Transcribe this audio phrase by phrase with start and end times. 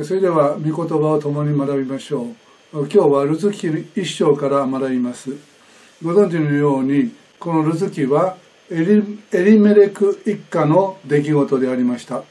[0.00, 2.26] それでは御言葉を共に学びましょう。
[2.72, 5.36] 今日はルツキ一章から学びます。
[6.02, 8.38] ご存知のようにこのルツキは
[8.70, 12.22] エリエリメレク一家の出来事でありました。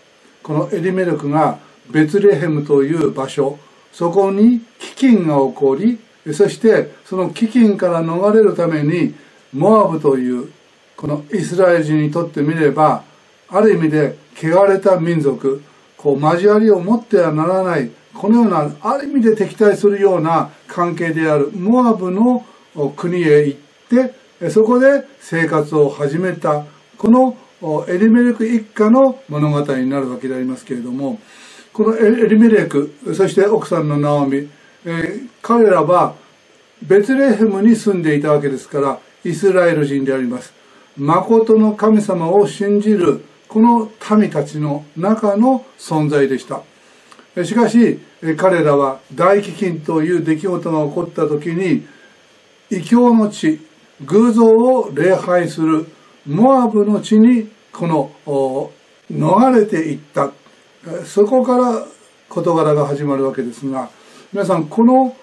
[0.42, 1.60] このエリメレクが
[1.92, 3.60] ベツレヘムという場所
[3.93, 4.62] そこに
[4.98, 6.00] 飢饉が起こり
[6.34, 9.14] そしてその飢饉から逃れるために
[9.54, 10.52] モアブという
[10.98, 13.04] このイスラエル人にとってみれば
[13.50, 15.62] ある意味で汚れた民族
[16.02, 17.91] こう交わりを持ってはならない。
[18.14, 22.46] このようなある意味で敵対するような関係であるモアブの
[22.96, 23.59] 国へ行っ
[24.40, 26.66] てそこで生活を始めた
[26.98, 27.38] この
[27.88, 31.20] エリメレク一家の物語になるわけでありますけれども
[31.73, 34.50] このエリメレクそして奥さんのナオミ、
[34.86, 36.16] えー、彼らは
[36.81, 40.54] ベツレヘムに住んでいたわけですからイスラエル人であります。
[40.98, 46.64] 誠の神様を信じるこの民たちの中の存在でした。
[47.44, 48.00] しかし
[48.38, 51.86] 彼らは大飢饉という出来事が起こった時に
[52.70, 53.59] 異教の地
[54.06, 55.86] 偶像を礼拝する
[56.25, 58.12] モアブの地にこの
[59.12, 60.31] 逃れていった。
[61.06, 61.86] そこから
[62.30, 63.90] 事柄が始まるわけですが
[64.31, 65.14] 皆さんこの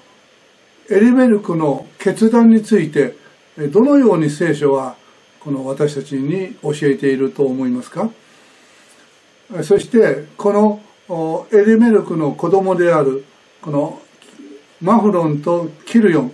[0.90, 3.16] エリメルクの決断について
[3.72, 4.96] どのように聖書は
[5.40, 8.10] この私たちに教えていると思いますか？
[9.62, 13.24] そしてこのエリメルクの子供である
[13.62, 14.00] この
[14.80, 16.32] マフロンとキルヨン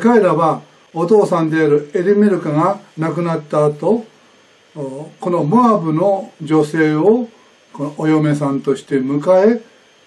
[0.00, 0.62] 彼らは
[0.94, 4.06] お父さんであるエリメルクが亡くなった後
[4.74, 7.28] このモアブの女性を
[7.74, 9.62] このお嫁さんとして迎え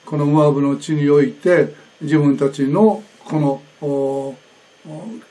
[0.05, 4.35] このモアブの地において自分たちのこの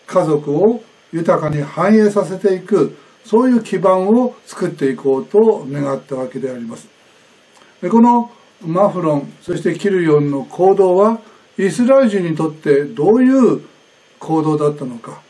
[0.06, 0.82] 家族を
[1.12, 6.97] 豊かに繁栄させていくそういう基盤を作っていこうと願ったわけであります。
[7.80, 8.30] でこの
[8.66, 11.20] マフロンそしてキルヨンの行動は
[11.56, 13.62] イスラエル人にとってどういう
[14.18, 15.22] 行動だったのか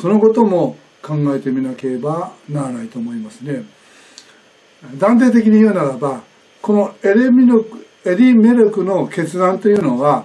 [0.00, 3.62] そのことも考えてみなければならないと思いますね。
[4.98, 6.22] 断定的に言うならば
[6.60, 10.24] このエレミルクエリメルクの決断というのは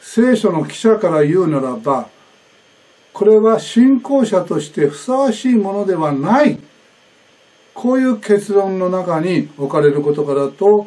[0.00, 2.08] 聖書の記者から言うならば
[3.12, 6.60] これは信仰者としてふさわしいものではない
[7.76, 10.86] こういう結論の中に置かれることからと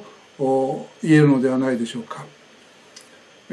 [1.04, 2.26] 言えるのではないでしょうか。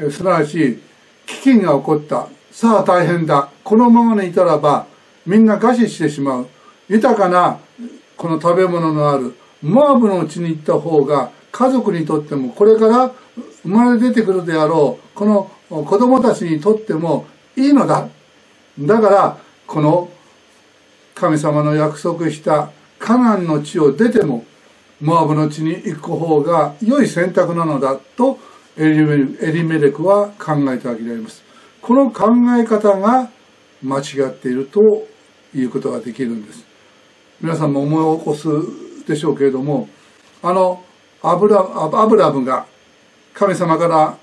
[0.09, 0.81] すなわち飢
[1.27, 2.27] 饉が起こった。
[2.51, 3.51] さあ大変だ。
[3.63, 4.87] このままにいたらば
[5.27, 6.47] みんな餓死してしまう。
[6.89, 7.59] 豊かな
[8.17, 13.11] この食べ物のあるモアブのうちに行った方が家族にとってもこれから
[13.61, 18.07] 生まれ出てくるであろうこの子供たちにとってもいいのだ。
[18.79, 19.37] だから
[19.67, 20.09] この
[21.13, 24.45] 神様の約束したカナンの地を出ても
[25.01, 28.39] モアブの地に行く方が良い選択なのだと
[28.77, 31.43] エリメレクは考えたわけであります。
[31.81, 33.29] この考え方が
[33.81, 35.07] 間違っていると
[35.55, 36.65] いうことができるんです。
[37.39, 38.47] 皆さんも思い起こす
[39.07, 39.87] でしょうけれども
[40.41, 40.83] あの
[41.21, 42.65] アブラアブラムが
[43.33, 44.17] 神様から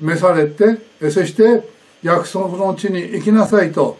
[0.00, 0.78] 召されて
[1.10, 1.68] そして
[2.02, 3.98] 約束の地に行きなさいと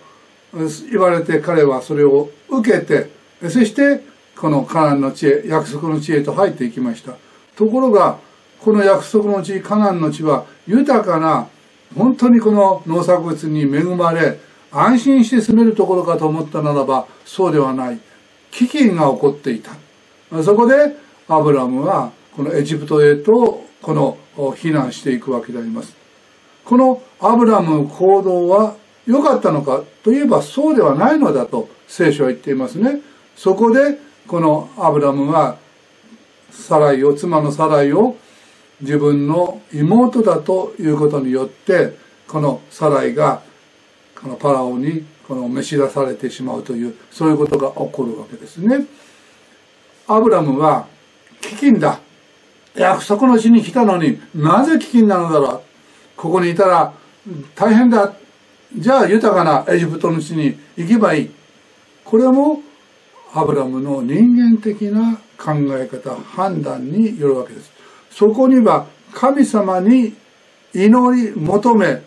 [0.91, 3.11] 言われて彼はそれを受けて
[3.43, 4.03] そして
[4.39, 7.15] このカナンの地へ約束の地へと入っていきました。
[7.57, 8.19] ところが
[8.61, 11.49] この約束の地カナンの地は豊かな
[11.97, 14.39] 本当にこの農作物に恵まれ
[14.71, 18.01] 安心して住めるところかと思ったならばそうではない。
[18.53, 19.73] 飢饉が起こっていた。
[20.43, 20.97] そこで
[21.29, 25.97] アブラムはこのエジプトへとこの避難していくわけであります。
[26.65, 28.75] このアブラムの行動は
[29.07, 33.01] 良かったのかといえばそうではないのだと聖書は言っていますね。
[33.37, 35.59] そこでこのアブラムは
[36.51, 38.17] サライを妻のサライを
[38.81, 43.43] 自分の妹だということによってこのサライが
[44.21, 48.87] このパラオにこの召し出されてしまうというそういうことが起こるわけですね。
[50.09, 50.87] アブラムは
[51.41, 52.01] 飢饉だ。
[52.75, 55.63] 約束の地に来たのになぜ飢饉なのだろう。
[56.17, 56.93] ここにいたら
[57.55, 58.15] 大変だ。
[58.77, 61.31] じゃあ豊かなエジプトの地に行けばいい。
[62.05, 62.63] これも
[63.35, 67.71] アブラムの人間的な考え方判断によるわけです。
[68.11, 70.15] そこには神様に
[70.75, 72.03] 祈り求め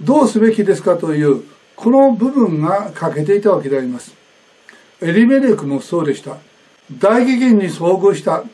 [0.00, 1.44] どうすべきですかという
[1.74, 4.14] この部分が欠けていたわけであります。
[5.00, 6.36] エリメレクもそうでした。
[6.98, 8.44] 大飢饉に遭遇した。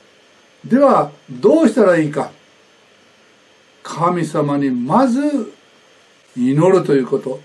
[0.65, 2.31] ではどうしたらいいか。
[3.83, 5.53] 神様にまず
[6.37, 7.41] 祈るということ。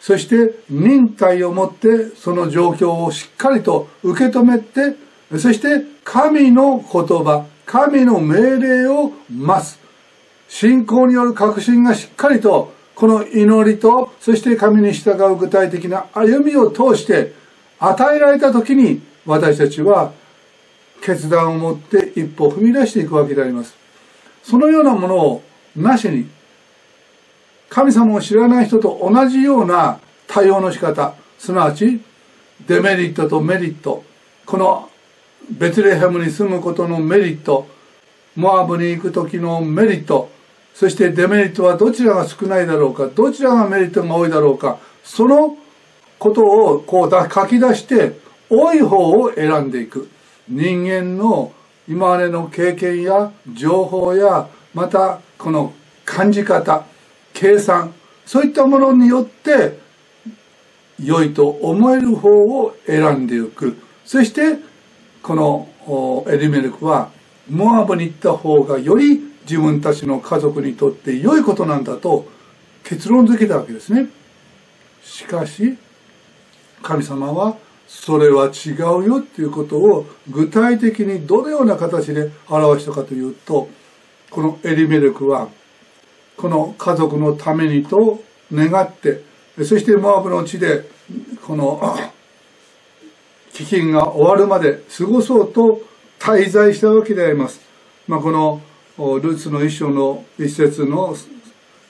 [0.00, 4.96] そして忍耐をもってその状況をしっかりと受け止めて
[5.38, 9.78] そして神の言葉神の命令を待つ。
[10.48, 17.34] 信仰による確信がしっかりとこの祈りとそして神に従う具体的な歩みを通して
[17.78, 20.12] 与えられた時に私たちは
[21.00, 23.74] 決断を持って一歩踏み出していくわけであります。
[24.42, 25.42] そのようなものを
[25.76, 26.28] なしに
[27.70, 31.14] 神様を知らない人と同じような対応の仕方。
[31.38, 32.00] すなわち
[32.66, 34.04] デメリットとメリット。
[34.44, 34.90] この
[35.48, 37.68] ベツレヘムに住むことのメリット。
[38.34, 40.30] モアブに行く時のメリット。
[40.74, 43.06] そしてデメリットはどちらが少ないだろうか。
[43.06, 44.78] どちらがメリットが多いだろうか。
[45.04, 45.56] その
[46.18, 48.18] ことをこう書き出して
[48.50, 50.10] 多い方を選んでいく。
[50.48, 51.52] 人間の
[51.88, 55.72] 今までの経験や情報やまたこの
[56.04, 56.89] 感じ方。
[57.32, 57.94] 計算。
[58.26, 59.78] そういったものによって
[61.02, 63.76] 良いと思える方を選んでいく。
[64.04, 64.58] そして
[65.22, 65.68] この
[66.28, 67.10] エリメルクは
[67.48, 72.26] モアブに行った方がより自分たちの家族にとって良いことなんだと
[72.84, 74.08] 結論付けたわけですね。
[75.02, 75.76] しかし
[76.82, 77.56] 神様は
[77.88, 83.68] それは違うよっていうことを具体的にどのような形で表したかというと
[84.30, 85.48] このエリメレクは
[86.40, 88.22] この家族のためにと
[88.52, 89.22] 願って
[89.58, 90.88] そしてモアブの地で
[91.46, 91.78] この
[93.52, 95.82] 飢饉が終わるまで過ごそうと
[96.18, 97.60] 滞在したわけであります。
[98.06, 98.60] まあ、この
[99.20, 101.14] ルーツの一章の一節の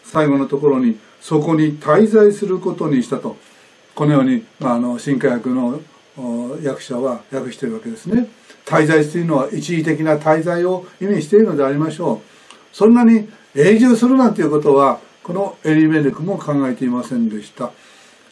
[0.02, 3.36] 最後のところにそこに滞在することにしたと
[3.94, 5.80] このように、まあ、あの新科学の
[6.62, 8.28] 役者は訳しているわけですね。
[8.64, 12.18] 滞在というのは一時的な滞在を意味しているのでありましょう。
[12.72, 17.70] そんなに永住するなんていうことはこのエリメレクも考えていませんでした。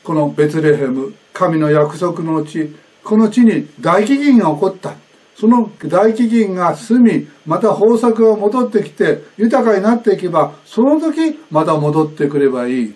[0.04, 2.74] このベツレヘム神の約束の地
[3.04, 4.94] この地に大飢饉が起こった。
[5.36, 12.94] その大飢饉が済みまた豊作が戻ってきて豊かになっていけばその時また戻ってくればいい。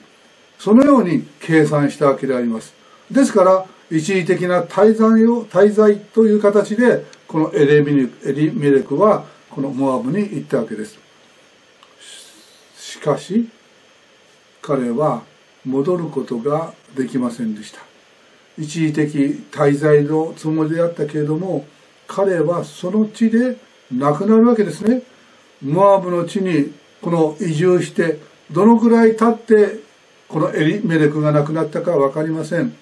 [0.59, 2.75] そのように計算したわけであります。
[3.11, 11.02] ですから一時的な滞在を滞在という形でこのエレミエリメレクはこのモアブに行ったわけです。
[12.93, 13.49] しかし
[14.61, 15.23] 彼は
[15.65, 17.81] 戻ることができませんでした。
[18.59, 21.65] 一時的滞在のつもりであったけれども
[22.07, 23.57] 彼はその地で
[23.91, 25.03] 亡くなるわけですね。
[25.63, 28.19] モアブの地にこの移住して
[28.51, 29.81] どのくらい経って
[30.29, 32.77] このエリメレクが亡くなったか分かりません。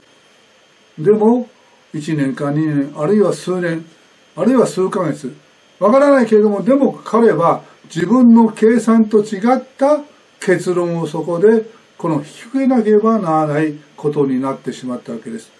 [0.99, 1.49] でも
[1.95, 3.85] 1年か2年あるいは数年
[4.35, 5.33] あるいは数ヶ月
[5.79, 10.01] わからないけれどもでも彼は自分の計算と違った
[10.39, 11.67] 結論をそこで
[11.99, 15.51] この引けなければならないことになってしまったわけです。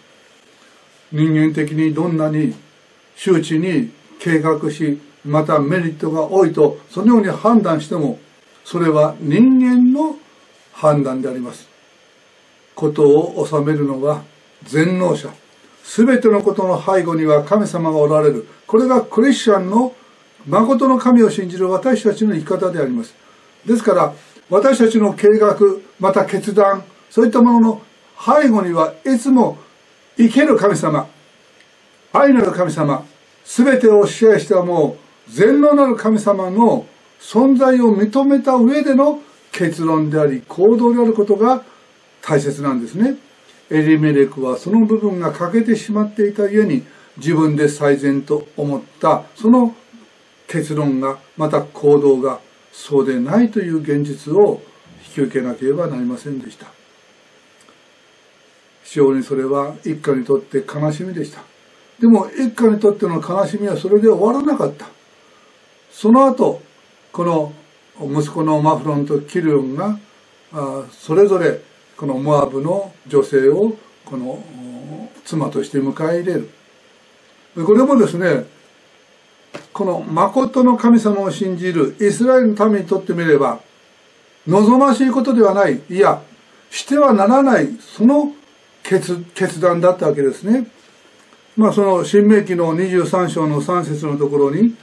[1.13, 2.55] 人間的にどんなに
[3.17, 3.91] 周知に
[4.21, 8.19] 計画しまたメリットが多いとそのように判断しても
[8.65, 10.17] それは人間の
[10.73, 11.69] 判断であります。
[12.75, 14.23] ことを収めるのは
[14.63, 15.29] 全能者。
[15.85, 18.47] 全てのことの背後には神様がおられる。
[18.67, 19.95] これがクリスチャンの
[20.47, 23.15] 誠の神を信じる私たちの生き方であります。
[23.67, 24.15] ですから
[24.49, 25.57] 私たちの計画
[25.99, 27.83] また決断そういったものの
[28.19, 29.59] 背後にはいつも
[30.17, 31.09] 生ける神様
[32.13, 33.05] 愛なる神様
[33.45, 34.97] 全てを支配したも
[35.29, 36.87] う全能なる神様の
[37.21, 39.21] 存在を認めた上での
[39.53, 41.63] 結論であり行動であることが
[42.23, 43.17] 大切なんですね。
[43.71, 46.85] エリメレクはその部分が欠けてしまっていたゆえに
[47.19, 49.75] 自分で最善と思ったその
[50.51, 52.41] 結論がまた行動が
[52.73, 54.61] そうでないという現実を
[55.07, 56.67] 引き受けなければなりませんでした。
[58.83, 61.41] 非常にそれは一家にとって悲しみでした。
[62.01, 64.87] でも一家にとっての悲しみはそれで終わらなかった。
[65.93, 66.61] その後
[67.13, 67.53] この
[68.01, 69.99] 息子のマフロンとキルヨンが
[70.91, 71.61] それぞれ
[71.97, 74.43] このモアブの女性をこの
[75.25, 76.51] 妻として迎え入れる。
[77.65, 78.47] これもですね
[79.73, 83.61] この誠の神様を信じるイスラエルの民にとってみれば
[84.47, 86.23] 望ましいことではないいや
[86.71, 88.33] してはならないその
[88.83, 90.67] 決決断だったわけですね。
[91.57, 94.75] まあその新明記の23章の3節のところに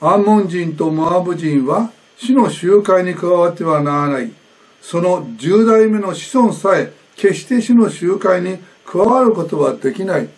[0.00, 4.32] アンモン人とモアブ人は死の集会に加わってはならない。
[4.80, 10.28] その10代目の子孫さえ決して死の集会に加わることはできない。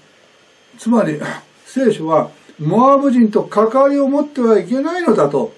[0.78, 1.20] つまり
[1.64, 5.52] 聖書はモアブ人と関わりを持ってはいけないのだと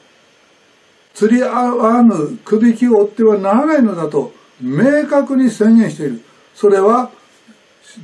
[1.14, 6.22] 釣り合わぬくびきを追ってはならないのだと明確に宣言している。
[6.54, 7.10] それは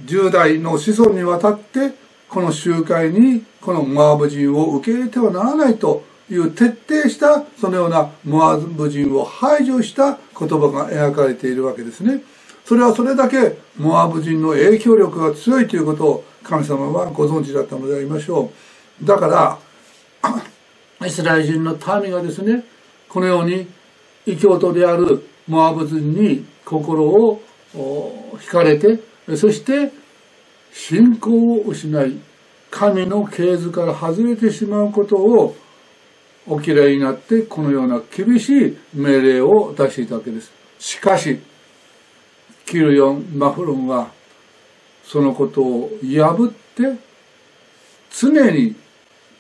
[0.06, 1.92] 10代の子孫にわたって
[2.28, 12.22] この集会にこのモアブ人を受け入れてはならないという徹底したそのようなモアブ人を排除した言葉が描かれているわけですね。
[12.64, 18.73] それはそれだけモアブ人の影響力が強いということを神様はご存知だったのでありましょう。
[19.02, 22.64] だからイスラエル人の民がですね
[23.08, 23.66] このように
[24.26, 27.40] 異教徒であるモアブ人に心を
[27.74, 29.00] 惹かれて
[29.36, 29.92] そして
[30.72, 32.18] 信仰を失い
[32.70, 35.56] 神の系図から外れてしまうことを
[36.46, 40.52] お嫌いになってこのような厳しい命令を出していたわけです。
[40.78, 41.40] しかし、
[42.66, 44.10] キルヨン・マフロンは
[45.04, 46.98] そのことを破って
[48.10, 48.74] 常に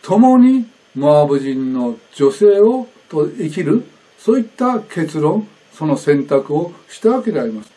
[0.04, 3.84] 共にモアブ人の女性をと生きる
[4.18, 7.72] そういった結論その選択をしたわけであります。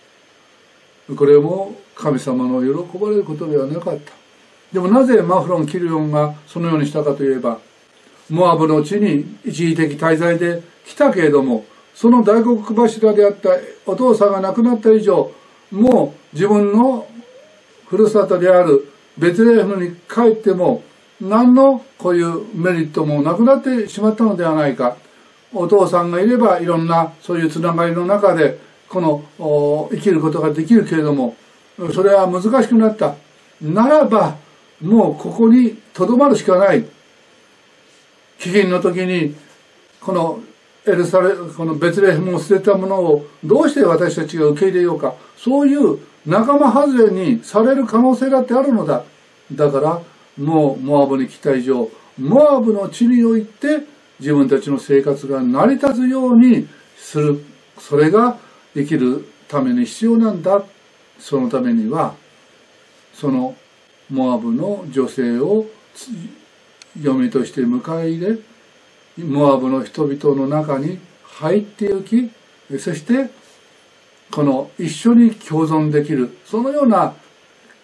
[1.16, 4.12] これも神様の喜ばれることではなかった。
[4.74, 7.60] でもなぜマフロン・キルヨンがそのようにしたかといえば
[8.30, 11.66] モアブの地に一時的滞在で来たけれども
[11.96, 13.52] その大黒柱であった
[13.86, 15.32] お父さんが亡くなった以上
[15.72, 17.08] もう自分の
[17.88, 20.84] ふるさとであるベツレヘムに帰っても
[21.22, 24.98] 何のこういうメリットもなくなってしまったのではないか。
[25.54, 28.60] お父さんがいればいろんなそういうつながりの中で
[28.90, 31.36] この生きることができるけれども
[31.94, 33.16] それは難しくなった。
[33.62, 34.36] ならば
[34.82, 36.86] もうここにとどまるしかない。
[38.40, 39.36] 飢饉の時に
[40.00, 40.40] この
[40.86, 45.16] エルサレこのベツレヘムを捨てたものをどうして私たちが受け入れようか。
[45.36, 49.04] そういう仲間外れにされる可能性だってあるのだ。
[49.52, 50.02] だから
[50.38, 53.82] もうモアブに来た以上モアブの地において
[54.20, 56.68] 自分たちの生活が成り立つように
[56.98, 57.44] する。
[57.78, 58.38] それが
[58.74, 60.64] 生きるために必要なんだ。
[61.20, 62.16] そのためには
[63.14, 63.56] その
[64.10, 65.66] モアブの女性を
[67.00, 68.38] 嫁として迎え入
[69.18, 72.32] れモアブの人々の中に入ってゆき
[72.80, 73.30] そして
[74.32, 76.38] この一緒に共存できる。
[76.46, 77.16] そのような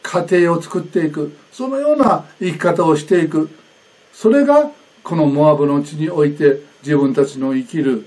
[0.03, 1.35] 家庭を作っていく。
[1.51, 3.49] そのような生き方をしていく。
[4.13, 4.69] それが
[5.03, 8.05] このモアブの地において自分たちの生きる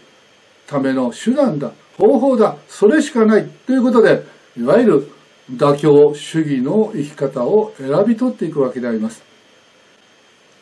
[0.66, 1.72] ための手段だ。
[1.96, 2.56] 方法だ。
[2.68, 3.48] それしかない。
[3.66, 4.24] ということで
[4.56, 5.10] いわゆる
[5.50, 9.22] 妥協主義の生き方を選び取っていくわけであります。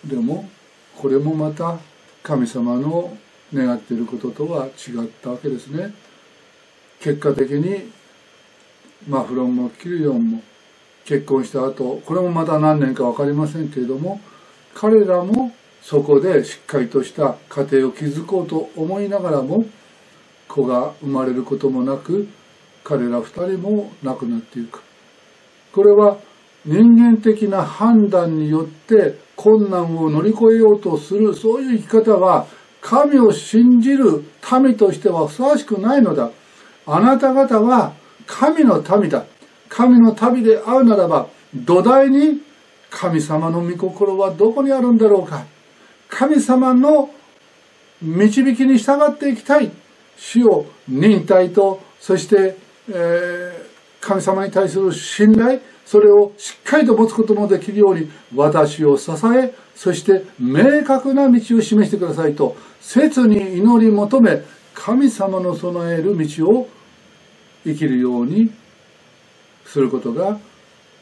[0.04, 0.48] でも
[0.96, 1.78] これもまた
[2.22, 3.16] 神様の
[3.52, 5.94] 願っていることとは違ったわけですね。
[7.00, 7.90] 結果的に
[9.08, 10.42] マフロンもキルヨンも
[11.04, 14.20] 結婚した後これもまた何年か分かりませんけれども
[14.74, 19.64] 彼らもそこでしっかりとした家庭を築こうと思いながらも
[20.48, 22.26] 子が生まれることもなく
[22.82, 24.82] 彼ら二人も亡くなっていく。
[25.72, 26.18] これは
[26.64, 32.46] 人間的な判断によって困難を乗り越えようとするそういう生き方は
[32.80, 34.24] 神を信じる
[34.62, 36.30] 民としてはふさわしくないのだ。
[36.86, 37.94] あなた方は
[38.26, 39.26] 神の民だ。
[39.74, 42.40] 神の民であるならば土台に
[42.90, 45.44] 神様の御心はどこにあるんだろうか。
[46.08, 47.10] 神様の
[48.00, 49.72] 導きに従っていきたい。
[50.16, 52.56] 主を忍耐とそして、
[52.88, 53.66] えー、
[54.00, 55.60] 神様に対する信頼。
[55.84, 64.40] それをしっかりと持つこともできるように私を支えそして明確な道を示してくださいと切に祈り求め
[64.72, 66.68] 神様の備える道を
[67.64, 68.50] 生きるように
[69.64, 70.38] することが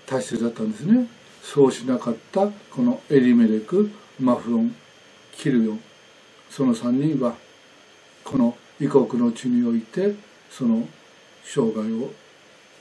[0.06, 1.06] 大切だったんですね。
[1.42, 3.90] そうしなかったこのエリメレク
[4.20, 4.74] マフロン
[5.36, 5.80] キルヨン。
[6.50, 7.34] その3人は
[8.24, 10.14] この異国の地において
[10.50, 10.86] その
[11.44, 12.12] 生涯を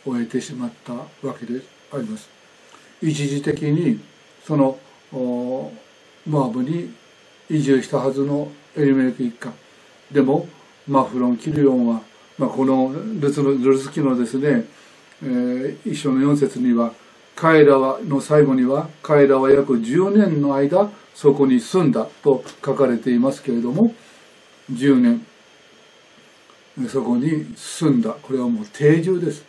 [0.05, 1.61] 終えてしまったわけで
[1.91, 2.29] あります。
[3.01, 3.99] 一時的に
[4.45, 4.77] その
[5.11, 5.71] モ
[6.45, 6.93] アブに
[7.49, 9.51] 移住したはずのエリメレク一家。
[10.11, 10.47] でも
[10.87, 12.01] マフロン・キリオンは、
[12.37, 14.65] まあ、このルツルツキのですね、
[15.23, 16.93] えー、一章の4節には
[17.35, 23.93] 彼らはの最後には彼らは約10年の間そこに住んだと書かれていますけれども
[24.71, 25.25] 10年。
[26.87, 28.11] そこに住んだ。
[28.21, 29.43] これはもう定住です。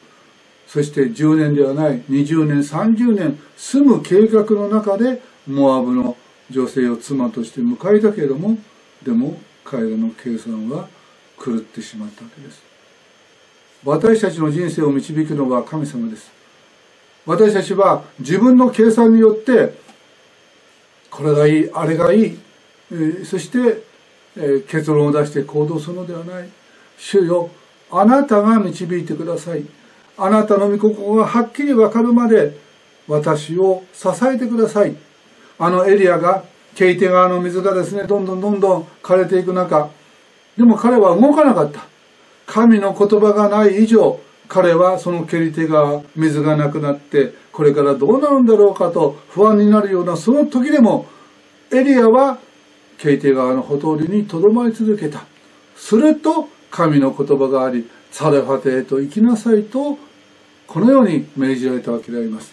[0.67, 6.17] そして10年ではない20年30年住む計画の中でモアブの
[6.51, 8.57] 女性を妻として迎えたけれども
[9.03, 10.89] でも彼らの計算は
[11.43, 12.72] 狂ってしまったわけです。
[13.85, 16.31] 私たちの人生を導くのは神様です。
[17.27, 19.75] 私たちは自分の計算によって
[21.11, 22.39] これがいいあれがいい、
[22.91, 23.83] えー、そして、
[24.37, 26.49] えー、結論を出して行動するのではない。
[26.97, 27.51] 主よ
[27.91, 29.65] あなたが導いてください。
[30.17, 32.57] あなたの御心がはっきりわかるまで
[33.09, 34.97] 私を支えてください。
[35.59, 39.91] あのエリアがケイテ川の水がですねどんどんどんどん枯れていく中
[40.57, 41.92] でも彼は動かなかった。
[42.53, 51.07] 神の言葉がない以上彼はその蹴り手が水がなくなってこれからどうなるんだろうかと不安になるようなその時でも
[51.73, 52.39] エリアは
[52.99, 55.25] ケイテ川のほとりにとどまり続けた。
[55.77, 59.97] すると神の言葉がありサレファテへと行きなさいと
[60.67, 62.53] このように命じられたわけであります。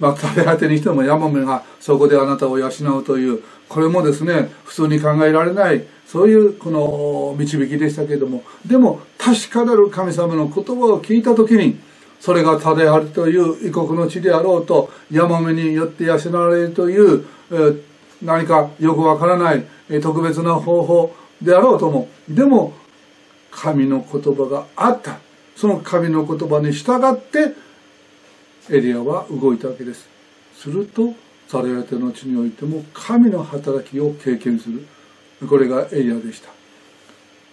[0.00, 11.78] まあ、食べ果てにしてもヤモメがそこであなたを養うというこれもですね普通に考えられないそういうこの導きでしたけれどもでも確かなる神様の言葉を聞いた時に
[12.20, 17.80] それが種あるという異国の地であろうとヤモメによって養われるという、え、
[18.22, 22.72] 何かよくわからない、え、特別な方法であろうともでも
[23.50, 25.18] 神の言葉があった。
[25.56, 27.54] その神の言葉に従って
[28.70, 30.06] エリアは動いたわけです。
[30.54, 31.14] すると
[31.48, 34.86] ザレヤテの地においても神の働きを経験する。
[35.48, 36.48] これがエリアでした。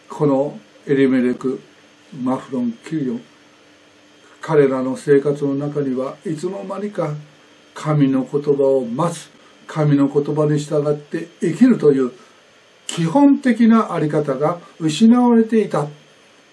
[0.09, 1.59] このエリメレク
[2.21, 3.21] マフロンキリオン
[4.41, 7.13] 彼らの生活の中にはいつの間にか
[7.73, 9.29] 神の言葉を待つ。
[9.65, 12.11] 神の言葉に従って生きるという
[12.85, 15.87] 基本的なあり方が失われていた。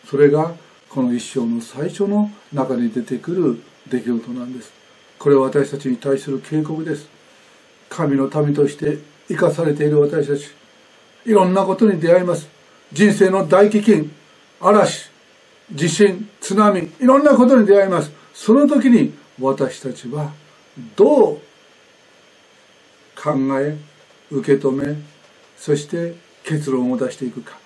[0.08, 0.54] それが
[0.88, 4.72] この一生の最初の中に出てくる出来事なんです。
[5.18, 7.08] これは私たちに対する警告です。
[7.88, 10.59] 神の民として生かされている私たち。
[11.24, 12.48] いろんなことに出会います。
[12.92, 14.08] 人生の大飢饉
[14.60, 15.10] 嵐
[15.72, 18.10] 地震津波いろんなことに出会います。
[18.34, 20.32] その時に私たちは
[20.96, 21.38] どう
[23.16, 23.76] 考え
[24.30, 24.96] 受け止め
[25.56, 27.58] そして結論を出していくか。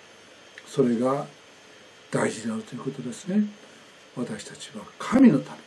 [0.66, 1.26] それが
[2.10, 3.44] 大事であるということですね。
[4.16, 5.58] 私たちは神のため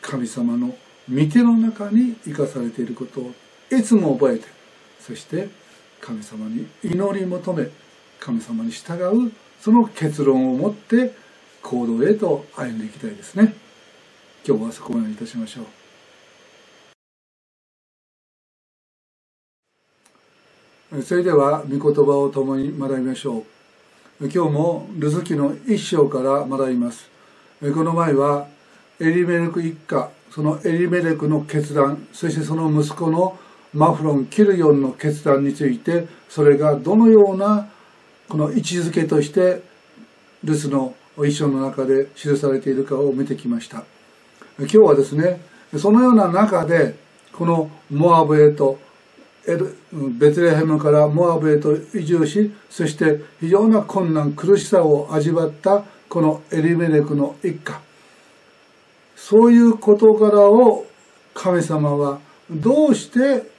[0.00, 0.74] 神様の
[1.10, 3.32] 御手の中に生かされていることを
[3.70, 4.46] いつも覚えて
[5.00, 5.48] そして
[6.00, 7.68] 神様に祈り求め
[8.20, 11.12] 神様に従うその結論を持って
[11.62, 13.54] 行動へと歩んでいきたいですね。
[14.46, 15.66] 今日はそこまでいたしましょう。
[21.02, 23.44] それでは御言葉を共に学びましょ
[24.20, 24.22] う。
[24.28, 27.10] 今日もルズキの一章から学びます。
[27.60, 28.46] この前は
[29.00, 33.38] エリメレク一家そのエリメレクの決断そしてその息子の
[33.74, 37.68] マフロン・キルヨンの決断についてそれがどのような
[38.28, 39.62] この位置づけとして
[40.44, 43.84] ルスの一章の中で記されているかを見てきました。
[44.58, 45.40] 今日はですね
[45.76, 46.94] そのような中で
[47.32, 48.78] このモアブへと
[50.18, 57.80] ベツレヘムからモアブへと移住しそして非常な困難苦しさを味わったこのエリメレクの一家。
[59.16, 60.86] そういう事柄を
[61.34, 63.57] 神様はどうして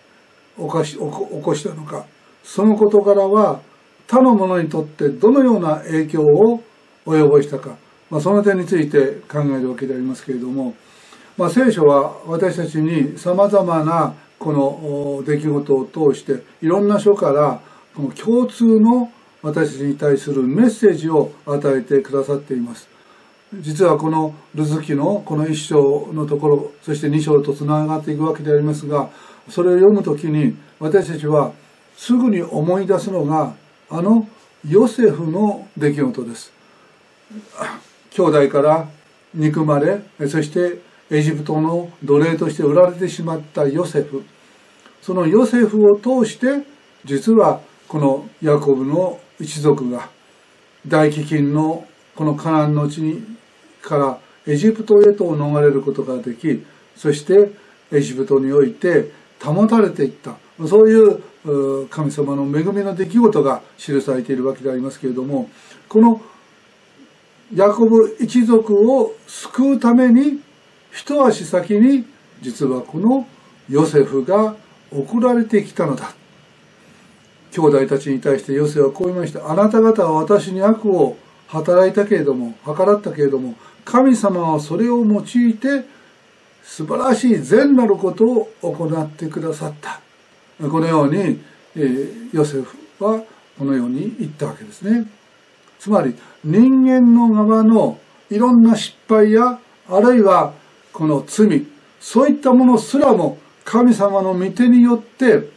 [0.60, 1.00] 起こし起
[1.41, 2.06] こしたのか。
[2.43, 3.62] その事柄は
[4.08, 6.63] 他の者にとってどのような影響を
[7.06, 7.78] 及ぼしたか、
[8.10, 10.74] まあ、その点について考えるわけでありますけれども、
[11.38, 17.62] まあ、聖書は私たちにさまざまなこの出来事を通していろんな書から
[17.95, 22.89] この共通の私たちに対するメッセージを与えてくださっています。
[23.54, 29.10] 実はこのルズキのこの一章のところそして二章とつながっていくわけでありますが
[29.47, 31.52] それを読むときに私たちは
[31.95, 33.54] すぐに思い出すのが
[33.89, 34.28] あの
[34.67, 36.52] ヨセフの出来事です。
[38.12, 38.88] 兄弟から
[39.34, 44.23] 憎まれそしてエジプトの奴隷として売られてしまったヨセフ。
[45.02, 46.65] そのヨセフを通して
[47.06, 50.10] 実はこのヤコブの一族が
[50.86, 53.23] 大飢饉のこのカナンの地に
[53.82, 56.63] からエジプトへと逃れることができ
[56.95, 57.52] そして
[57.91, 60.36] エジプトにおいて保たれていった。
[60.67, 65.49] そういう神様の恵みの出来事が記されているわけでありますけれども
[65.88, 66.21] この
[67.56, 70.41] ヤコブ一族を救うために
[70.91, 72.06] 一足先に
[72.41, 73.25] 実はこの
[73.69, 74.56] ヨセフが
[74.91, 76.13] 送られてきたのだ。
[77.52, 79.49] 兄弟たちに対してヨセフはこう言いました。
[79.49, 81.15] あなた方は私に悪を
[81.47, 85.86] 働いたけれども計らったけれども神様はそれを用いて
[86.69, 89.99] 素晴らしい善なることを行ってくださった。
[90.69, 91.41] このように、
[91.75, 93.23] えー、ヨセフは
[93.58, 95.08] このように言ったわけですね。
[95.79, 97.97] つまり人間の側の
[98.29, 100.53] いろんな失敗やあるいは
[100.93, 101.65] この罪
[101.99, 105.49] そういったものすらも神様の御手によって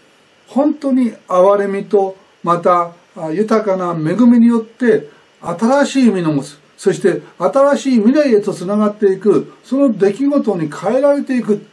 [0.48, 2.92] 本当に憐れみとまた
[3.32, 5.10] 豊かな恵みによって
[5.42, 11.64] 新しい実の持つそして新しい未来へとつながっていくその出来事に変えられていく。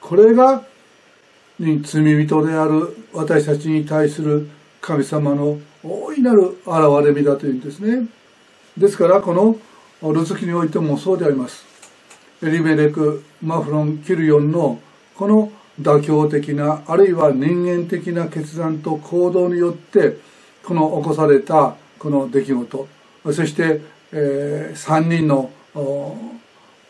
[0.00, 0.62] これが
[1.60, 4.48] 罪人である私たちに対する
[4.80, 8.06] 神様の大いなる現れ身だというんですね。
[8.78, 9.58] ですからこの
[10.10, 11.66] ルツキにおいてもそうであります。
[12.42, 14.80] エリメレクマフロンキルヨンの
[15.16, 20.16] この妥協的なあるいは人間的な決断と行動によって
[20.64, 22.88] この起こされたこの出来事。
[23.32, 25.50] そして、えー、3人の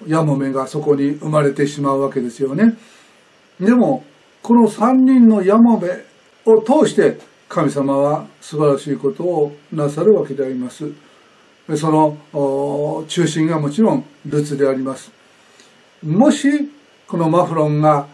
[0.06, 2.74] ヤモメがそこに生まれてしまうわけですよね。
[3.60, 4.04] でも
[4.42, 5.88] この3人のヤモメ
[6.44, 10.90] を通して神様は素晴らしいことをなさるわけであります。
[11.76, 15.10] その中心がもちろんルツであります。
[16.04, 16.48] もし
[17.08, 18.06] このマフロンが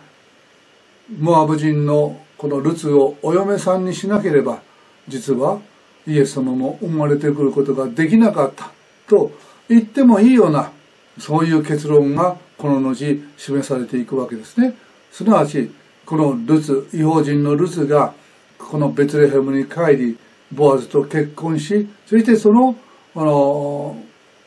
[1.19, 4.62] モアブ人のこのルツをお嫁さんにしなければ
[5.09, 5.61] 実は
[6.07, 8.71] イエス様も生まれてくることができなかった。
[9.09, 9.33] と
[9.69, 10.73] 言ってもいいような
[11.19, 12.95] そういう結論がこの後
[13.37, 14.75] 示されていくわけですね。
[15.11, 15.71] すなわち
[16.07, 18.15] このルツ違法人のルツが
[18.59, 20.19] このベツレヘムに帰り
[20.53, 22.77] ボアズと結婚しそしてその
[23.15, 23.97] あの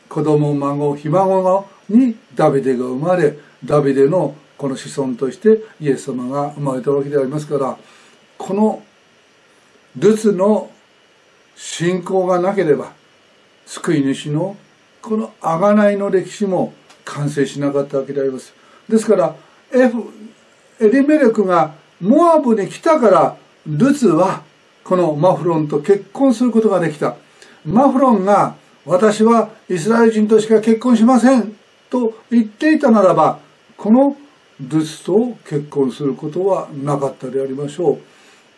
[0.08, 7.78] 子供孫ひ孫にダビデが生まれダビデのこの子孫としてイエス様が生まれたわけでありますから
[8.38, 8.82] この
[9.96, 10.70] ルツの
[11.54, 12.92] 信仰がなければ
[13.66, 14.56] 救い主の
[15.02, 16.72] この贖いの歴史も
[17.04, 18.54] 完成しなかったわけであります。
[18.88, 19.36] ですから
[19.74, 20.04] エフ
[20.80, 24.42] エリメレクがモアブに来たからルツは
[24.84, 27.16] このマフロンと結婚することができた。
[27.64, 31.56] マフロンが私はイスラエル人としか結婚しません
[31.90, 33.40] と言っていたならば
[33.76, 34.16] この
[34.60, 37.98] ルツと結婚することはなかったでありましょ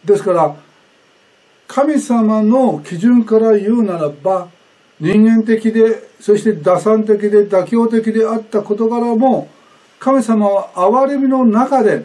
[0.05, 0.07] う。
[0.07, 0.55] ですから
[1.66, 4.49] 神様の基準から言うならば
[5.01, 9.49] 人間的でそして打算的で妥協的であった事柄も
[9.99, 12.05] 神様は憐れみの中で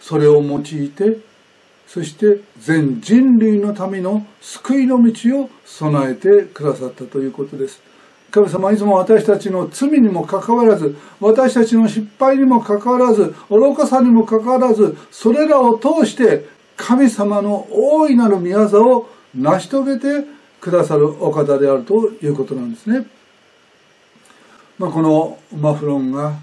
[0.00, 1.18] それを用いて
[1.86, 7.82] そして全人類のための救いの道を備えてくださったということです。
[8.30, 16.46] 神様はいつも私たちの罪にもかかわらず私たちの失敗にもかかわらず愚かさにもかかわらずそれらを通して
[16.78, 20.26] 神様の大いなる宮業を成し遂げて
[20.62, 23.04] くださるお方であるということなんですね。
[24.78, 26.38] まあ、このマフロンが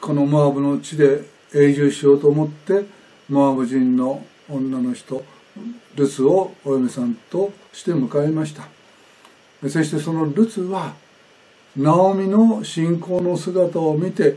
[0.00, 1.22] このモアブの地で
[1.54, 2.84] 永住しようと思って
[3.30, 5.24] モアブ人の女の人
[5.94, 8.68] ルツをお嫁さんとして迎えました
[9.62, 10.94] そしてそのルツは
[11.76, 14.36] ナオミの信仰の姿を見て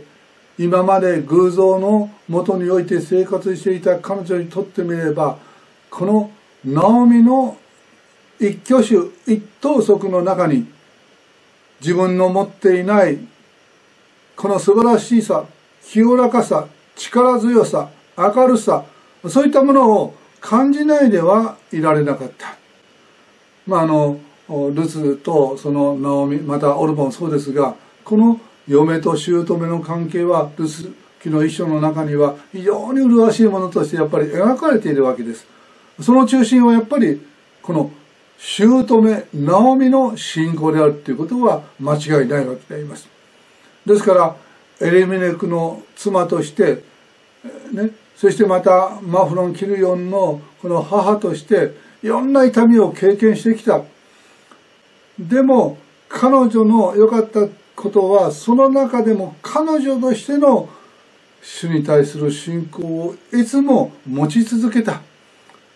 [0.57, 5.37] 今まで偶像のもとにおいて生活していた彼女にとってみれば
[5.89, 6.31] この
[6.63, 7.57] ナオミの
[8.39, 8.95] 一挙手
[9.31, 10.67] 一投足の中に
[11.81, 13.17] 自分の持っていない
[14.35, 15.45] この素晴らしさ
[15.83, 18.85] 清らかさ力強さ明るさ
[19.27, 22.57] そういったものを感じないではいられなかった。
[23.65, 24.19] まああの
[24.73, 35.45] ルツとそのナオミまたオルバもそうですがこの嫁と姑の関係はルツ記の一章の中には非常に麗しいものとしてやっぱり描かれているわけです。
[36.01, 37.21] その中心はやっぱり
[37.61, 37.91] この
[38.37, 43.09] 姑ナオミの信仰であるということは間違いないわけであります。
[43.85, 44.35] ですから
[44.79, 46.83] エレミネクの妻として
[47.71, 51.73] ねそしてまたマフロン・キルヨンのこの母として
[52.03, 53.81] いろんな痛みを経験してきた。
[55.19, 55.77] でも
[56.09, 60.69] 彼女の良かったことはその中でも彼女としての
[61.41, 65.01] 主に対する信仰をいつも持ち続けた。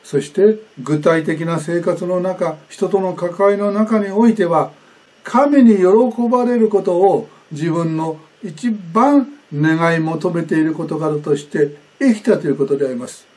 [0.03, 4.71] そして具体的な生活の中人との関わりの中においては
[5.23, 5.83] 神に喜
[6.29, 13.27] ばれることを自分の一番願い求めている事柄として生きたということであります。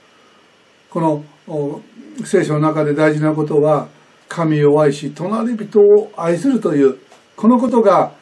[0.89, 1.83] この
[2.25, 3.89] 聖書の中で大事なことは
[4.29, 6.99] 神を愛し隣人を愛するという
[7.37, 8.13] このことが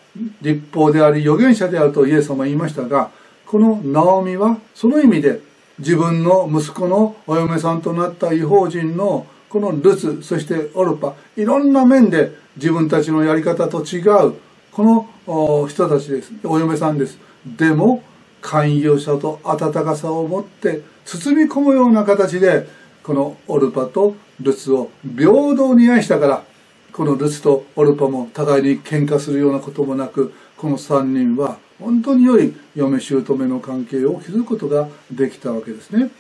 [0.40, 3.10] 立法であり預言者であるとイエス様は言いましたが
[3.46, 5.40] このナオミはその意味で
[5.82, 14.34] 自分の息子のお嫁さんとなった違法人のこのルツそしてオルパいろんな面で自分たちのやり方と違う
[14.70, 16.32] この人たちです。
[16.44, 17.18] お嫁さんです。
[17.44, 18.02] でも
[18.40, 22.66] 寛容さと温かさを持って包み込むような形で
[23.02, 26.44] このオルパとルツを平等に愛したから
[26.92, 36.10] このルツとオルパも互いに喧嘩するようなこともなくこの3人は本当に良い嫁姑の関係を築くことができたわけですね。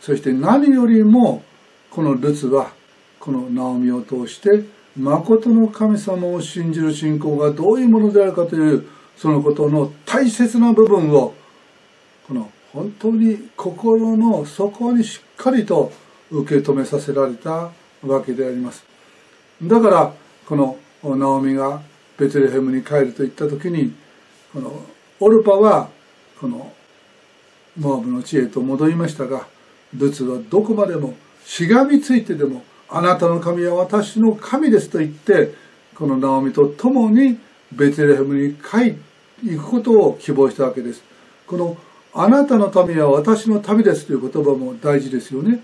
[0.00, 1.42] そして何よりも
[1.90, 2.72] このルツは
[3.20, 4.64] このナオミを通して
[4.98, 11.34] 誠の神様を信じる信仰がどういうものであるかというそのことの大切な部分を
[12.26, 15.92] この本当に心の底にしっかりと
[16.30, 17.70] 受け止めさせられた
[18.04, 18.84] わけであります。
[19.62, 20.12] だから
[20.46, 21.80] このナオミが
[22.18, 23.94] ベツレヘムに帰ると言った時に
[24.52, 24.84] この
[25.24, 25.88] オルパは
[26.40, 26.72] この
[27.78, 29.46] モアブの地へと戻りましたが
[29.94, 35.54] ルツはどこまでもしがみついてでもあなたの神は私の神ですと言って
[35.94, 37.38] このナオミと共に
[37.70, 38.96] ベツレヘムに帰
[39.44, 41.02] 行くことを希望したわけです。
[41.46, 41.76] この
[42.14, 45.60] あなたの民は私の民ですという言葉も大事ですよね。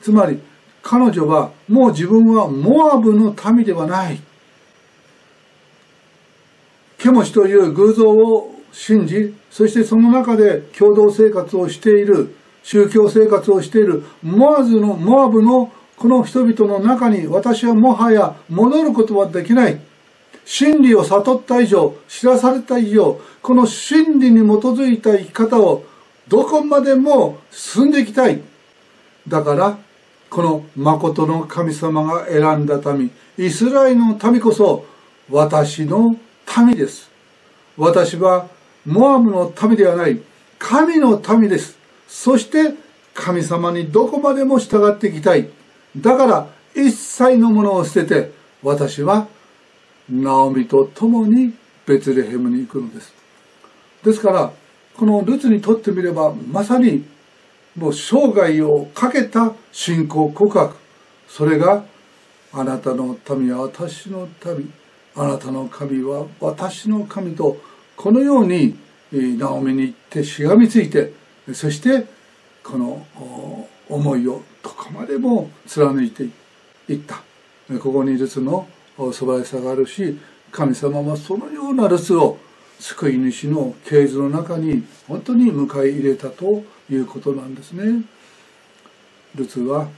[0.00, 0.38] つまり
[0.82, 4.20] 彼女はもう自分はモアブの民ではない。
[6.98, 19.80] ケモシという偶像を信じそしてその中で共同生活をしている宗教生活をしているモアズのモアブのこの人々の中に私はもはや戻ることはできない。
[20.44, 25.84] 真理を悟った以上知らされた以上この真理に基づいた生き方を
[26.26, 28.40] どこまでも進んでいきたい。
[29.26, 29.78] だから
[30.30, 34.84] この誠の神様が選んだ民イスラエルの民こそ
[35.30, 36.16] 私の
[36.56, 37.10] 民です。
[37.76, 38.48] 私は
[38.88, 40.18] モアムの民ではない。
[40.58, 41.76] 神の民です。
[42.08, 42.74] そして
[43.12, 45.50] 神様にどこまでも従っていきたい。
[45.94, 49.28] だから一切のものを捨てて私は
[50.10, 51.52] ナオミと共に
[51.84, 53.12] ベツレヘムに行くのです。
[54.02, 54.52] ですから
[54.96, 57.04] このルツにとってみればまさに
[57.76, 60.74] もう生涯をかけた信仰告白。
[61.28, 61.84] それが
[62.54, 64.72] あなたの民は私の民。
[65.14, 67.58] あなたの神は私の神と
[67.98, 68.78] このように
[69.10, 71.12] ナオミに行ってしがみついて
[71.52, 72.06] そして
[72.62, 73.04] この
[73.88, 76.22] 思いをどこまでも貫いて
[76.88, 77.22] いった
[77.80, 80.16] ここにルツの素早さがあるし
[80.52, 82.38] 神様はそのような留守を
[82.78, 88.04] 救い主の系図の中に本当に迎え入れたということなんですね。
[89.34, 89.88] ルツは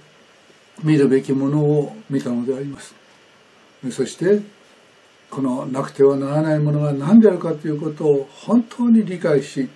[0.82, 2.94] 見るべきものを見たのであります。
[3.90, 4.40] そして
[5.30, 9.68] このなくてはならないものが何であるかということを本当に理解し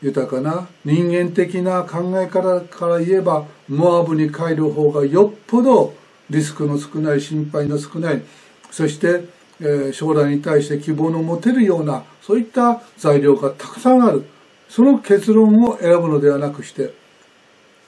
[0.00, 5.94] 豊かな人間的な考え方から言えばモアブに帰る方がよっぽど
[6.30, 8.22] リスクの少ない心配の少ない
[8.70, 9.24] そして、
[9.60, 14.24] えー、将来に対して希望の持てるようなそういった材料がたくさんある。
[14.72, 16.94] その結論を選ぶのではなくして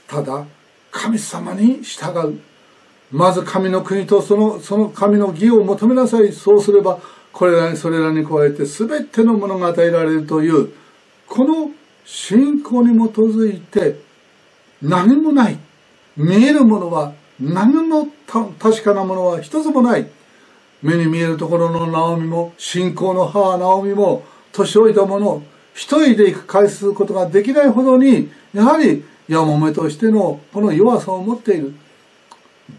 [0.07, 0.44] ただ
[0.90, 2.53] 神様に従う。
[3.14, 6.33] まず神の国とそのその神の義を求めなさい。
[6.33, 6.98] そうすれば
[7.33, 10.72] これらにそれらに加えて全てのものが与えられるという
[11.29, 11.70] この
[12.05, 14.00] 信仰に基づいて
[14.83, 15.59] 何もない。
[16.16, 18.09] 見えるものは何の
[18.59, 20.09] 確かなものは一つもない。
[20.83, 25.40] 目に見えるところのナオミも信仰の母ナオミも年老いた者
[25.72, 31.74] 一人で行く回数ことができないほどにやはりやもめとしてのこの弱さを持っている。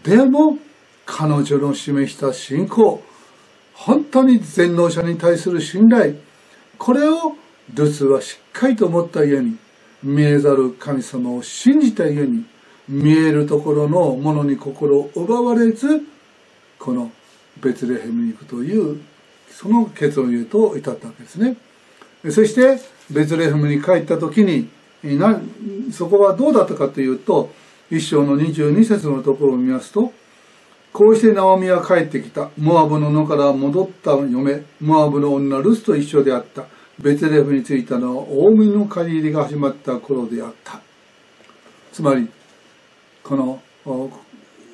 [0.02, 0.58] でも
[1.04, 3.02] 彼女の示した信仰
[3.74, 6.14] 本当に全能者に対する信頼
[6.78, 7.36] これを
[7.74, 9.56] ルツはしっかりと持った家に
[10.02, 12.44] 見えざる神様を信じた家に
[12.88, 16.02] 見えるところのものに心を奪われず
[16.78, 17.10] この
[17.60, 19.00] ベツレヘムに行くという
[19.50, 21.56] その結論へと至ったわけですね。
[22.30, 22.78] そして
[23.10, 24.68] ベツレヘムに帰った時に
[25.92, 27.50] そこはどうだったかというと
[27.90, 30.12] 一章の22節のところを見ますと
[30.96, 32.48] こうしてナオミは帰ってきた。
[32.56, 34.62] モアブの野から戻った嫁。
[34.80, 36.64] モアブの女ルスと一緒であった。
[36.98, 40.80] ベツレヘムに着いたのは大海の借り入れが始まった頃であった。
[41.92, 42.26] つまり
[43.22, 43.60] この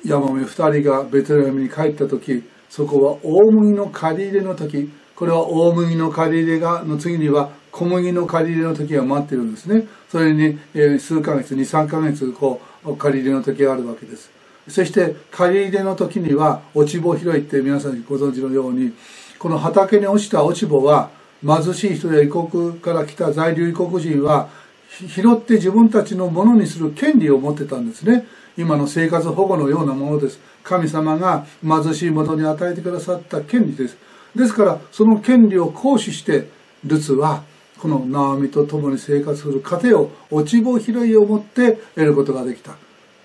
[0.05, 4.89] ヤマメ2人がベツレヘムに帰った時そこは大麦の借り入れの時。
[5.13, 9.87] これは大麦の借り入れがの次には小麦の借り入れの時が待ってるんですね。
[10.09, 14.31] それに、え数ヶ月23ヶ月こうお借り入れの時があるわけです。
[14.67, 18.93] そして借り入れの時には落ち穂拾いって皆さんご存知のように
[19.37, 21.09] この畑に落ちた落ち穂は
[21.45, 24.49] 貧しい人や異国から来た在留異国人は
[24.89, 28.25] 拾って自分たちのものにする権利を持ってたんですね。
[28.55, 30.39] 今の生活保護のようなものです。
[30.63, 33.97] 神様が貧しい者に与えてくださった権利です。
[34.35, 36.47] ですからその権利を行使して
[36.85, 37.43] ルツは
[37.83, 42.77] このナオミと共に生活する糧を落ち穂拾いを持って得ることができた。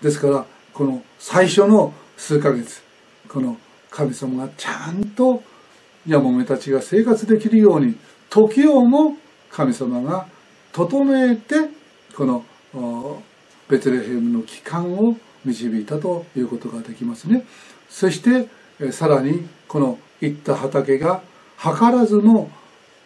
[0.02, 0.44] ですから
[0.74, 2.82] この最初の数ヶ月
[3.28, 3.56] この
[3.88, 5.44] 神様がちゃんと
[6.08, 7.94] ヤモメたちが生活できるように
[8.30, 9.16] 時をも
[9.48, 10.26] 神様が
[10.72, 11.54] 整えて
[12.16, 13.22] この
[13.68, 17.44] ベツレヘムの帰還を導いたということができますね。
[17.88, 18.48] そして
[18.90, 21.22] さらにこの行った畑が
[21.62, 22.50] 図らずの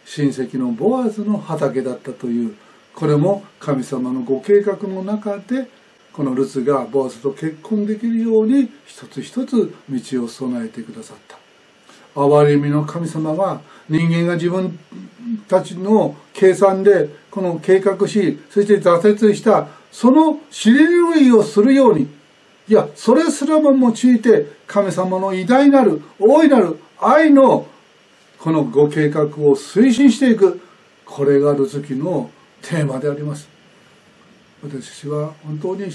[0.05, 2.55] 親戚のボアズの畑だったという
[2.93, 5.67] これも神様のご計画の中で
[6.11, 11.43] このルツがボアズと結婚できるように一つ一つ道を備えてくださった。
[12.15, 14.77] 憐れみの神様は人間が自分
[15.47, 22.07] たちの計算でこの計画しそして挫折したその尻拭いをするように
[22.67, 27.67] いやそれすらも用いて神様の偉大なる大いなる愛の
[28.43, 30.59] このご計画を推進していく
[31.05, 32.29] これがルツキの
[32.61, 33.47] テーマであります。
[34.61, 35.89] 私は本当に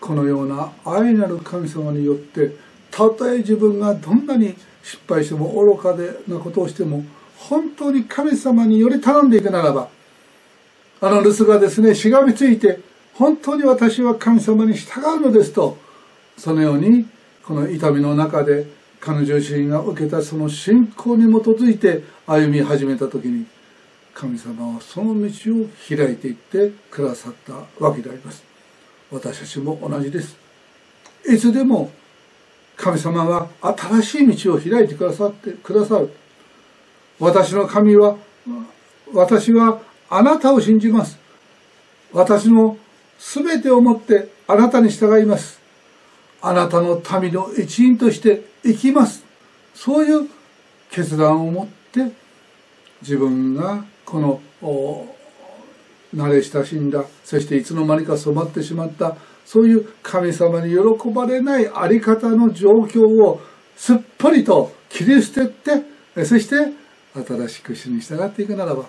[0.00, 2.52] このような愛なる神様によって
[2.90, 7.04] たとえ自分がどんなに失敗しても愚かでなことをしても
[7.36, 9.90] 本当に神様により頼んでいくならば
[11.02, 12.80] あの留守がですねしがみついて
[13.12, 15.76] 本当に私は神様に従うのですと
[16.38, 17.06] そのように
[17.44, 23.44] この痛みの中で彼女自身が受けたその信仰に基づいて歩み始めた時に
[24.14, 28.42] 神様はその道を開いていってくださったわけであります。
[29.10, 30.38] 私たちも同じです。
[31.28, 31.90] いつでも
[32.76, 36.10] 神様は新しい道を開いてくださってくださる。
[37.20, 38.16] 私の神は
[39.12, 41.18] 私はあなたを信じます。
[42.10, 42.78] 私の
[43.18, 45.63] 全てをもってあなたに従います。
[46.46, 49.24] あなたの民の一員として生きます。
[49.74, 50.28] そういう
[50.90, 52.12] 決断を持って
[53.02, 54.40] 自分がこの
[56.14, 63.40] 慣れ親しんだそしていつの間にか染まってしまったそういう神様に喜ばれないあり方の状況を
[63.76, 66.72] すっぽりと切り捨ててそして
[67.14, 68.84] 新しく主に従っていくならば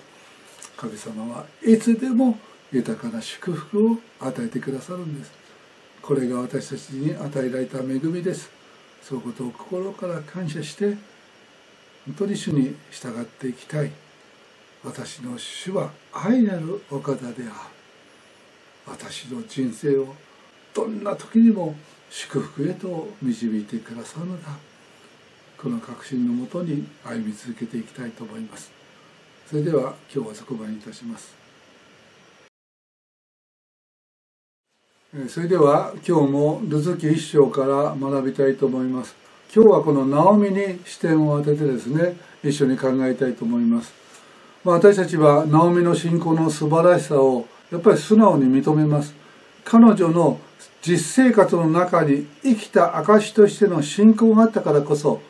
[0.76, 2.38] 神様はいつでも
[2.72, 5.45] 豊かな祝福を与えてくださるんです。
[6.06, 8.48] これが私たちに与えられた恵みです。
[9.02, 10.96] そのことを心から感謝して
[12.06, 13.90] 本当に主に従っていきたい。
[14.84, 17.44] 私の主は愛なるお方である。
[18.86, 20.14] 私の人生を
[20.72, 21.74] どんな時にも
[22.08, 24.50] 祝福へと導いてくださるのだ。
[25.58, 28.70] この確信のもとに歩み続けていきたいと思います。
[29.50, 31.45] それでは今日はそこまでいたします。
[35.28, 39.14] それでは今日もルズキ一章から学びたいと思います。
[39.54, 43.94] 今日はこのナオミに視点を当ててですね一緒に考えたいと思います。
[44.64, 49.14] まあ、私たちはナオミの信仰の素晴らしさをやっぱり素直に認めます。
[49.64, 50.40] 彼女の
[50.82, 55.20] 実生活の中に生きた証としての信仰があったからこそ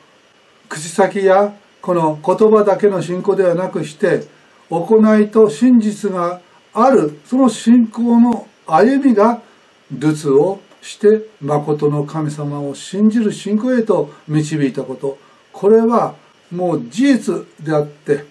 [0.71, 4.25] 口先やこの言葉だけの信仰ではなくして
[4.71, 6.41] 行いと真実が
[6.73, 9.43] あるその信仰の歩みが
[9.90, 15.18] ルをして誠の神様を信じる信仰へと導いたこと。
[15.53, 16.14] これは
[16.51, 18.25] もう事実であって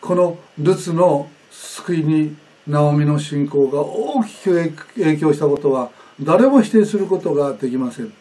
[0.00, 8.12] このルツの救いにナオミの信仰が大きく影響したことは誰も否定することができません。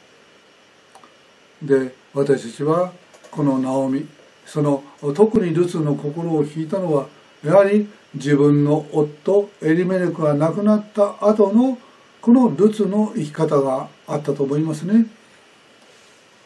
[1.62, 2.92] で私たちは
[3.32, 4.08] このナオミ
[4.46, 4.84] その
[5.16, 7.08] 特にルツの心を引いたのは
[7.44, 11.78] やはり自分の夫エリメレクが亡くなった後の
[12.22, 15.06] このルツの生き方があったと思いますね。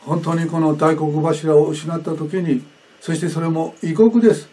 [0.02, 2.64] 本当にこの大黒柱を失った時に
[3.00, 4.50] そしてそれも異国です。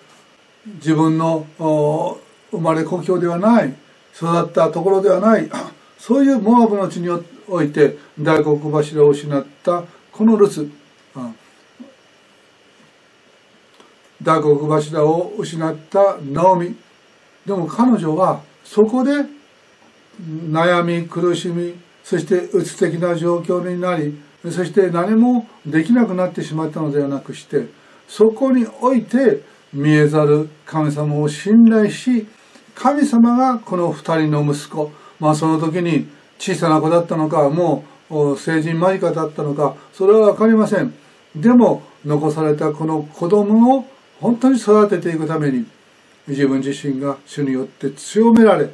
[0.76, 1.46] 自分の
[2.50, 3.74] 生まれ故郷ではない
[4.14, 5.50] 育ったところではない
[5.98, 7.08] そういうモアブの地に
[7.48, 10.70] おいて大黒柱を失ったこのルツ。
[14.22, 16.76] 大黒柱を失ったナオミ。
[17.46, 19.12] でも彼女はそこで
[20.50, 27.66] 悩み苦しみそしてうつ的な状況になりそして何もできなくなってしまったのではなくして
[28.08, 32.26] そこにおいて見えざる神様を信頼し
[32.74, 40.92] 神様がこの二人の息子まあその時に小さな子だったのかもう成人間近だったのかそれは分かりません。
[41.36, 43.84] でも残されたこの子供を
[44.20, 45.66] 本当に育てていくために
[46.26, 48.68] 自分自身が主によって強められ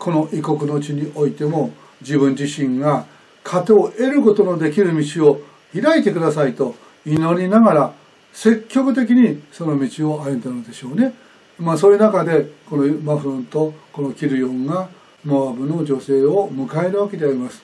[0.00, 3.04] この異国の地においても自分自身が
[3.44, 5.42] 糧を得ることのできる道を
[5.78, 7.92] 開いてくださいと祈りながら
[8.32, 11.12] 積極的にその道を歩んだのでしょうね。
[11.58, 14.88] まあそういう中でこのマフロンとこのキルヨンが
[15.22, 17.62] モアブの女性を迎えるわけであります。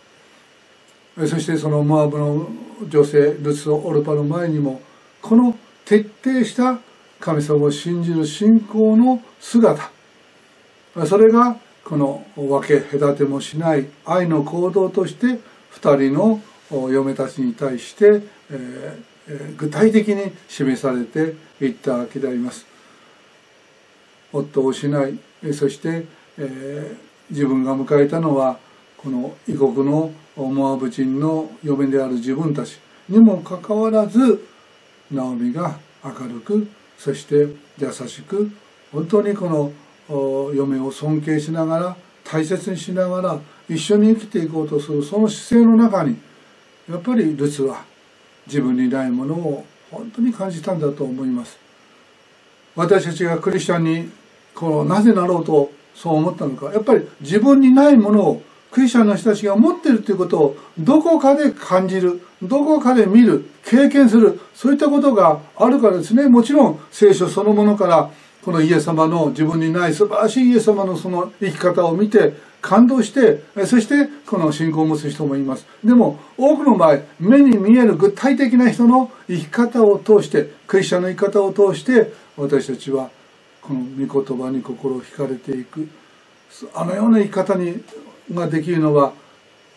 [1.27, 2.49] そしてそのモアブの
[2.87, 4.83] 女性ルツオルパの前にも
[5.23, 5.57] この
[5.87, 6.79] 徹底した
[7.19, 9.91] 神様を信じる信仰の姿
[11.07, 11.57] それが
[11.87, 15.39] この分け隔てもしない愛の行動として
[15.73, 16.41] 2人の
[16.91, 19.17] 嫁たちに対して、えー
[19.57, 22.65] 具体的に示されていったわけであります。
[24.33, 25.19] 夫を失い
[25.53, 26.07] そして、
[26.39, 26.97] え
[27.31, 28.57] 自分が迎えたのは
[28.97, 32.79] この異国のモアブ人の嫁である自分たち
[33.09, 34.47] にもかかわらず
[35.11, 38.49] ナオミが明るくそして優しく
[38.93, 39.73] 本当にこの
[40.09, 46.17] 嫁を尊敬しながら大切にしながら一緒に生きていこうとするその姿勢の中に
[46.89, 47.85] やっぱりルツは
[48.47, 51.59] 自分にないものを本当に感じたんだと思います。
[52.75, 54.11] 私たちがクリスチャンに
[54.55, 56.73] このなぜなろうとそう思ったのか。
[56.73, 66.29] やっぱり自分にないものをクリスチャンの人たちが持っているということをどこかで感じるどこかで見る経験するそういったことがあるからですね。
[66.29, 68.11] もちろん聖書そのものから
[68.47, 75.67] このイエス様の自分にない素晴らしいイエス様のその生き方を見て感動してそしてこの信仰を持つ人もいます。
[75.83, 83.11] でも多くの場合目に見える具体的な人の生き方を通してクリスチャンの生き方を通して私たちは
[83.61, 85.89] この御言葉に心を惹かれていく。
[86.73, 87.83] あのような生き方に
[88.33, 89.13] ができるのは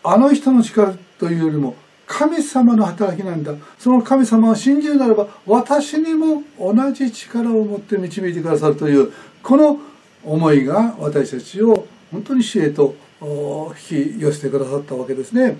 [0.04, 1.74] あの人の力というよりも
[2.12, 3.54] 神様の働きなんだ。
[3.78, 9.80] その神様を信じるならば私にも同じ力を持って導いてくださるというこの
[10.26, 15.58] 思いが私たちを本当に死へと引き寄せてくださったわけですね。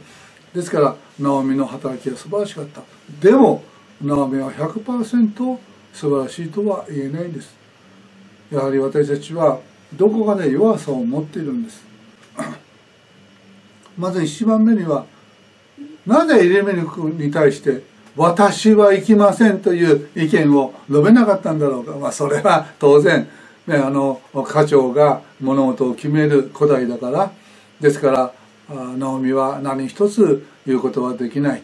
[0.52, 2.82] ですからナオミの働きは素晴らしかった。
[3.22, 3.64] でも
[4.02, 5.58] ナオミは100%
[5.94, 7.56] 素晴らしいとは言えないんです。
[8.52, 9.60] やはり私たちは
[9.94, 11.84] どこかで弱さを持っているんです。
[13.96, 15.06] まず1番目には
[16.10, 17.84] なぜエレメルクに対して
[18.18, 23.30] 私は行きませんという意見を述べなかったんだろうか、まあ、それは当然、
[23.68, 27.32] ね、あの課長が物事を決める古代だから。
[27.80, 28.34] ですから
[28.98, 31.62] ナオミは何一つ言うことはできない。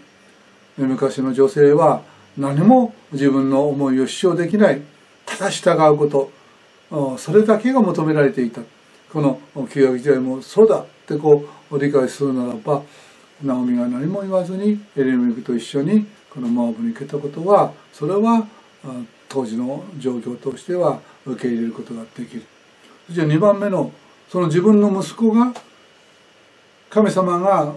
[0.78, 2.04] 昔の女性は
[2.38, 4.82] 何も自分の思いを主張できない。
[5.26, 7.18] ただ従うこと。
[7.18, 8.62] それだけが求められていた。
[9.12, 9.42] この
[9.74, 12.84] 旧約時代もそうだってこう理解するならば
[13.44, 18.48] ナオミが何も言わずにエレメクと一緒にこのモアブに行けたことはそれは
[19.30, 22.44] 当時の状況としては受け入れることができる。
[23.08, 23.92] そして2番目の
[24.30, 25.54] その自分の息子が
[26.90, 27.76] 神様が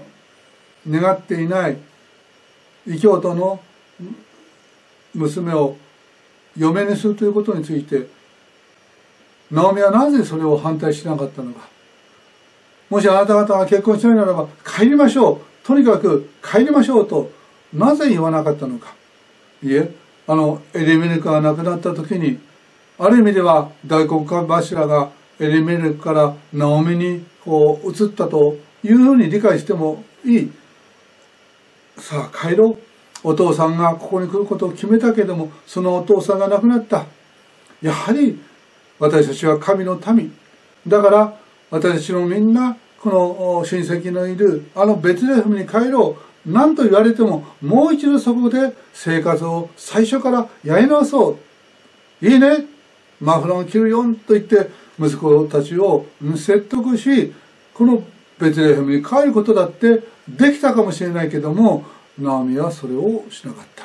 [0.88, 1.76] 願っていない
[2.86, 3.60] 異教徒の
[5.14, 5.76] 娘を
[6.56, 8.06] 嫁にするということについて
[9.50, 11.68] ナオミはなぜそれを反対しなかったのか。
[12.90, 15.47] もしあなた方が結婚したいならば帰りましょう。
[15.68, 17.30] とにかく帰りましょうと
[17.74, 18.94] なぜ言わなかったのか。
[19.62, 19.90] いえ
[20.26, 22.38] あのエリメルクが亡くなった時に
[22.98, 30.52] ある意味では大黒柱がエリメルクからナオミにこう移ったというふうに理解してもいい。
[31.98, 32.78] さあ帰ろう。
[33.22, 37.04] お父さんがここに来ることを決めたけどもそのお父さんが亡くなった。
[37.82, 38.40] やはり
[38.98, 40.34] 私たちは神の民。
[40.86, 41.38] だから
[41.70, 46.50] 私たちのみんなこの親戚のいるあのベツレヘムに帰ろう。
[46.50, 51.38] 何と言われてももう一度そこで生活を最初からやり直そ
[52.22, 52.26] う。
[52.26, 52.64] いいね。
[53.20, 57.32] マフラーを着るよと言って息子たちを説得し
[57.74, 58.02] この
[58.38, 61.84] ベツレヘムに帰ることだってできたかもしれないけども
[62.18, 63.84] ナオミはそれをしなかった。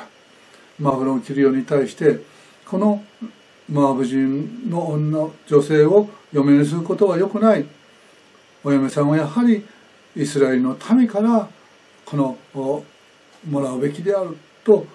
[0.78, 2.20] マフラーを着るように対して
[2.66, 3.04] この
[3.70, 7.64] マーブ人の女女性を嫁にすることは良くない。
[8.64, 9.64] お嫁さんはやはり
[10.16, 11.48] イスラエルの民から
[12.04, 14.86] このもらうべきであると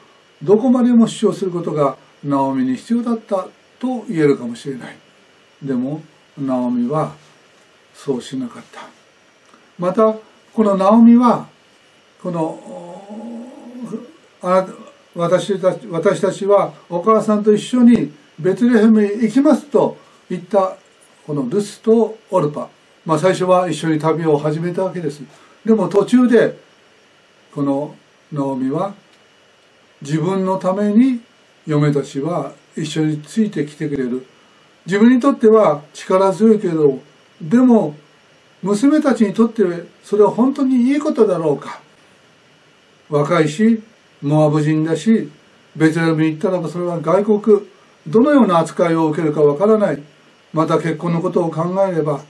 [0.42, 3.48] どこまでも主張することがナオミに必要だった
[3.80, 4.98] と言えるかもしれない。
[5.62, 6.02] でも
[6.38, 7.16] ナオミは
[7.94, 8.82] そうしなかった。
[9.78, 10.16] また
[10.54, 11.48] このナオミは
[12.22, 12.60] この
[15.16, 19.98] 私たち私たちはお母さんと一緒にベツレヘムへ行きますと
[20.30, 20.78] 言った
[21.28, 22.70] このルスとオルパ。
[23.06, 25.22] まあ、最初は一緒に旅を始めたわけです。
[25.66, 26.58] でも途中で
[27.54, 27.96] この
[28.32, 28.94] ナオミは
[30.02, 31.22] 自分のために
[31.66, 34.26] 嫁たちは一緒についてきてくれる。
[34.86, 37.00] 自分にとっては力強いけど
[37.42, 37.96] でも
[38.62, 39.64] 娘たちにとって
[40.04, 41.82] それは本当にいいことだろうか。
[43.10, 43.82] 若いし
[44.22, 45.30] モアブ人だし
[45.76, 47.68] ベツレムに行ったらばそれは外国
[48.08, 50.04] どのような扱いを受けるかわからない。
[50.54, 52.22] また結婚のことを考えれば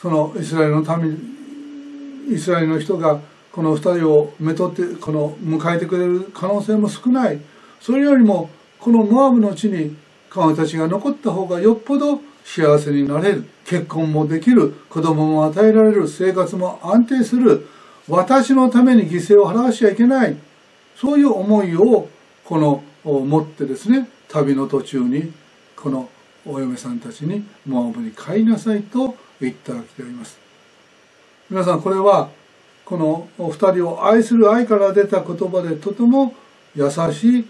[0.00, 3.20] そのイスラエルの民イスラエルの人が
[3.52, 7.38] この2人をめとってこの迎えてくれる可能性も少ない。
[7.80, 8.48] それよりも
[8.78, 9.96] このモアブの地に
[10.30, 13.44] 彼女たちが残った方がよっぽど幸せになれる。
[13.66, 14.70] 結婚もできる。
[14.88, 16.08] 子供も与えられる。
[16.08, 17.66] 生活も安定する。
[18.08, 20.36] 私のために犠牲を払わしちゃいけない。
[20.96, 22.08] そういう思いを
[22.44, 25.32] この持ってですね旅の途中に
[25.76, 26.08] この
[26.46, 30.38] お嫁さんたちにモアブに帰りなさいと言ったわけであります。
[31.48, 32.30] 皆さんこれは
[32.84, 36.34] このお二人を愛する愛から出た言葉でとても
[36.74, 37.44] 優しい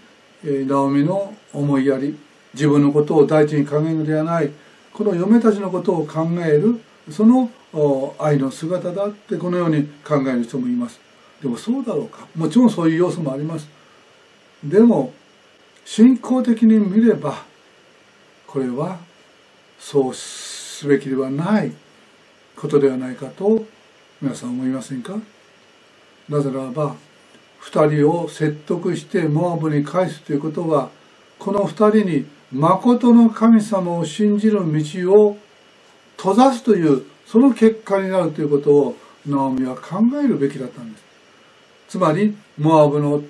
[0.65, 2.17] ナオミの思いやり
[2.53, 4.51] 自分のことを第一に考えるのではない
[4.93, 6.79] この嫁たちのことを考える
[7.11, 7.49] その
[8.19, 10.99] 愛の姿だってこのように考える人もいます。
[11.41, 12.27] でもそうだろうか。
[12.35, 13.67] もちろんそういう要素もあります。
[14.63, 15.13] でも
[15.85, 17.43] 信仰的に見れば
[18.45, 18.99] これは
[19.79, 20.13] そう
[20.81, 21.71] すべきではない
[22.55, 23.67] ことではないかと
[24.19, 25.15] 皆さん思いませんか？
[26.27, 26.95] なぜならば
[27.59, 30.89] 二人を説得してモアブに返すということは
[31.37, 35.37] この二人に誠の神様を信じる道を
[36.17, 41.03] 閉ざすというその結果になるということをナオミは考えるべきだったんです。
[41.89, 43.21] つまりモアブの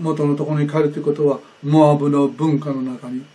[0.00, 3.26] 元のところに帰るということはモアブの文化の中に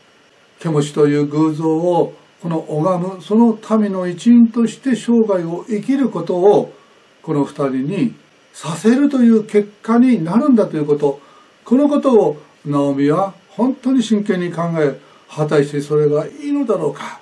[0.60, 6.74] ケモシという偶像をこの拝むその民の一員として生涯を生きることを
[7.22, 8.16] この二人に
[8.52, 11.22] させるという結果になるんだということ。
[11.64, 17.22] このことをナオミは本当に真剣に考え果たしてそれがいいのだろうか。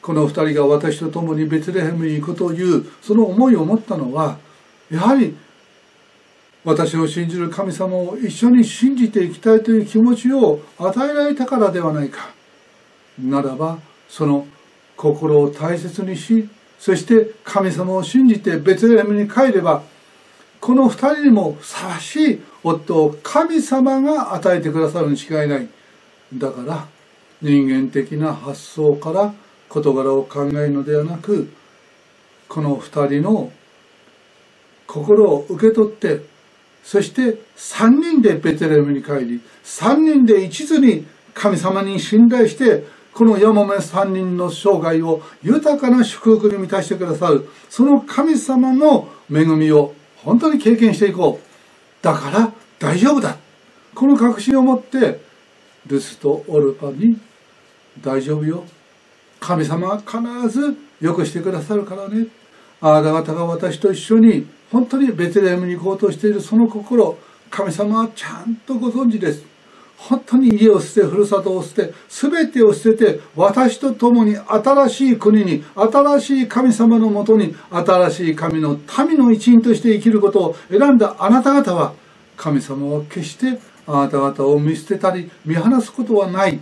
[0.00, 4.38] この二人が私と共にベツレヘムに行くというその思いを持ったのは
[4.90, 5.36] やはり
[6.64, 12.30] 私を信じる神様を一緒に信じていきたいという気持ちを与えられたからではないか。
[13.18, 14.46] ならばその
[14.96, 19.82] 心を大切にしそして神様を信じてベツレヘムに帰れば
[20.60, 25.68] この二人にもふさわしい夫を神様が与えてくださるに違いない。
[26.32, 26.86] だから
[27.42, 29.34] 人間的な発想から
[29.68, 31.52] 事柄を考えるのではなく
[32.48, 33.52] この二人の
[34.86, 36.20] 心を受け取って
[36.82, 42.84] そして三人でベテレムに帰り三人で一途に神様に信頼して
[43.14, 52.04] このヤマメ三人の生涯を豊かな祝福に満たしてくださるその神様の恵みを本当に経験していこう。
[52.04, 53.36] だから大丈夫だ。
[53.94, 55.20] この確信を持って
[55.86, 57.18] ルスとオルパに
[58.00, 58.64] 大丈夫よ。
[59.38, 62.26] 神様は必ず良くしてくださるからね。
[62.80, 67.16] あなた方が私と一緒に本当にベテレヘムに行こうとしているその心
[67.50, 69.53] 神様はちゃんとご存知です。
[69.96, 78.78] 本当に家を捨てふるさとを捨て全てを捨てて私と共に新しい国に新しい神様のもとに新しい神の
[79.08, 81.94] 民の一員として生きることを選んだあなた方は
[82.36, 86.58] 神様は決してあなた方を見捨てたり見放すことはない。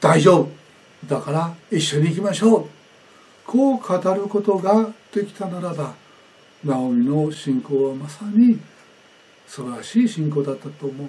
[0.00, 0.48] 大丈夫。
[1.06, 2.66] だから一緒に行きましょう。
[3.46, 5.94] こう語ることができたならば
[6.62, 8.58] ナオミの信仰はまさに
[9.46, 11.08] 素晴らしい信仰だったと思う。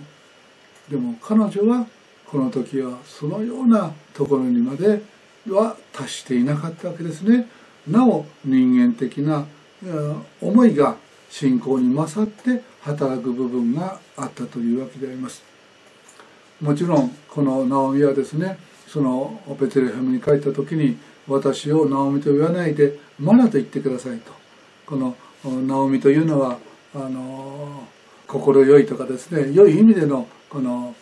[0.89, 1.85] でも彼女は
[2.25, 5.01] この時はそのようなところにまで
[5.47, 7.47] は達していなかったわけですね。
[7.87, 9.45] なお人間的な
[10.41, 10.95] 思いが
[11.29, 15.43] 信仰に勝って働く部分があったというわけであります。
[16.61, 24.31] もちろんこのナオミはですねそのベテレヘムに帰った時に私をナオミと言わないでマナと言ってくださいと。
[24.85, 25.15] この
[25.65, 26.57] ナオミというのは
[26.93, 27.87] あの
[28.27, 30.95] 心よいとかですね良い意味でのこの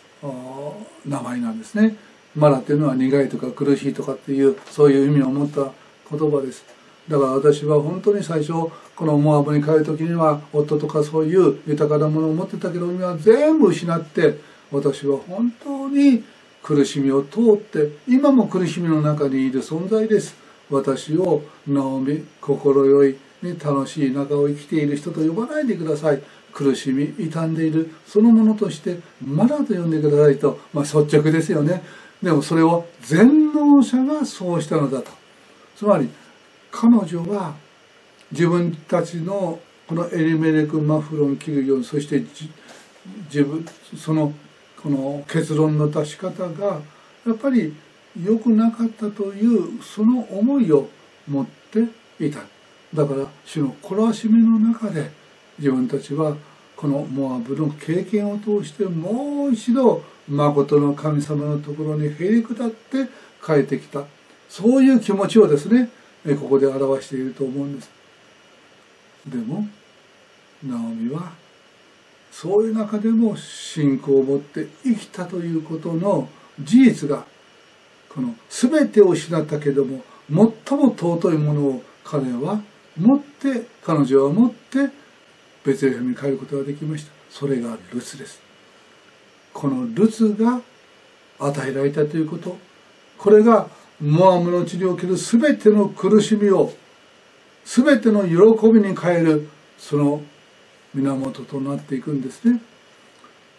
[1.06, 1.96] 名前なんですね。
[2.36, 5.72] マナというのは苦いとか苦しいとかっていうそういう意味を持った
[6.10, 6.64] 言葉です。
[7.08, 8.52] だから私は本当に最初
[8.94, 14.38] このモアブに帰る時には夫とかそういう豊かなものを持ってたけど今は全部失って
[14.70, 16.22] 私は本当に
[16.62, 20.36] 苦しみを通って今も苦しみの中にいる存在です。
[20.70, 26.22] 私をナオミ心よいに楽しい中を生きている人と呼ばないでください。
[26.52, 27.90] 苦しみ傷んでいる。
[28.06, 31.82] そのものとしてまだと呼んでくださいと、まあ、率直ですよね。
[32.22, 35.10] でもそれを全能者がそうしたのだと。
[35.76, 36.08] つまり
[36.70, 37.54] 彼女は
[38.32, 42.22] 自分たちのこのエリメレク・マフロン・キルヨンそして
[43.32, 43.64] 自分
[43.96, 44.32] その
[44.82, 46.80] この結論の出し方が
[47.26, 47.74] やっぱり
[48.22, 50.88] 良くなかったというその思いを
[51.28, 52.40] 持っていた。
[52.94, 55.10] だから主の懲らしめの中で
[55.58, 56.36] 自分たちは
[56.76, 63.08] このモアブの経験を通してもう一度誠の神様のところにへり下って
[63.44, 64.04] 帰ってきた。
[64.48, 65.90] そういう気持ちをですね
[66.40, 67.90] ここで表していると思うんです。
[69.26, 69.66] でも
[70.64, 71.32] ナオミは
[72.30, 76.28] そういう中でも信仰を持って生きたということの
[76.60, 77.24] 事実が
[78.08, 82.60] この全てを失ったけれども最も尊いものを彼は
[82.98, 84.90] 持って彼女は持って
[85.68, 87.12] ベツレヘムに帰ることができました。
[87.30, 88.40] それがルツです。
[89.52, 90.62] このルツが
[91.38, 92.56] 与えられたということ。
[93.18, 93.68] これが
[94.00, 96.72] モアムの地における全ての苦しみを
[97.64, 100.22] 全ての喜びに変えるその
[100.94, 102.60] 源となっていくんですね。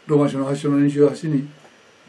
[0.07, 1.47] ローマ書の8章の28に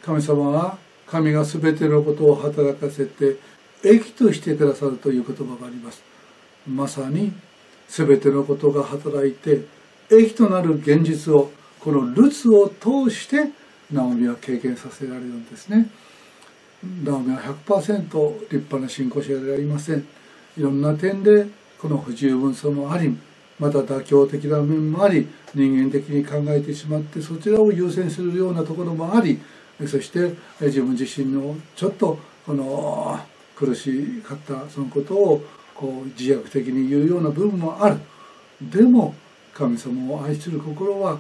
[0.03, 3.37] 神様は神が全てのことを働かせて
[3.85, 6.03] 益としてくださるという言葉があります。
[6.67, 7.33] まさに
[7.89, 9.80] 全てのことが働いて
[10.11, 11.51] 益となる現実を
[11.81, 13.51] このルツを通して
[13.93, 15.89] ナオミは経験させられるんですね。
[17.05, 20.07] ナオミは100%立派な信仰者ではありません。
[20.57, 21.47] いろんな点で
[21.79, 23.17] この不十分さもあり
[23.59, 29.41] また妥協的な面もあり人間的に考えてしまってそちらを優先するようなところもあり
[29.87, 33.19] そして自分自身のちょっとこの
[33.55, 35.45] 苦しかったそのことを
[35.75, 37.97] こう自虐的に言うような部分もある。
[38.61, 39.15] でも
[39.61, 41.19] 神様を愛する心は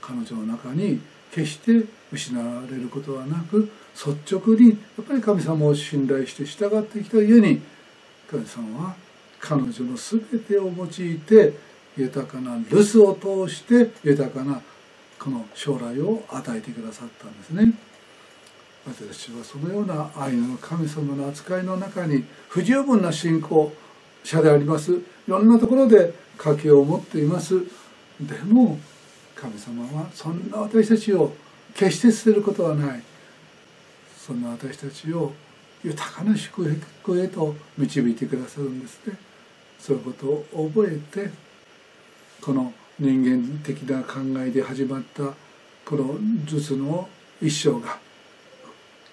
[0.00, 1.00] 彼女の中に
[1.30, 7.60] 決して失われることはなく率直にやっぱり神様を信頼して従ってきたゆえに
[8.30, 8.94] 神様は
[9.38, 11.52] 彼女の全てを用いて
[11.98, 14.62] 豊かな留守を通して豊かな
[15.18, 17.74] この将来を与えてくださったんですね。
[18.86, 23.70] 私はそのような愛の神様の扱いの中に不十分な信仰
[24.24, 24.92] 者であります。
[24.94, 27.60] いろんなところで家計を持っています。
[28.20, 28.78] でも
[29.34, 31.32] 神様はそんな私たちを
[31.74, 33.02] 決して捨てることはない。
[34.16, 35.32] そんな私たちを
[35.84, 36.64] 豊かな祝
[37.02, 39.16] 福へと導いてくださるんですね。
[39.78, 41.30] そういうことを覚えて
[42.40, 45.34] この人間的な考えで始まった
[45.84, 47.08] この術の
[47.40, 47.98] 一生が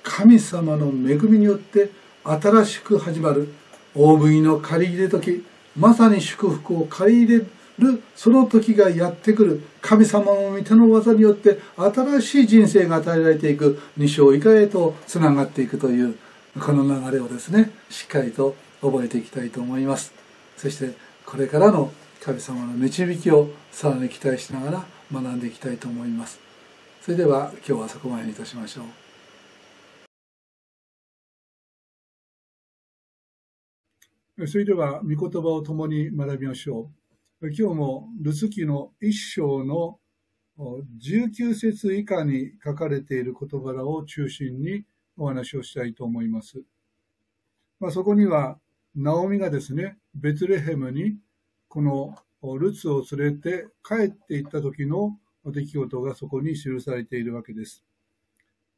[0.04, 1.92] 神様の恵みによって
[2.24, 3.54] 新しく始まる。
[3.98, 5.46] 大麦の借り入れ時
[5.76, 7.46] まさに祝福を借り入れ
[7.80, 9.62] るその時がやってくる。
[9.82, 13.80] 神様の御手の技によって新しい人生が与えられていく。
[13.98, 16.18] 二章以下へとつながっていくという
[16.60, 20.14] この流れをですねしっかりと覚えていきたいと思います。
[20.58, 20.94] そして
[21.26, 26.40] これからの神様の導きをさらに期待しながら学んでいきたいと思います。
[27.02, 29.05] それでは今日はそこまでにいたしましょう。
[34.44, 36.92] それでは御言葉を共に学びましょ
[37.42, 39.98] う今日もルツ記の一章の
[40.58, 44.84] 19節以下に書かれている事柄を中心に
[45.18, 46.62] お話をしたいと思います。
[47.80, 48.60] まあ、そこには、
[48.94, 51.18] ナオミがですね、ベツレヘムに
[51.70, 52.18] この
[52.58, 57.86] ルツを連れて帰っていった時の出来事がそこに記されているわけです。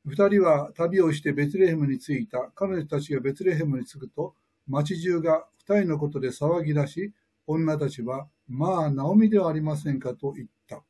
[0.05, 2.51] 二人は旅をしてベツレヘムに着いた。
[2.53, 4.35] 彼女たちがベツレヘムに着くと、
[4.67, 7.13] 町中が二人のことで騒ぎ出し、
[7.45, 10.13] 女たちは、まあ、ナオミではありませんか？
[10.13, 10.83] と言った。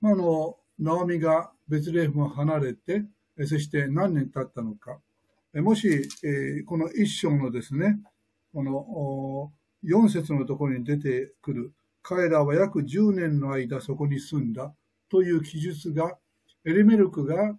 [0.00, 3.04] まあ、の、ナオミがベツレヘムを離れて、
[3.46, 4.98] そして何年経ったのか。
[5.54, 7.98] もし、えこの一章のですね、
[8.52, 9.52] この
[9.84, 14.74] 4節のところに出てくる、彼らは約10年の間そこに住んだ
[15.10, 16.16] という記述が、
[16.64, 17.56] エリメルクが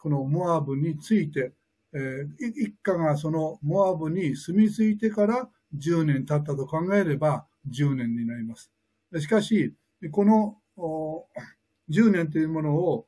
[0.00, 1.52] このモアブについて、
[1.94, 8.70] えー、一家がそのモアブに住み着いてから10年経ったと考えれば10年になります。
[9.18, 9.74] しかし、
[10.10, 10.56] この
[11.90, 13.06] 10年というものを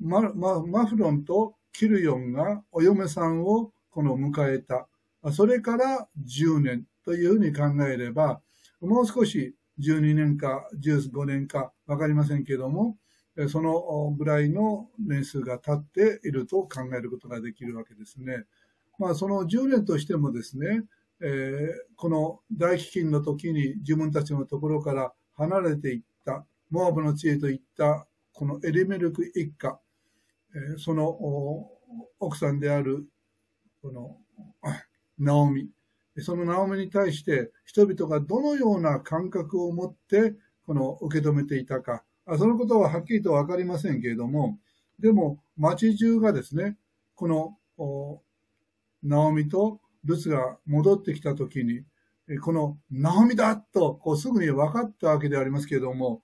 [0.00, 4.88] マママフロンとキルヨンがお嫁さんをこの迎えた。
[5.32, 8.40] それから10年というふうに考えれば、
[8.80, 12.96] もう少し12年か15年かわかりませんけども、
[13.48, 18.44] そのぐらいの年数が経っていると考えることができるわけですね。
[18.98, 20.84] まあ、その10年としてもですね、
[21.20, 29.78] えー、この大飢饉の時に自分たちのところから離れていった、モアブの地へと行ったこのエリメルク一家
[30.54, 31.18] え、その
[32.20, 33.06] 奥さんである
[33.80, 34.18] この
[35.18, 35.70] ナオミ
[36.18, 40.34] そのナオミに対して人々がどのような感覚を持って
[40.66, 44.58] この受け止めていたかそのことははっきりと分かりませんけれども
[44.98, 46.76] でも町中がですね
[47.14, 48.22] この
[49.02, 51.84] ナオミとルツが戻ってきた時に
[52.40, 56.22] このナオミだとこうすぐに分かったわけでありますけれども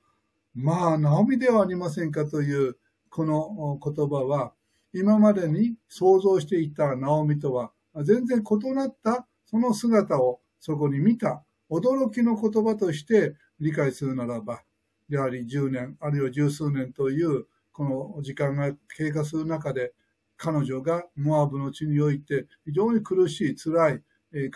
[0.55, 2.77] まあナオミではありませんかという
[3.11, 4.53] この言葉は
[4.93, 7.73] 今までに想像していたナオミとは
[8.03, 14.63] 全然異なったその姿をそこに見た驚きの言葉として理解するならば、
[15.09, 17.85] やはり10年、あるいは十数年というこ
[18.17, 19.93] の時間が経過する中で、
[20.37, 24.03] 彼女がモアブの地において非常に苦しい、辛い、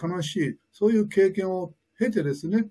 [0.00, 2.70] 悲しい、そういう経験を経てですね、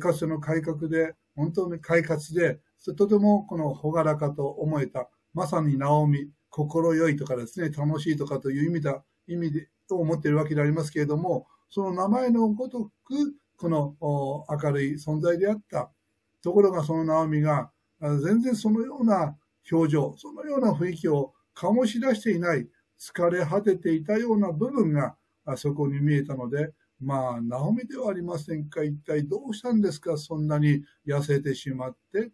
[0.00, 2.60] かつての改革で、本当に快活で、
[2.96, 15.90] とてもこの朗らかと思えた、まさにナオミ、心よいとかですね、楽しいとかという意味だ、意味で、と思っているわけでありますけれども、その名前のごとく、この明るい存在であった。
[16.46, 19.36] ところがそのナオミが全然そのような
[19.72, 22.68] 表情、そのような雰囲気を醸し出していない、
[23.00, 25.16] 疲れ果てていたような部分が
[25.56, 28.84] そこに見えたので、まあ、ナオミではありませんか。
[28.84, 32.30] 一体どうしたんですかそんなに痩せてしまって。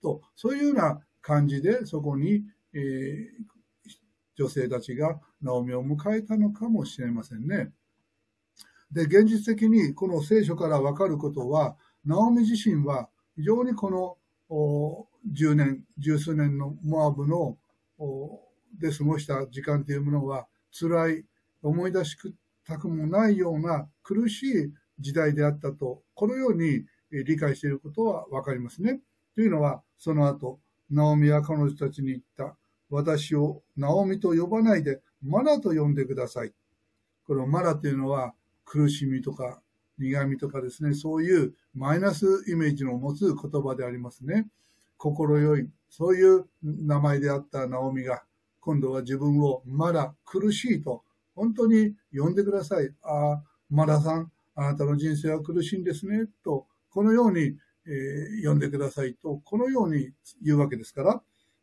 [0.00, 3.24] と、そういうような感じで、そこに、えー、
[4.36, 7.72] 女性たちがナオミを迎えたのかもしれませんね。
[8.92, 17.56] で、現実的にこの聖書からわかることは、ナオミ自身は非常にこの10年、十数年のモアブの
[18.78, 21.24] で過ごした時間というものは辛い、
[21.62, 22.16] 思い出し
[22.64, 29.00] たくもないような苦しい時代であったと、このように理解していることはわかりますね。
[29.34, 30.60] というのは、その後、
[30.90, 32.56] ナオミは彼女たちに言った。
[32.90, 36.52] 私をナオミと呼ばないで、マラと呼んでください。
[37.26, 39.62] このマラというのは、苦しみとか
[39.98, 44.48] 苦みとかですね、そういうマイナスイメージの持つ言葉でありますね。
[44.96, 48.22] 心よい、そういう名前であったナオミが、
[48.60, 51.02] 今度は自分をまだ苦しいと、
[51.34, 52.94] 本当に呼んでください。
[53.02, 60.12] ああ、マラさん、あなたの人生は苦しいんですね、と、このように、えー、呼んでくださいと、このように
[60.42, 61.22] 言うわけですから、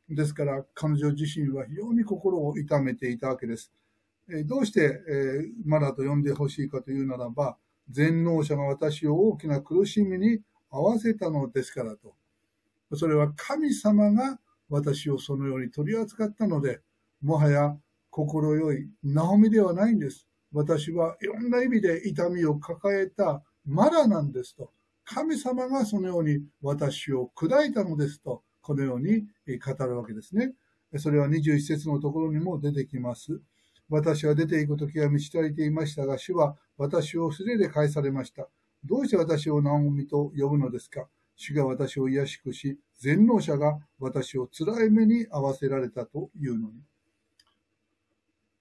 [0.09, 3.71] ですから、彼女自身は非常に心を痛めていたわけです。
[4.27, 7.57] えー、どうして、えー、マラと呼んでほしいかというならば、
[7.89, 12.15] 全能者が私を大きな苦しみに合わせたのですからと。
[12.95, 16.81] それは神様が私をそのように取り扱ったので、
[17.21, 17.77] もはや
[18.09, 20.27] 心よいナオミではないんです。
[20.51, 24.71] 私はいろんな意味で痛みを抱えたマラなんですと。
[25.05, 30.53] 神様がそのように私を砕いたのですと、このように語るわけですね。
[30.97, 33.41] それは21節のところにも出てきます。
[33.89, 38.47] 私は出て行く時は満ち足りていましたが、主は私を素手で返されました。
[38.85, 41.07] どうして私をナオミと呼ぶのですか？
[41.35, 46.75] 主が私を癒しくし、全能者が私を辛い目に合わせられたというのに。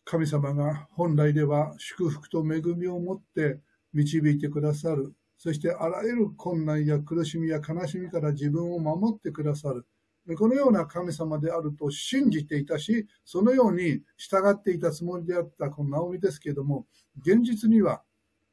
[0.04, 3.60] 神様が本来では祝福と恵みを持って
[3.92, 5.12] 導いてくださる。
[5.36, 9.86] そしてあらゆる困難や苦しみや悲しみから自分を守ってくださる。
[10.36, 16.86] このような神様であると信じていたし、そのように従っていたつもりであったこのナオミですけれども、
[17.20, 18.02] 現実には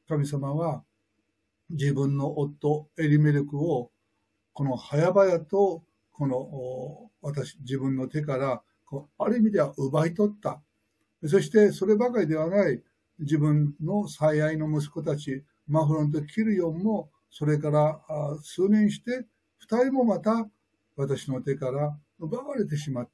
[0.08, 0.84] 神様は
[1.70, 3.92] 自分の夫エリメルクを
[4.54, 8.62] この早々とこの私、自分の手から
[9.18, 10.62] ある意味では奪い取った。
[11.28, 12.82] そしてそればかりではない
[13.20, 18.00] 自分の最愛の息子たち、マフロンとキルヨンもそれから
[18.44, 19.26] 数年して
[19.58, 20.48] 二人もまた
[20.96, 23.12] 私の手から奪われてしまった。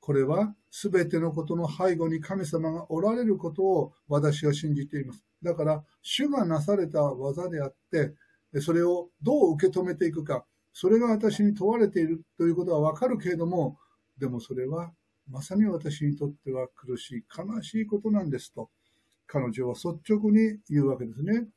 [0.00, 5.24] これは全てのことの背後に神様がおられることを私は信じています。
[5.42, 8.14] だから、主がなされた技であって、
[8.60, 13.78] それをどう受け止めていくか、それが私に問われているということはわかるけれども、
[14.18, 14.92] でもそれは
[15.28, 18.70] まさに私にとっては苦しい、悲しいことなんですと、
[19.26, 21.48] 彼女は率直に言うわけですね。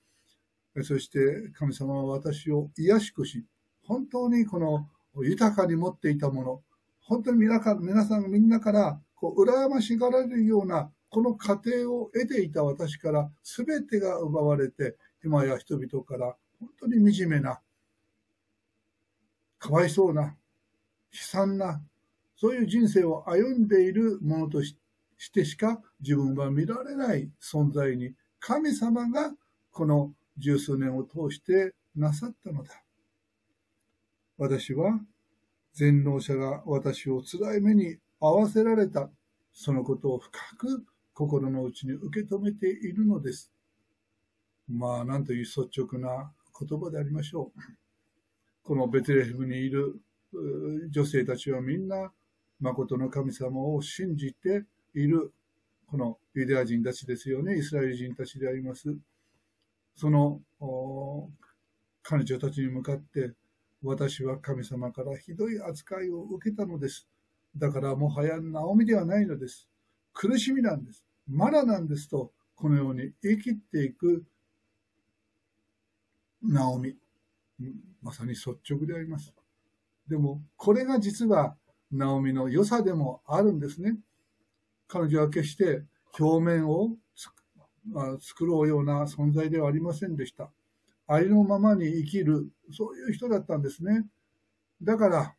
[0.84, 3.46] そして神様は私を癒しくし、
[3.84, 4.90] 本当にこの
[5.24, 6.62] 豊かに持っていたもの、
[7.02, 17.62] 本当に皆か皆さんみんなからこう羨ましがられるようなこの過程を得ていた私から全てが奪われて、今や人々から本当に惨めな、
[19.60, 20.34] かわいそうな、悲
[21.14, 21.82] 惨な、
[22.36, 24.76] そういう人生を歩んでいるものとし
[25.32, 29.32] てしか自分は見られない存在に神様が
[29.72, 32.85] この十数年を通してなさったのだ。
[34.38, 35.00] 私は
[35.74, 39.10] 全能者が私を辛い目に合わせられた、
[39.54, 43.52] そのことを深く心の内に受け止めているのです。
[44.68, 47.60] まあ、なんという率直な言葉でありましょう。
[48.64, 50.02] このベテレヘムにいる
[50.90, 52.12] 女性たちはみんな、
[52.60, 54.64] 誠の神様を信じて
[54.94, 55.34] いる、
[55.88, 58.96] このユダヤ人たちですよね、イスラエル人たちであります。
[59.96, 60.42] その、
[62.02, 63.34] 彼女たちに向かって、
[63.86, 67.08] 私は神様からひどい扱いを受けたのです。
[67.56, 69.70] だからもはやナオミではないのです。
[70.12, 71.06] 苦しみなんです。
[71.28, 74.26] まだなんですと、このように生きていく
[76.42, 76.96] ナオミ。
[78.02, 79.34] まさに率直であります。
[80.08, 81.56] でも、これが実は
[81.92, 83.98] ナオミの良さでもあるんですね。
[84.88, 85.84] 彼女は決して
[86.20, 86.90] 表面を
[88.20, 90.50] 作ろうような存在ではありませんでした。
[91.08, 94.06] ありのままに生きる、そういう人だったんですね。
[94.82, 95.36] だから、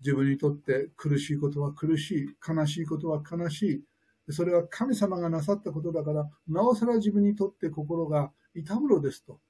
[0.00, 3.84] 自分にとって苦しいことは苦しい、悲しいことは悲し
[4.28, 4.32] い。
[4.32, 9.40] それは神様がなさったことだから、なおさら自分にとって心が痛むのですと。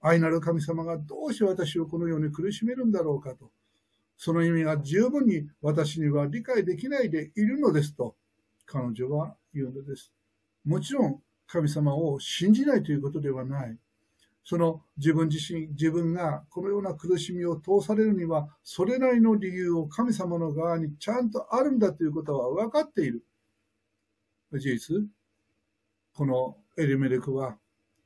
[0.00, 3.50] 愛なる神様がどうして私をこのように苦しめるんだろうかと。
[4.16, 8.14] その意味が十分に私には理解できないでいるのですと、
[8.66, 10.12] 彼女は言うのです。
[10.64, 13.78] もちろん、神様を信じないということではない。
[14.44, 23.24] その自分自身、自分がこのような苦しみを通されるには、それなりの理由を神様の側にちゃんとあるんだということは分かっている。
[24.52, 24.96] 事実、
[26.12, 27.56] このエリメレクは、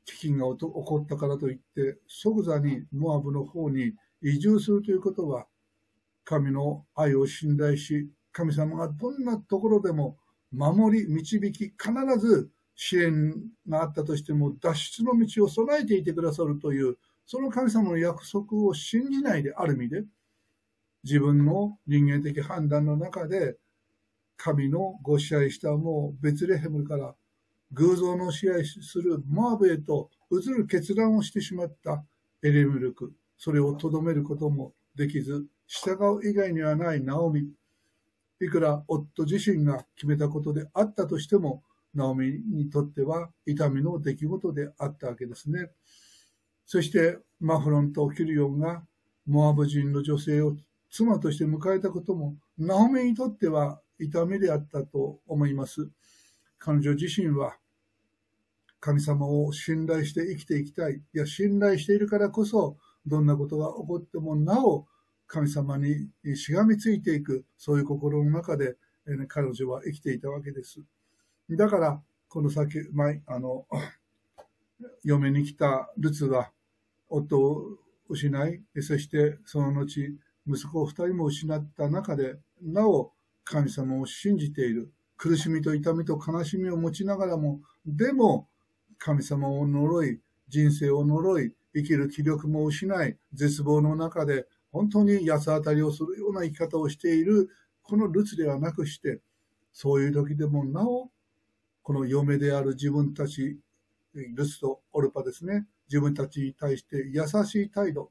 [0.07, 5.47] 飢饉が起こったからといって、即座にモアブの方に移住するということは、
[6.25, 10.17] 神の愛を信頼し、神様がどんなところでも
[10.53, 11.75] 守り、導き、必
[12.21, 12.49] ず
[12.81, 13.35] 支援
[13.69, 20.05] があったとしても脱出の道を備えていてくださるという、その神様の約束を信じないである意味で、
[21.03, 23.57] 自分の人間的判断の中で、
[24.37, 27.17] 神のご支配したもうベツレヘムから
[27.73, 32.05] 偶像の支配するモアブへと移る決断をしてしまった
[32.45, 33.13] エレムルク。
[33.37, 37.51] それをとどめることもできず、従う以外にはないナオミ。
[38.41, 41.65] いくら夫自身が決めたことであったとしても、
[41.95, 45.71] ナオミにとっては痛みの出来事であったわけですね。
[46.67, 48.83] そしてマフロンとキリオンが
[49.27, 50.57] モアブ人の女性を
[50.91, 55.91] 妻として迎えたこともナオミにとっては痛みであったと思います。
[56.59, 57.57] 彼女自身は
[58.81, 60.95] 神様を信頼して生きていきたい。
[60.95, 62.77] いや、信頼しているからこそ、
[63.07, 64.87] どんなことが起こってもなお
[65.27, 68.77] 神様にしがみついていく、そういう心の中で、
[69.29, 70.81] 彼女は生きていたわけです。
[71.57, 73.67] だから、この先、前、あの、
[75.03, 76.51] 嫁に来たルツは、
[77.09, 77.79] 夫を
[78.09, 83.13] 失い、そしてその後、息子を二人も失った中で、なお
[83.45, 84.93] 神様を信じている。
[85.17, 88.49] 苦しみと痛みと悲しみを持ちながらも、でも
[88.99, 97.49] 神様を呪い、人生を呪い、生きる気力も失い、絶望の中で本当に八つ当たりをするような生き方をしている、
[97.83, 99.21] このルツではなくして、
[99.73, 101.11] そういう時でもなお
[101.89, 103.59] この嫁である自分たち、
[104.13, 108.11] ルスとオルパですね、自分たちに対して優しい態度。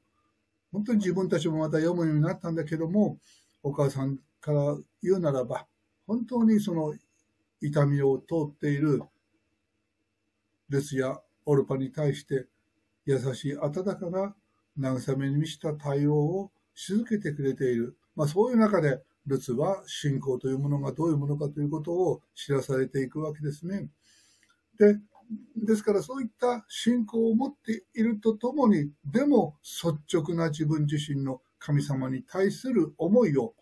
[0.72, 3.20] 本当に自分たちもまた読むようになったんだけども、
[3.62, 5.68] お母さんから言うならば、
[6.08, 6.92] 本当にその
[7.60, 9.00] 痛みを通っている
[10.68, 12.48] ルスやオルパに対して
[13.06, 14.34] 優しい温かな
[14.76, 17.96] 慰めに満ちた対応をし続けてくれている。
[18.16, 23.88] まあそういう中でルツは信仰というものがどういうものかということを知らされていくわけですね。
[24.78, 24.96] で、
[25.56, 33.54] ですからそういった信仰を持っているとともに、でも率直な自分自身の神様に対する思いを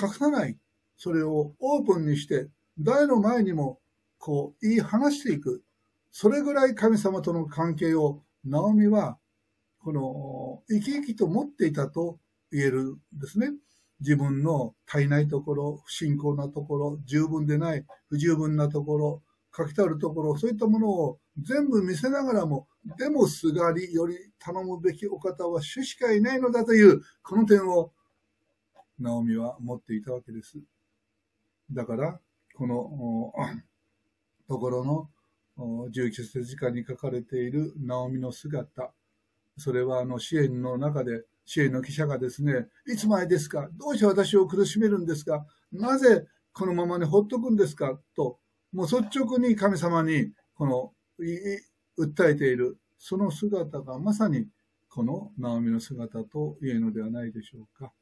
[0.00, 0.58] 隠さない。
[0.96, 3.80] それをオープンにして、誰の前にも
[4.18, 5.62] こう言い話していく。
[6.10, 9.18] それぐらい神様との関係をナオミは
[9.78, 12.18] この生き生きと持っていたと
[12.50, 13.52] 言えるんですね。
[14.00, 19.22] 自分の足りないところ、不信仰なところ、十分でない、不十分なところ、
[19.56, 22.66] 書きたるところ、そういったものを全部見せながらも、
[22.98, 27.92] でもすがりより頼むべきお方は主しかいないのだという、この点を、
[28.98, 30.58] ナオミは持っていたわけです。
[31.70, 32.20] だから、
[32.54, 33.32] この
[34.46, 35.10] ところの
[35.56, 38.92] 19節時間に書かれているナオミの姿、
[39.56, 43.68] それはあの支援の中で支援の記者がですね、いつまでですか？
[43.74, 45.46] どうして私を苦しめるんですか？
[45.72, 47.98] なぜこのままに放っとくんですか？
[48.16, 48.38] と、
[48.72, 50.92] もう率直に神様に、この、
[51.98, 54.46] 訴えている、その姿がまさに、
[54.88, 57.92] このナオミの姿と言えるのではないでしょうか。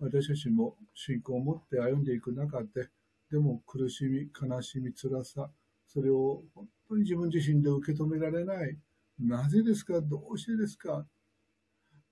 [0.00, 2.88] 私たちも信仰を持って歩んでいく中で、
[3.30, 5.50] でも苦しみ、悲しみ、辛さ、
[5.86, 8.76] それを本当に自分自身で受け止められない。
[9.20, 10.00] なぜですか？
[10.00, 11.04] どうしてですか？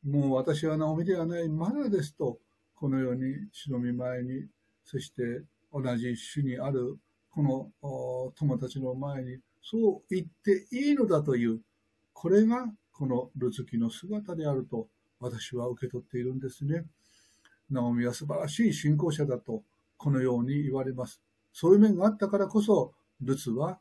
[0.06, 2.38] もう私はナオミではない、まだですと、
[2.76, 4.46] このように主の御前に、
[4.84, 5.42] そして
[5.72, 6.96] 同じ主にある
[7.30, 11.60] この友達の前に、そう言っていいのだという、
[12.12, 14.86] これがこのルツキの姿であると
[15.18, 16.84] 私は受け取っているんですね。
[17.68, 19.64] ナオミは素晴らしい信仰者だと、
[19.96, 21.20] このように言われます。
[21.52, 23.80] そういう面があったからこそ、ルツは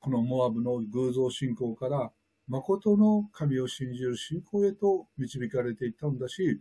[0.00, 2.12] このモアブの偶像信仰から
[2.52, 6.60] 誠の神を信じる信仰へと導かれていったんだし、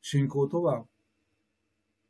[0.00, 0.86] 信仰とは、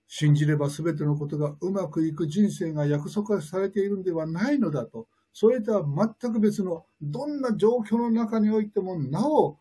[0.07, 9.59] 信じれば全てのことがうまくいく人生が約束されているのではないのだと、それとは全く別の、どんな状況の中においてもなお、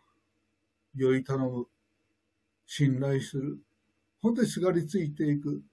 [0.95, 1.66] 酔い頼む、
[2.68, 3.57] 信頼する、
[4.22, 5.63] 本当にすがりついていく、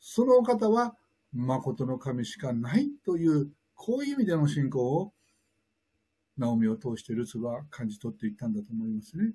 [0.00, 0.96] そのお方は
[1.32, 5.12] 誠の神しかないという、こういう意味での信仰を
[6.38, 9.32] ナオミを通してルツは感じ取っていったんだと思いますね。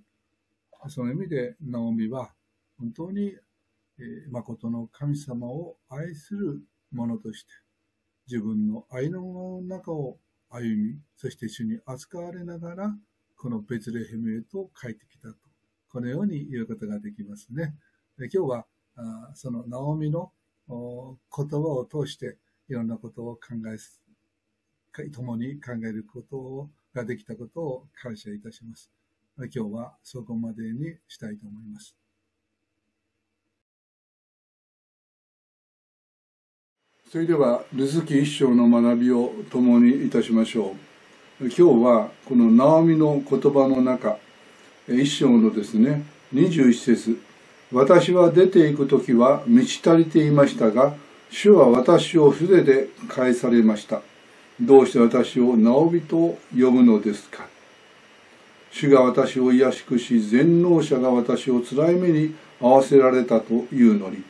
[0.87, 2.31] その意味でナオミは
[2.77, 3.35] 本当に、
[3.99, 7.49] えー、誠の神様を愛する者として
[8.27, 10.17] 自分の愛の中を
[10.49, 12.95] 歩み、そして主に扱われながら
[13.37, 15.35] このベツレヘムへと帰ってきたと。
[15.89, 17.75] このように言うことができますね。
[18.17, 20.31] 今日はあそのナオミの
[20.67, 22.37] 言葉を通して
[22.69, 28.91] いろんなことを考え、共に考えることをができたことを感謝いたします。
[29.37, 31.95] 今日はそこまでにしたいと思います。
[37.09, 40.91] それでは、ルズキ一章の学びを共にいたしましょう。
[41.41, 44.19] 今日はこのナオミの言葉の中
[44.87, 46.03] 一章のですね
[46.35, 47.19] 21節
[47.71, 50.93] 私は出ていく時は満ち足りていましたが
[51.31, 54.03] 主は私を筆で返されました
[54.59, 57.47] どうして私をナオミと呼ぶのですか？
[58.71, 64.23] 主が私を癒しくし全能者が私を辛い目に合わせられたというのに。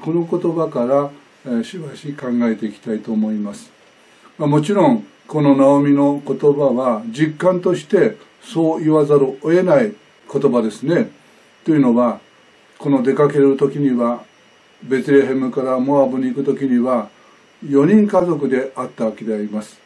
[0.00, 3.70] この言葉からしばし考えていきたいと思います。
[4.36, 9.92] もちろんこのナオミの言葉は実感としてそう言わざるを得ない
[10.32, 11.08] 言葉ですね。
[11.64, 12.20] というのは
[12.78, 14.24] この出かける時には
[14.82, 17.08] ベツレヘムからモアブに行く時には
[17.66, 19.78] 4人家族であったわけであります。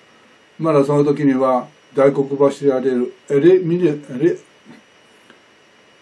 [0.59, 4.39] まだその時には大黒柱であるエレミレレ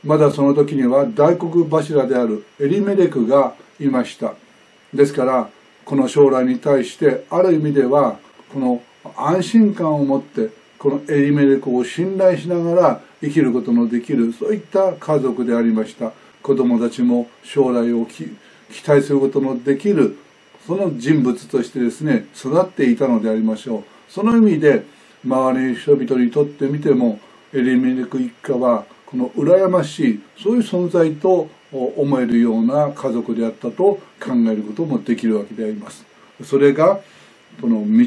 [0.05, 4.35] まだその時には大黒柱であるエリメレクがいました。
[4.93, 5.51] ですから
[5.85, 8.18] この将来に対してある意味では
[8.53, 8.83] この
[9.16, 16.12] 安心感を持ってこのエリメレクを信頼しながら生きることのできるそういった家族でありました
[16.43, 18.31] 子供たちも将来を期
[18.87, 20.16] 待することのできる
[20.69, 23.85] その人物としてですね育っていたのでありましょう。
[24.07, 24.85] その意味で
[25.25, 27.19] 周りの人々にとってみても
[27.55, 36.05] エリメレク一家はこの羨ましいそういう存在と思えるような家族であったと考えることもできるわけであります。
[36.45, 37.01] それが
[37.62, 38.07] この道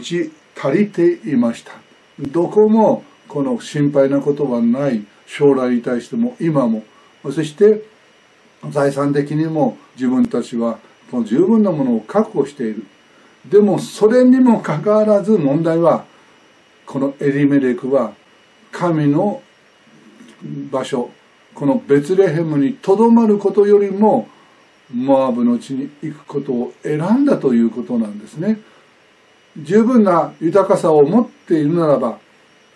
[0.56, 1.72] 足りていました。
[2.20, 6.84] どこもこの心配なことはない将来に対しても今も
[7.24, 7.82] そして
[8.70, 10.78] 財産的にも自分たちは
[11.12, 12.86] この十分なものを確保している
[13.46, 16.06] でもそれにもかかわらず問題は
[16.86, 18.14] このエリメレクは
[18.72, 19.42] 神の
[20.72, 21.12] 場所
[21.54, 24.30] このベツレヘムにとどまることよりも
[24.94, 28.60] モアブの地に行くことを選んだということなんですね。
[29.58, 32.20] 十分な豊かさを持っているならば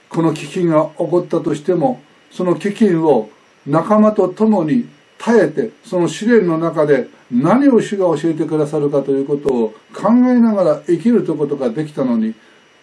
[0.10, 3.30] この飢饉が起こったとしてもその飢饉を
[3.66, 12.36] 仲間と共に耐えてその試練の中で何を主が教えてくださるかということを考えながら生きるということができたのに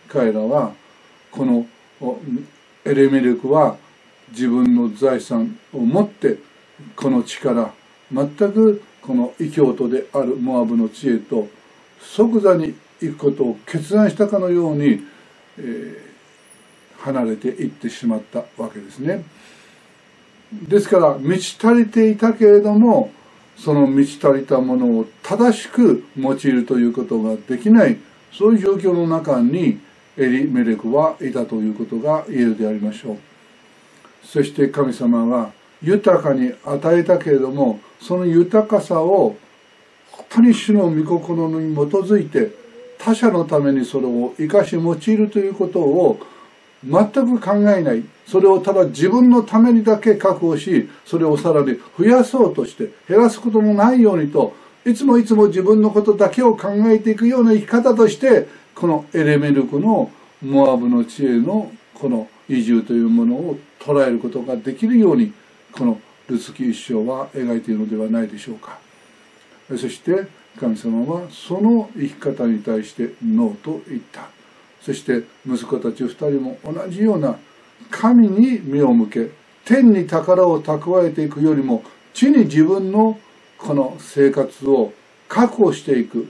[0.08, 0.72] 彼らは
[1.30, 1.66] この
[2.84, 3.76] エレメレクは
[4.30, 6.38] 自分の財産を持って
[6.96, 7.72] この力
[8.12, 11.48] 全くこの異教徒であるモアブの知恵と
[12.00, 15.00] 即座に行くことを決断したかのように、
[15.58, 19.24] えー、離れていってしまったわけですね。
[20.68, 23.10] ですから満ち足りていたけれども
[23.56, 27.98] その満ち足りたものを正しく用いるということができない
[28.32, 29.80] そういう状況の中に
[30.16, 33.18] エリメレクはいたということが言えるでありましょう。
[34.24, 39.36] そして神様は豊かに与えたけれどもその豊かさを
[40.10, 42.52] 本当に主の御心に基づいて
[42.98, 46.20] 他者のためにそれを生かし用いるということを
[46.84, 54.54] 全く考えないそれをただ自分のためにだけ確保しそれをさらに増やそうとして減らすこともないようにと
[54.84, 60.10] いつもいつも自分のことだけを考えていくような生き方としてこのエレメルクの
[60.42, 65.32] モアブの知恵のこの移住というものを捉えることができるように
[65.70, 68.78] このルツキ一生は描いているのではないでしょうか。
[69.70, 70.26] そして
[70.58, 74.28] 神様はその生き方に対してノーと言った
[74.84, 77.38] そして息子たち2人も同じような
[77.90, 79.30] 神に目を向け
[79.64, 83.18] 天に宝を蓄えていくよりも地に自分の
[83.58, 84.92] この生活を
[85.28, 86.28] 確保していく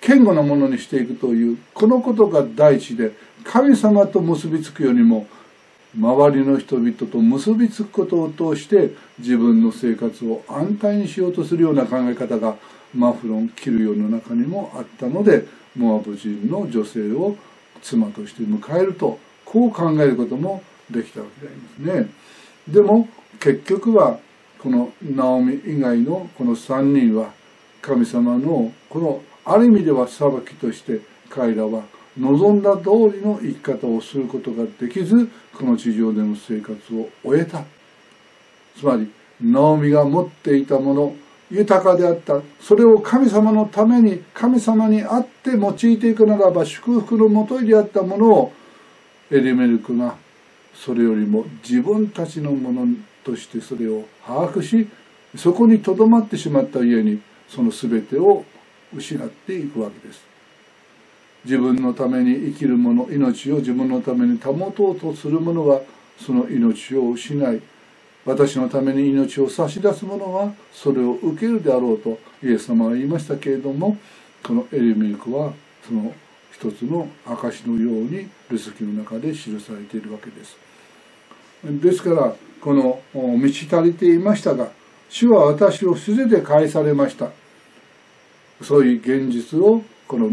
[0.00, 3.12] 堅固なものにしていくというこのことが第一で
[3.44, 5.26] 神様と結びつくよりも
[5.96, 12.56] 周りの人々と結びつくことを通して自分の生活を安泰にしようとするような考え方が
[12.92, 17.36] マフロンキルヨの中にもあったのでモアブ人の女性を
[17.84, 22.10] 妻として迎えるとこう考えることもできたわけでありますね。
[22.66, 23.08] でも
[23.38, 24.18] 結局は
[24.58, 27.32] このナオミ以外のこの3人は
[27.82, 31.82] 神様のこのある意味では裁きとして彼らは
[32.18, 37.64] 望んだ通りの生き方をすることができずこの地上での生活を終えた
[38.78, 39.10] つまり
[39.42, 41.16] ナオミが持っていたもの
[41.50, 42.40] 豊かであった。
[42.60, 48.52] それを神様のために神様にあって用いていくならば祝福のもといであったものを
[49.30, 50.16] エリメルクが
[50.74, 54.88] それよりも自分たちのものとしてそれを把握し
[55.36, 58.44] そこにとどまってしまった家にその全てを
[58.94, 60.22] 失っていくわけです。
[61.44, 65.82] 自分のために生きる者命を自分のために保とうとする者は
[66.18, 67.60] その命を失い
[68.24, 73.98] 私のために命を差し出す者はそれを受けるであろうとイエス様は言いましたけれども
[74.42, 75.52] このエリミルクは
[75.86, 76.12] その
[76.52, 80.56] 一つの証のようにルスキの中で記されているわけです。
[81.64, 84.68] ですからこの満ち足りていましたが
[85.08, 87.30] 主は私を素手で返されました
[88.62, 90.30] そういう現実をこの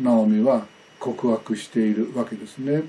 [0.00, 0.66] ナオミは
[0.98, 2.82] 告白しているわけですね。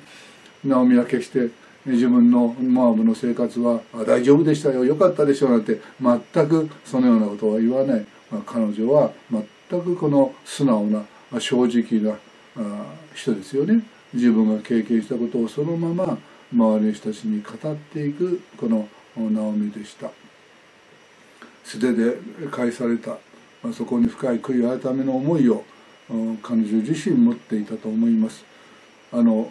[0.64, 1.50] ナオミは決して
[1.86, 11.06] 自分のモアブの生活は大丈夫でしたよよかったでしょうなんて全くそのようなことは言わない、まあ、彼女は全くこの素直な
[11.40, 12.18] 正直な
[13.16, 13.84] 人ですよね。
[14.14, 16.18] 自分が経験したことをそのまま
[16.54, 20.10] 周りの人たちに語っていくこのナオミでした。
[21.64, 22.18] 素手で
[22.52, 23.18] 返された、
[23.74, 25.64] そこに深い悔い改めの思いを
[26.44, 28.44] 彼女自身持っていたと思います。
[29.14, 29.50] あの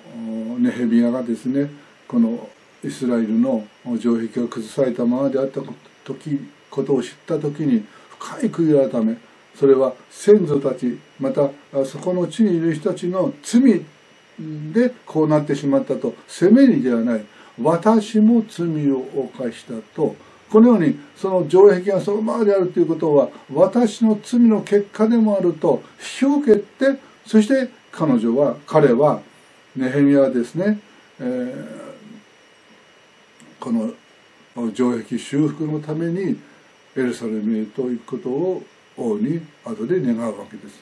[0.59, 1.71] ネヘビヤがですね
[2.11, 2.49] この
[2.83, 3.65] イスラエルの
[4.01, 5.61] 城壁が崩されたままであった
[6.03, 7.85] 時ことを知った時に
[8.19, 9.17] 深い悔い改め
[9.55, 11.51] それは先祖たちまた
[11.85, 13.85] そこの地にいる人たちの罪
[14.73, 17.25] でこうなってしまったと責めにではない。
[17.63, 18.99] 私も罪を
[19.37, 20.17] 犯したと。
[20.51, 25.83] このようにその城壁がそのままであるということは私の罪の結果でもあると
[26.23, 29.21] 引き受けてそして彼女は彼は
[29.77, 30.81] ネヘミヤはですね、
[31.21, 31.80] えー
[33.61, 33.93] この
[34.75, 36.41] 城壁修復のために
[36.97, 38.63] エルサレムへと行くことを
[38.97, 40.81] 王に後で願うわけです。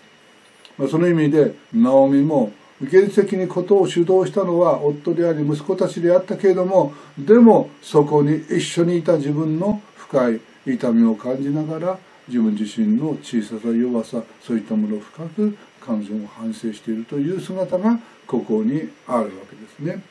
[0.78, 11.98] まあ、その意味でナオミも現実的にことを主導したのは夫であり息子たちであったけれどもでもそこに一緒にいた自分の深い痛みを感じながら
[12.28, 20.02] 自分自身の小ささ弱さそういったものを深く彼女を反省しているという姿がここにあるわけですね。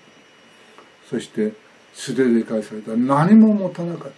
[1.10, 1.54] そして
[1.98, 2.96] 素手で返された。
[2.96, 4.14] 何も持たなかった。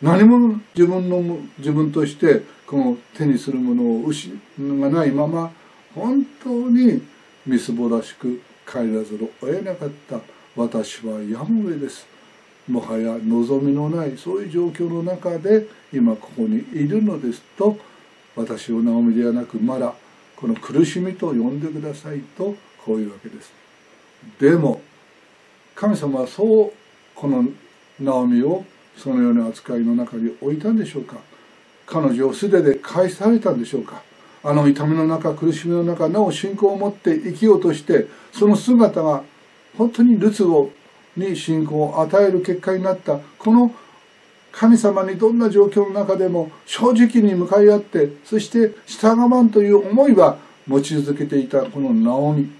[0.00, 5.50] 何も自分の自分としてこの手にするものを失がないまま
[5.92, 7.02] 本当に
[7.44, 10.20] みすぼらしく帰らざるを得なかった。
[10.54, 12.06] 私はやむ上です。
[12.68, 17.42] もはや望みのないそういう状況の中で今ここにいるのです。
[17.58, 17.76] と
[18.36, 19.94] 私をナオミではなくまだ
[20.36, 22.54] この苦しみと呼んでくださいと
[22.84, 23.52] こういうわけです。
[24.38, 24.80] でも
[25.74, 26.79] 神様はそう
[27.20, 27.44] この
[28.00, 28.64] ナオミを
[28.96, 31.16] そのような扱いの中に置いたんでしょうか？
[31.84, 34.02] 彼女を素手で返されたんでしょうか？
[34.42, 39.22] あの痛みの中苦しみの中なお信仰を持って生きようとしてその姿が
[39.76, 40.70] 本当にルツを
[41.14, 43.18] に信仰を与える結果になった。
[43.38, 43.74] この
[44.50, 52.50] 神様にどんな状況の中でも正直に向かい合ってそして従わんという思いは持ち続けていたこのナオミ。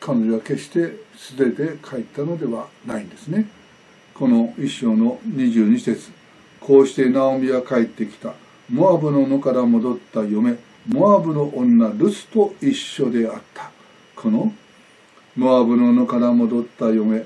[0.00, 3.48] 彼女は決して素手で帰ったのではないんですね。
[4.14, 6.10] この一章の22節。
[6.60, 8.34] こうしてナオミは帰ってきた。
[8.70, 10.56] モアブの野から戻った嫁
[10.86, 13.70] モアブの女ルスと一緒であった。
[14.16, 14.52] この
[15.36, 17.24] モアブの野から戻った嫁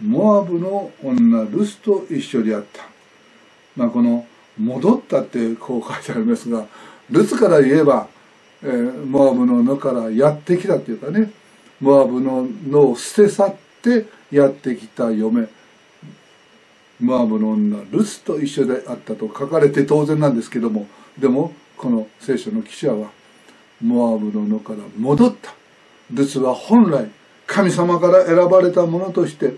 [0.00, 2.84] モアブの女ルスと一緒であった。
[3.76, 4.26] まあこの
[4.58, 6.66] 戻ったってこう書いてありますが
[7.10, 8.08] ルツから言えば、
[8.62, 11.30] えー、モアブの野からやってきたっていうかね。
[11.84, 15.48] モアブの野を捨て去ってやってきた嫁。
[16.98, 20.86] モアブの女ルスと一緒であったと書かれて当然なんですけども。
[21.18, 23.10] でもこの聖書の記者は
[23.82, 25.52] モアブの野から戻った。
[26.10, 27.10] ルスは本来
[27.46, 29.54] 神様から選ばれたものとして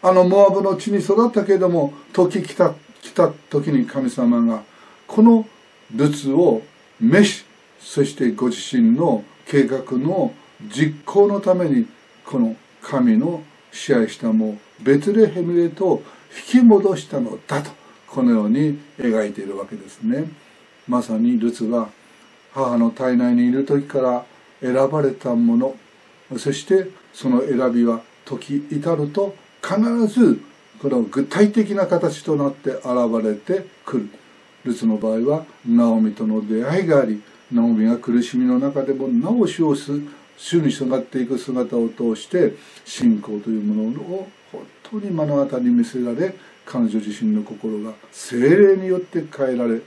[0.00, 2.72] あのモアブの地に育ったけれども時来た
[3.02, 4.62] 来た時に神様が
[5.06, 5.46] この
[5.94, 6.62] ルツを
[6.98, 7.44] 召し
[7.78, 10.32] そしてご自身の計画の
[10.62, 11.86] 実行のために
[12.24, 16.02] この神の支配したもベツレヘムへと
[16.52, 17.70] 引き戻したのだと
[18.06, 20.24] このように描いているわけですね。
[20.86, 21.90] まさにルツは
[22.52, 24.24] 母の体内にいる時から
[24.60, 25.76] 選ばれたもの
[26.38, 30.40] そしてその選びは時至ると必ず
[30.80, 32.86] この具体的な形となって現
[33.22, 34.08] れてくる。
[34.64, 37.22] ルツの場合はナオミとの出会いがあり
[37.52, 39.92] ナオミが苦しみの中でもなおしをす
[40.38, 42.54] 主に従っていく姿を通して
[42.84, 46.34] 信仰というものを本当に目の当たりに見せられ
[46.64, 49.80] 彼女自身の心が精霊によって変えられ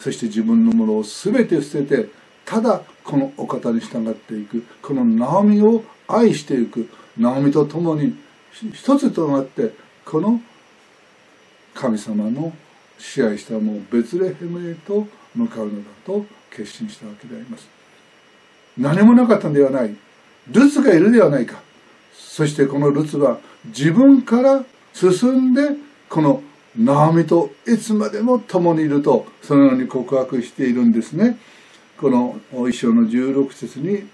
[0.00, 2.08] そして自分のものを全て捨てて
[2.44, 8.16] ただこのお方に従っていくこのナオミを愛していくナオミと共に
[8.72, 9.72] 一つとなって
[10.04, 10.40] この
[11.74, 12.52] 神様の
[12.98, 17.77] 支配したもうベツレヘムへと向かうのだと決心したわけであります
[18.78, 19.94] 何もなかったんではない。
[20.50, 21.60] ルツがいるではないか。
[22.12, 24.64] そしてこのルツは自分から
[24.94, 25.62] 進んで
[26.08, 26.42] この
[26.76, 31.38] ナオミといつまでも共にいるとそのように告白しているんですね。
[31.98, 32.38] この
[32.68, 34.04] 一章の16節に、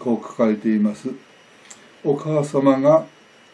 [0.00, 1.08] こう書かれています。
[2.02, 3.06] お母様が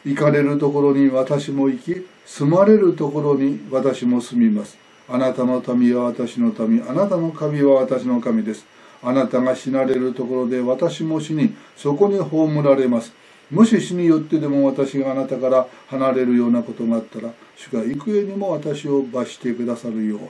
[0.06, 4.78] 行かれるところに私も行き住まれるところに私も住みます。
[5.06, 8.64] あなたの民は私の民あなたの神は私の神です。
[9.02, 13.12] あなたが死なれるところで私も死にそこに葬られます。
[13.50, 20.28] もし死によってでも私があなたから離れるようなことがあったら主が幾重にも私を罰してくださるように。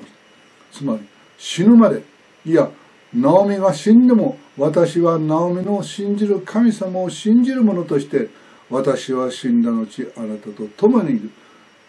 [0.72, 1.00] つまり
[1.36, 2.02] 死ぬまで
[2.46, 2.70] いや
[3.12, 8.28] ナオミが死んでも私はナオミの信じる神様を信じる者として
[8.70, 9.86] 私は死んだ後
[10.16, 11.30] あなたと共にいる。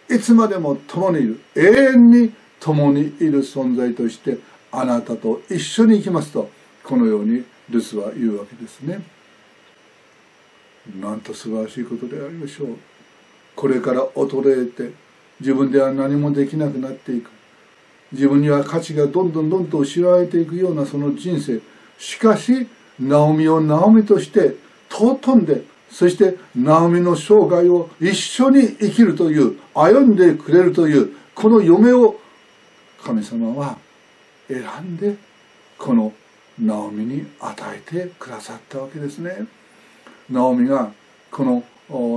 [0.10, 1.62] いつまでも共にいる永
[1.94, 4.38] 遠に共にいる存在として
[4.72, 6.50] あなたと一緒に行きますと。
[6.92, 9.02] このようにルスは言うわけですね。
[11.00, 12.78] なんと素晴らしいことでありましょう。
[13.56, 14.94] これから衰えて
[15.40, 17.30] 自分では何もできなくなっていく。
[18.12, 21.62] 自分には価値がどんどんどんどん失われていくようなその人生。
[21.98, 22.68] しかし
[23.00, 24.58] ナオミをナオミとして
[24.90, 32.20] 尊んでそしてナオミの生涯を一緒に生きるという歩んでくれるというこの嫁を
[33.02, 33.78] 神様は
[34.50, 35.16] 選んで
[35.78, 36.12] この
[36.60, 39.46] ナオミに与えてくださったわけですね。
[40.30, 40.92] ナオミが
[41.32, 41.64] この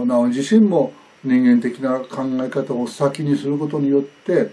[0.06, 0.92] ナオミ自身も
[1.22, 4.50] 人間的な考え方を先にすることによって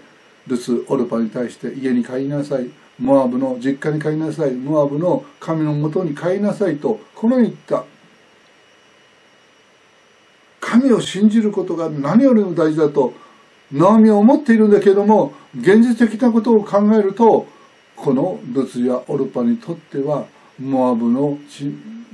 [0.47, 2.69] ルツ・オルパに対して家に帰りなさい。
[2.99, 4.51] モアブの実家に帰りなさい。
[4.51, 6.77] モアブの神のもとに帰りなさい。
[6.77, 7.83] とこの言った。
[10.59, 13.13] 神を信じることが何よりも大事だと
[13.71, 17.47] ナオミは思っているんだけども現実的なことを考えると
[18.01, 20.25] このルツやオルパにとっては
[20.59, 21.37] モアブの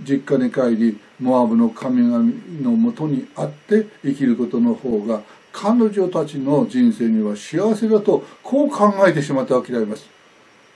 [0.03, 2.29] 実家に帰りモアブの神々
[2.61, 5.21] のもとにあって生きることの方が
[5.53, 10.09] 彼女たちの人生には幸せだとこう考えてしまったわけであります。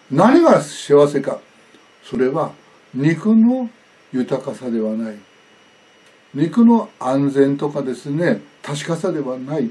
[0.10, 1.40] 何が幸せか。
[2.04, 2.54] それは
[2.94, 3.70] 肉の
[4.14, 5.16] 豊かさではない。
[6.34, 9.70] 肉の安全とかですね確かさではない。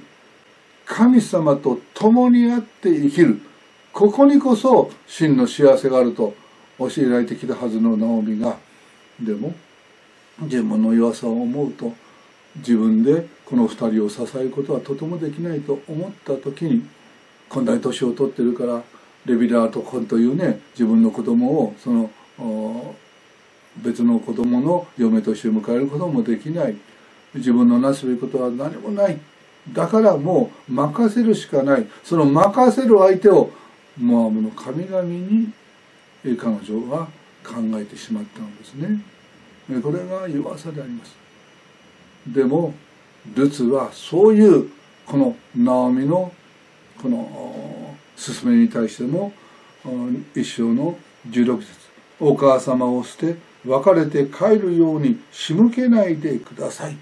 [0.85, 3.41] 神様と共にあって生きる。
[4.01, 6.33] ここにこそ真の幸せがあると
[6.79, 8.57] 教えられてきたはずのナオミが
[9.21, 9.53] でも
[10.41, 11.93] 自分の弱さを思うと
[12.57, 16.83] 自分でこの2人を支えることはとてもできないと思った時に
[17.51, 18.83] こんなに年を取ってるから
[19.27, 22.11] レビラートコンというね自分の子供をその
[23.77, 26.77] 別の子供の嫁として迎えることもできない。
[27.35, 29.19] 自分のなすべきことは何もない。
[29.75, 31.87] だからもう任せるしかない。
[32.03, 33.51] その任せる相手を
[33.99, 35.53] モアブの神々に
[36.39, 37.09] 彼女は
[37.45, 39.01] 考えてしまったのですね。
[39.83, 41.17] これが弱さであります。
[42.27, 42.75] でも
[43.35, 44.71] ルツはそういう
[45.07, 46.33] このナオミの
[47.01, 49.33] この勧めに対しても
[50.35, 50.99] 一生の
[51.29, 51.69] 16節
[52.21, 53.37] お母様を捨て
[53.67, 56.97] 別れて帰るように仕向けないでください。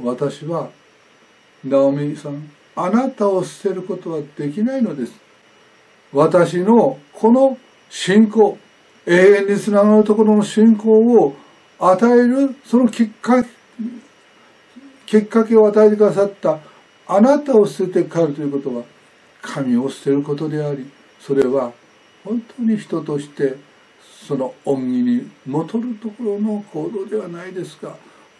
[0.00, 0.70] 私は
[1.64, 2.48] ナオミさん
[2.80, 5.12] あなたを捨てることはできないのです。
[6.12, 7.58] 私のこの
[7.90, 8.56] 信仰
[9.04, 10.90] 永遠につながるところの信仰
[11.20, 11.36] を
[11.80, 13.48] 与えるそのきっかけ
[15.06, 16.58] きっかけを与えてくださった
[17.06, 18.84] あなたを捨てて帰るということは
[19.40, 20.86] 神を捨てることであり
[21.18, 21.72] それは
[22.24, 23.56] 本当に人として
[24.26, 27.96] その恩義に戻るところの行動ではないですが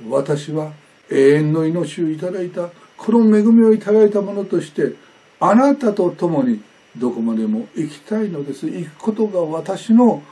[0.08, 0.72] 私は
[1.10, 2.68] 永遠の命をいただいた。
[2.98, 4.92] この恵みをいただいたものとして
[5.40, 6.60] あなたと共に
[6.96, 8.66] どこまでも行きたいのです。
[8.66, 10.22] 行くことが私の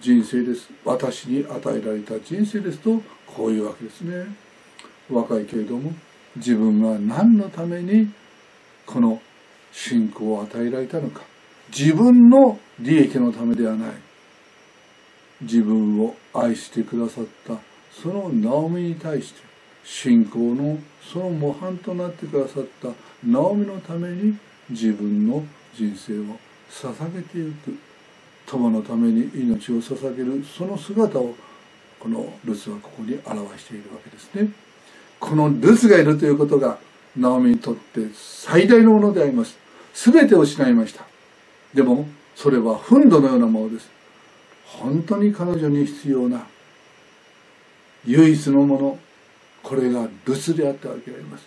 [0.00, 0.70] 人生です。
[0.84, 4.26] 私に与えられた人生ですとこういうわけですね。
[5.10, 5.92] 若いけれども
[6.36, 8.08] 自分が何のために
[8.86, 9.20] この
[9.72, 11.22] 信仰を与えられたのか。
[11.76, 13.90] 自分の利益のためではない。
[15.42, 17.54] 自分を愛してくださった
[17.90, 19.40] そのナオミに対して
[19.84, 22.88] 信仰のその模範となってくださった
[23.24, 24.36] ナオミのために
[24.68, 25.44] 自分の
[25.74, 26.38] 人生を
[26.70, 27.90] 捧げていく。
[28.46, 31.34] 友のために命を捧げるその姿を
[32.00, 34.50] このルツはここに表しているわけですね。
[35.20, 36.78] このルツがいるということが
[37.16, 39.56] ナオミにとって最大のものであります。
[39.94, 41.04] 全てを失いました。
[41.74, 43.88] でもそれは憤怒のようなものです。
[44.64, 46.44] 本当に彼女に必要な
[48.04, 48.98] 唯一のもの
[49.62, 51.46] これが留守であったわけであります。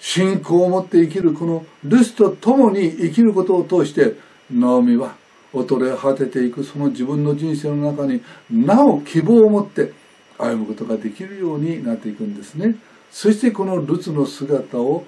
[0.00, 4.14] 信仰を持って生きるこの留守と共に生きることを通して
[4.50, 5.16] ナオミは
[5.52, 9.92] 衰え果てていくその自分の人生の中になお希望を持って
[10.38, 12.76] 歩むことができるようになっていくんですね。
[13.10, 15.04] そしてこのルツの姿を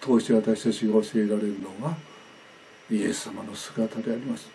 [0.00, 1.96] 通して私たちが教えられるのが
[2.90, 4.50] イエス様の姿であります。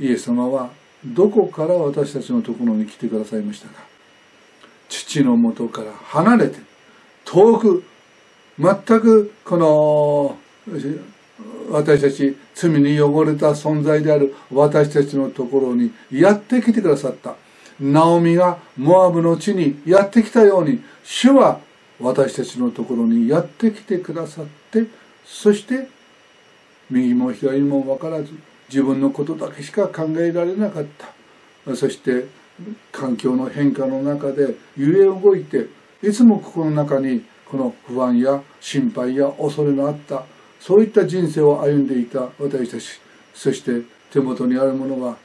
[0.00, 0.70] イエス様は
[1.04, 3.93] どこから私たちのところに来てくださいましたか？
[4.94, 6.58] 父のもとから離れて
[7.24, 7.84] 遠く
[8.58, 10.38] 全くこの
[11.70, 17.34] 私たち罪に汚れた存在である私たちのところにやってきてくださった。
[17.80, 21.58] ナオミがモアブの地にやってきたように主は
[22.00, 24.84] 私たちのところにやってきてくださって
[25.24, 25.88] そして
[26.88, 28.32] 右も左も分からず
[28.68, 30.84] 自分のことだけしか考えられなかっ
[31.66, 31.74] た。
[31.74, 32.26] そして
[32.92, 35.66] 環境の変化の中で揺れ動いて
[36.02, 40.24] いつも心の中にこの不安や心配や恐れのあった
[40.60, 43.00] そういった人生を歩んでいた私たち
[43.34, 43.82] そして
[44.12, 45.16] 手元にあるものが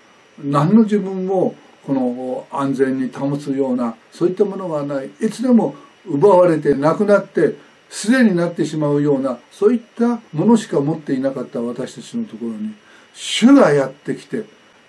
[0.43, 5.10] 何の自分もこの安全に保つようなそういったものがない。
[5.19, 5.76] いつでも
[6.06, 7.56] 奪われてなくなって
[7.89, 12.73] すでになってしまうようなそういったものしか持っていなかった私たちのところに
[13.14, 14.43] 主がやってきて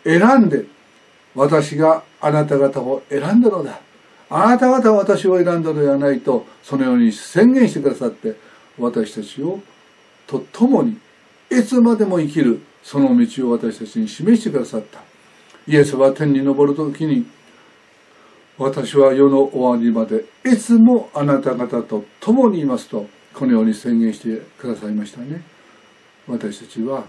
[0.05, 0.65] 選んで
[1.35, 3.81] 私があなた方を選んだのだ。
[4.29, 8.37] あなた方は私を選んだのではないとそのように宣言してくださって
[8.79, 9.61] 私たちを
[10.27, 10.99] と共に
[11.51, 15.01] いつまでも生きるその道を私たちに示してくださった。
[15.67, 17.27] イエスは天に昇る時に
[18.57, 25.43] 私は世の終わりまでいつもあなた方と共にいますとこのように宣言してくださいましたね。
[26.27, 27.05] 私たちは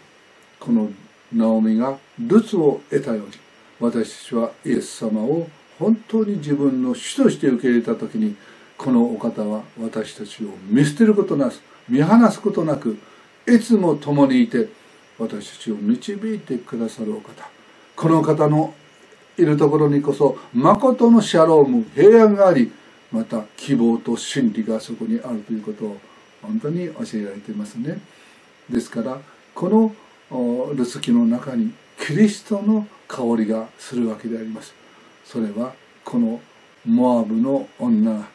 [0.59, 0.89] この
[1.33, 3.33] ナオミがルツを得たように
[3.81, 5.49] 私たちはイエス様を
[5.79, 8.35] 本当に自分の主として受け入れた時に
[8.77, 11.59] このお方は私たちを見捨てることなく
[11.89, 12.97] 見放すことなく
[13.47, 14.69] いつも共にいて
[15.17, 17.49] 私たちを導いてくださるお方。
[17.95, 18.73] この方の
[19.37, 22.71] いるところにこそ誠のシャローム平安があり
[23.11, 25.97] また希望と真理がそこにあるということを
[26.41, 27.99] 本当に教えられていますね。
[28.69, 29.19] ですから
[29.55, 29.69] こ
[30.31, 34.73] のルツキの中にキリストの香りがするわけであります。
[35.25, 35.73] それは
[36.05, 36.39] この
[36.85, 38.27] モアブの女が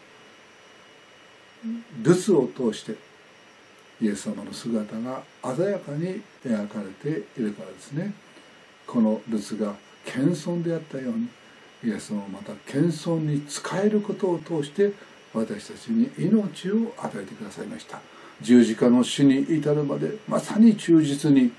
[2.03, 2.95] ルツを通して
[4.01, 5.23] イエス様の姿が
[5.57, 8.13] 鮮やかに描かれているからですね。
[8.87, 9.75] このルツが
[10.05, 11.29] 謙遜であったように
[11.83, 14.93] イエス様また謙遜に仕えることを通して
[15.33, 17.99] 私たちに命を与えてくださいました。
[18.43, 21.51] 十字架の死に至るまでまさに忠実に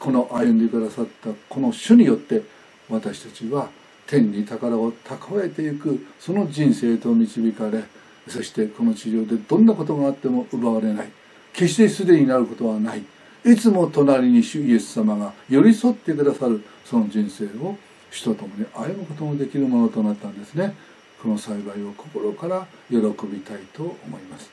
[0.00, 2.42] この歩んでくださったこの主によって
[2.88, 3.68] 私たちは
[4.06, 7.84] 天に宝を蓄えていくその人生と導かれ
[8.28, 11.10] そしてこの地上でどんなことがあっても奪われない。
[11.52, 13.02] 決してすでになることはない。
[13.44, 17.76] いつも隣に主イエス様が寄り添ってくださるその人生を
[18.10, 20.74] 主と共に歩むこともできるものとなったんですね。
[21.20, 22.96] この幸いを心から喜
[23.26, 24.50] びたいと思います。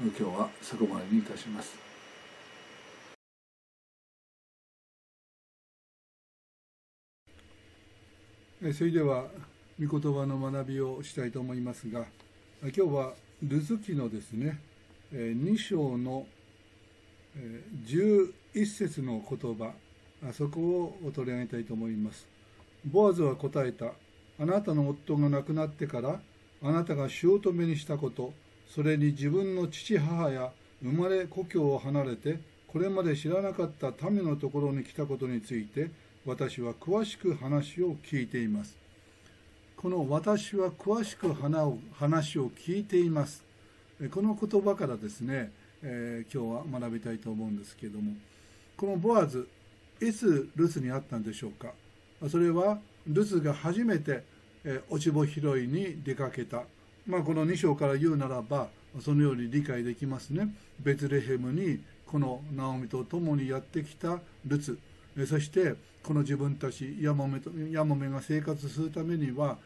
[0.00, 1.79] 今日はそこまでにいたします。
[8.60, 9.24] それでは
[9.82, 12.04] 御言葉の学びをしたいと思いますが
[12.62, 14.58] 今日はルズキのですね
[15.10, 16.26] 2章の
[17.86, 18.32] 11
[18.66, 19.72] 節の言葉
[20.34, 20.60] そこ
[21.02, 22.26] を取り上げたいと思います。
[22.84, 23.92] ボアズは答えた。
[24.38, 26.20] あなたの夫が亡くなってから
[26.62, 28.34] あなたが姑にしたこと
[28.68, 35.90] それに自分の父母や生まれ故郷を離れてこれまで知らなかった民のところに来たことについて
[36.26, 38.76] 私は詳しく話を聞いています。
[39.74, 43.42] この私は詳しく話を聞いています。
[44.10, 45.50] この言葉からですね、
[45.82, 48.12] えー、今日は学びたいと思うんですけれども。
[48.76, 49.48] このボアズ
[49.98, 51.72] いつルツに会ったんでしょうか？
[52.28, 54.22] それはルツが初めて、
[54.64, 56.64] えー、落ち穂拾いに出かけた、
[57.06, 58.68] まあ、この2章から言うならば
[59.00, 60.54] そのように理解できますね。
[60.80, 64.78] ベツレヘムにこのナオミと共にやってきたルツ
[65.26, 67.40] そしてこの自分たちヤモメ
[67.70, 69.56] ヤモメが生活するためには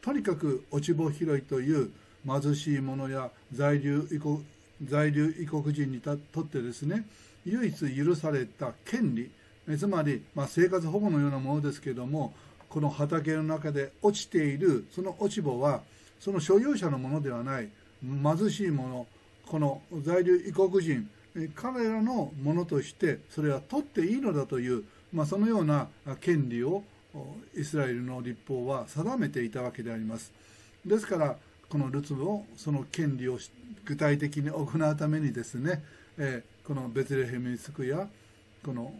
[0.00, 1.90] とにかく落ち穂拾いという
[2.26, 4.44] 貧しい者や在留異国
[4.84, 7.06] 在留異国人にとってですね
[7.44, 9.30] 唯一許された権利
[9.76, 12.34] つまり、まあ、生活保護のようなものですけれども
[12.68, 15.82] この畑の中で落ちているその落ち穂は
[16.20, 17.68] その所有者のものではない
[18.02, 19.06] 貧しい者
[19.46, 21.08] この在留異国人
[21.54, 25.88] 彼らのものとしてそれは取っていいのだという、まあ、そのような
[26.20, 26.82] 権利を
[27.56, 30.32] イスラエルの立法は定めていたわけであります。
[30.84, 31.36] ですから
[31.68, 33.38] このルツブをその権利を
[33.84, 35.82] 具体的に行うためにですね、
[36.18, 38.06] えこのベツレヘムに着くや
[38.64, 38.92] この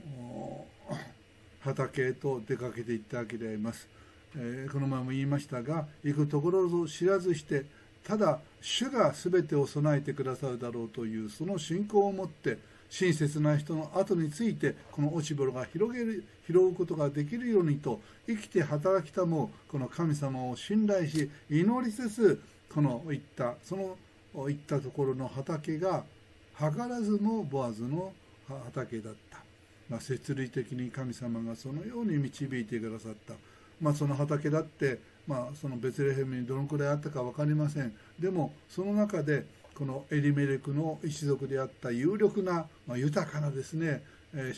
[1.60, 3.88] 畑へと出かけていったわけであります、
[4.36, 7.64] えこの前も言いましたが行くところを知らずして
[8.04, 12.58] ただ主が全てを備えてくださるだろうというその信仰を持って
[12.90, 22.42] 親切な人の後についてこの落ち穂が広げる拾うことができるようにと生きて働きたもこの神様を信頼し祈りつつ
[22.72, 23.96] このいったその
[24.48, 26.04] いったところの畑が
[26.58, 28.12] 図らずもボアズの
[28.48, 29.38] 畑だった、
[29.88, 33.34] まあ、設理的に神様がそのように導いてくださった、
[33.80, 37.92] まあ、その畑だって、まあ、そのベツレヘムにどのくらいあったか分かりません。
[38.18, 39.44] でもその中で
[39.78, 44.02] このエリメレクの一族であった有力な、まあ、豊かなですね、
[44.34, 44.52] え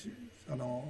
[0.48, 0.82] ー、あの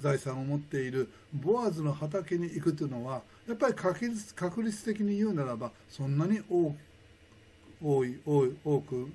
[0.00, 6.74] 財産を持っているボアズの畑に行くというのはやっぱり確率確率的に言うならばそんなに多
[8.04, 9.12] い多い多く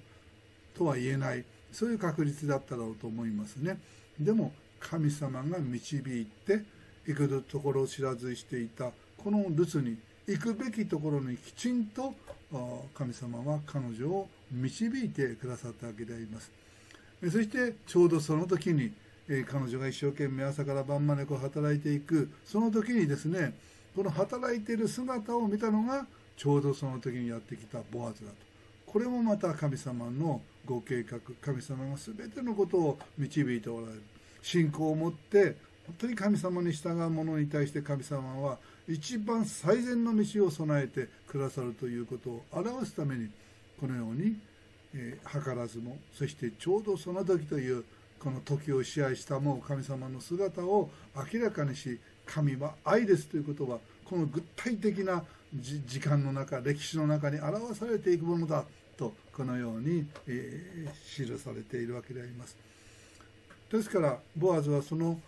[0.77, 3.77] とは言えないそういう確率だったろうと思いますね。
[4.17, 6.61] でも神様が導いて
[7.05, 12.13] 行くところを知らずしていたこのルツに行くべきところにきちんと
[12.93, 16.51] 神様は彼女を導いてくださったわけであります。
[17.23, 18.91] そしてちょうどその時に
[19.47, 23.53] 彼女が一生懸命朝から晩までこう働いていくその時にですね
[23.95, 26.05] この働いている姿を見たのが
[26.35, 28.37] ちょうどその時にやってきたボアズだと。
[28.85, 34.01] これもまた神様のご計画神様が全てのことを導いておられる。
[34.41, 35.55] 信仰を持って
[35.87, 38.57] 本当に神様に従う者に対して神様は
[38.87, 43.29] 一番最善の道を備えてくださるということを表すために
[43.83, 44.37] このように、
[44.95, 47.83] えー、図らずもそしてちょうどその時という
[48.17, 50.89] この時を支配したもう神様の姿を
[51.33, 58.63] 明らかにし神は愛ですということはこの具体的な時間の中歴史の中に表されていくものだ
[58.95, 62.55] とこのように、えー、記されているわけであります。
[63.69, 65.19] ですからボアズはその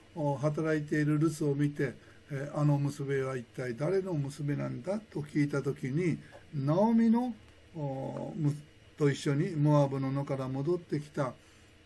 [0.42, 1.94] 働いているルツを見て
[2.32, 6.18] えあの娘は一体誰の娘なんだと聞いた時に
[6.54, 7.34] ナオミの
[8.98, 11.34] と一緒にモアブの野から戻ってきた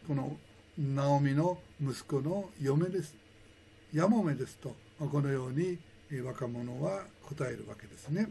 [0.07, 0.37] この
[0.77, 3.15] ナオミの息子の嫁です。
[3.93, 5.79] ヤモメですとこのように
[6.23, 8.29] 若者は答えるわけですね。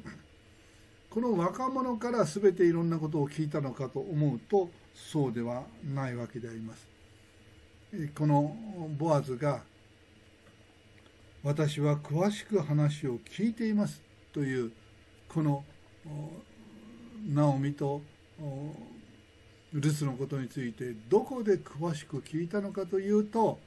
[1.10, 6.86] この若者から全ていろんなことを聞いたのかと思うとそうではないわけであります。
[8.14, 8.56] この
[8.98, 9.62] ボアズが
[11.42, 14.02] 私は詳しく話を聞いています
[14.32, 14.72] という
[15.28, 15.64] この
[17.26, 18.02] ナオミと
[19.72, 23.58] ルツのことについてどこで詳しく聞いたのかというと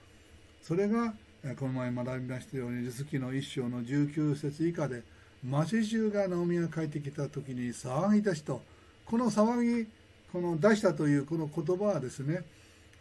[0.62, 1.14] それが
[1.60, 5.04] この前学びましたようにルツ記の一章の19節以下で
[5.44, 8.62] 町中がナオミが帰ってきた時に騒ぎ出しと
[9.06, 9.88] この騒ぎ
[10.32, 12.44] この出したというこの言葉はですね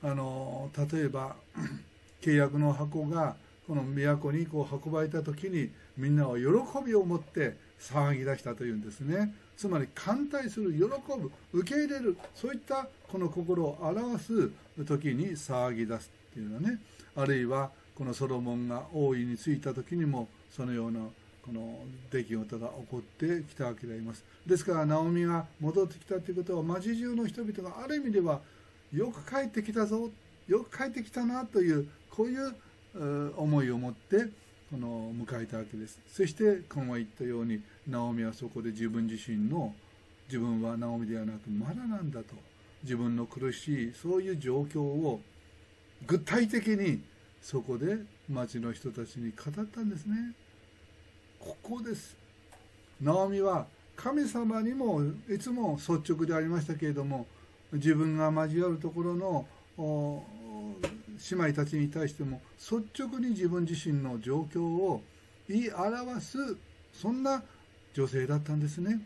[0.02, 1.36] あの例えば
[2.22, 3.36] 契約の箱が
[3.70, 6.44] この都にこう運ばれた時にみんなは喜
[6.84, 9.32] びを持って騒ぎ出したというんですね。
[9.56, 14.50] つまり歓待する喜ぶ受け入れるそういったこの心を表す
[14.84, 16.80] 時に騒ぎ出すっていうのはね
[17.14, 21.02] あるいはこのソロモンが王位に就いた時にもそのような
[21.46, 21.78] この
[22.10, 24.24] 出来事が起こってきたわけであります。
[24.44, 28.40] ですからナオミが戻ってきたということは町中の人々がある意味では
[28.92, 30.10] よく帰ってきたぞ
[30.48, 32.52] よく帰ってきたなというこういう
[32.94, 34.26] 思いを持って
[34.70, 35.98] この迎えたわけです。
[36.12, 39.74] そして今は言ったようにナオミはそこで自分自身の
[40.28, 42.36] 自分はナオミではなくまだなんだと
[42.82, 45.20] 自分の苦しいそういう状況を
[46.06, 47.02] 具体的に
[47.42, 47.98] そこで
[48.28, 50.34] 町の人たちに語ったんですね。
[51.38, 52.16] ここです。
[53.00, 57.26] ナオミは神様にもいつも率直でありましたけれども
[57.72, 59.46] 自分が交わるところの
[61.30, 65.02] 姉妹たちに対しても率直に自分自身の状況を
[65.48, 66.56] 言い表す
[66.92, 67.42] そんな
[67.94, 69.00] 女性だったんですね。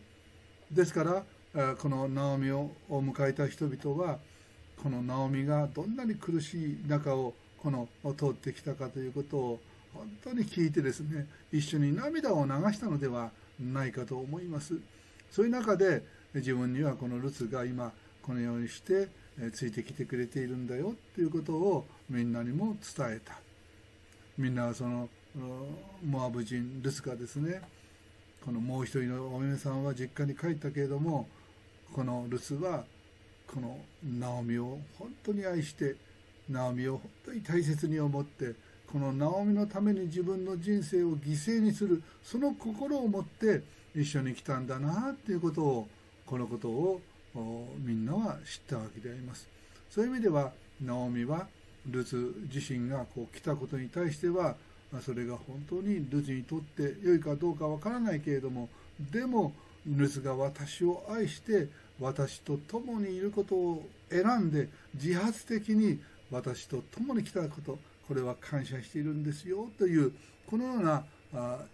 [0.70, 1.04] ですか
[1.54, 4.18] らこのナオミを迎えた人々は
[4.82, 9.60] このナオミがどんなに苦しい中をこの通ってきたかということを
[9.94, 13.30] 本当に聞いてですね一緒に涙を流したのでは
[13.60, 14.74] ないかと思います。
[15.30, 16.02] そういう中で
[16.34, 17.92] 自分にはこのルツが今
[18.22, 19.08] このようにして
[19.40, 23.38] えついてきてくれているんだよっていうことをみんなにも伝えた。
[24.38, 25.08] みんなその
[26.04, 27.62] モアブ人ルスがですね。
[28.44, 31.26] このもう一人のお嫁さんは実家に帰ったけれども
[31.94, 32.84] このルスは
[33.46, 35.96] このナオミを本当に愛して
[36.50, 38.54] ナオミを本当に大切に思って
[38.92, 43.62] このナオミのために自分の人生を犠牲にするその心を持って
[43.96, 45.88] 一緒に来たんだなっていうことを
[46.26, 47.00] このことを
[47.34, 49.48] みんなは知ったわけであります。
[49.90, 51.46] そういう意味ではナオミは
[51.88, 54.56] ルツ自身がこう来たことに対しては
[55.02, 59.52] それが本当にルツにとって良いかどうかわからないけれどもでも
[59.86, 61.68] ルツが私を愛して
[62.00, 66.00] 私と共にいることを選んで自発的に
[66.30, 67.78] 私と共に来たこと
[68.08, 70.12] これは感謝しているんですよという
[70.46, 71.04] このような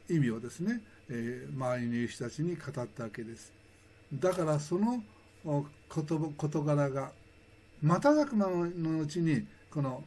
[0.08, 0.80] 意味をですね、
[1.10, 3.52] え周りにいる人たちに語ったわけです。
[4.14, 5.02] だからその
[5.44, 7.12] 事柄が
[7.82, 10.04] 瞬く間のうちにこの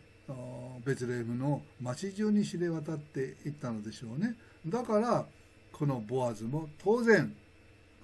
[0.85, 4.35] ベツレヘムの町中に知れ渡っていったのでしょうね。
[4.67, 5.25] だから
[5.71, 7.35] このボアズも当然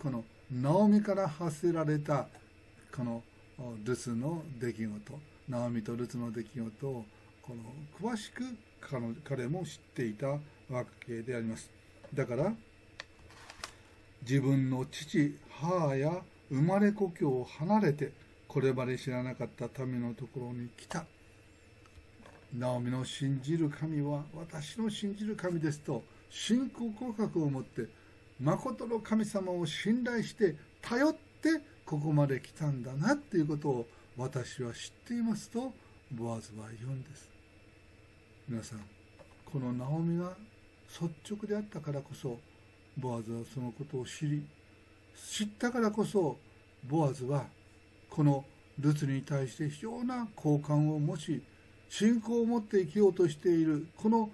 [0.02, 2.28] このナオミから発せられた
[2.96, 3.24] この
[3.84, 7.06] ルツの出来事ナオミとルツの出来事を
[7.42, 8.44] この詳しく
[9.24, 10.40] 彼も知っていたわ
[11.06, 11.70] けであります。
[12.14, 12.54] だから
[14.24, 18.12] 自分の父母や生まれ故郷を離れて
[18.48, 21.06] これまで知らなかった民のところに来た。
[22.58, 27.88] ナオミの信じる神は私の信じる神ですと信仰告白を持って
[28.42, 35.72] 誠の神様を信頼して頼ってここまで来たんだなっていうことを私は知っていますと
[36.12, 37.30] ボアズは言うんです。
[38.48, 38.80] 皆さん
[39.46, 40.34] このナオミが
[40.90, 42.40] 率直であったからこそ
[42.98, 44.44] ボアズはそのことを知り
[45.28, 46.38] 知ったからこそ
[46.88, 47.46] ボアズは
[48.10, 48.46] この
[48.80, 51.42] ルツに対して非常な好感を持ち
[51.90, 54.30] 信仰を持って生きようとしているこの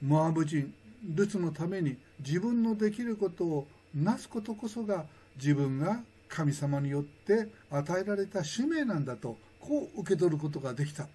[0.00, 0.72] モアブ人
[1.14, 5.06] ルツのために自分のできることをなすことこそが
[5.36, 11.08] 自分が神様によって与えられた使命なんだとこう受け取ることができた。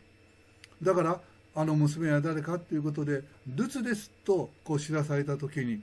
[0.81, 1.21] だから
[1.55, 5.81] あの娘は誰かっていうことでルツですとこう知らされた時に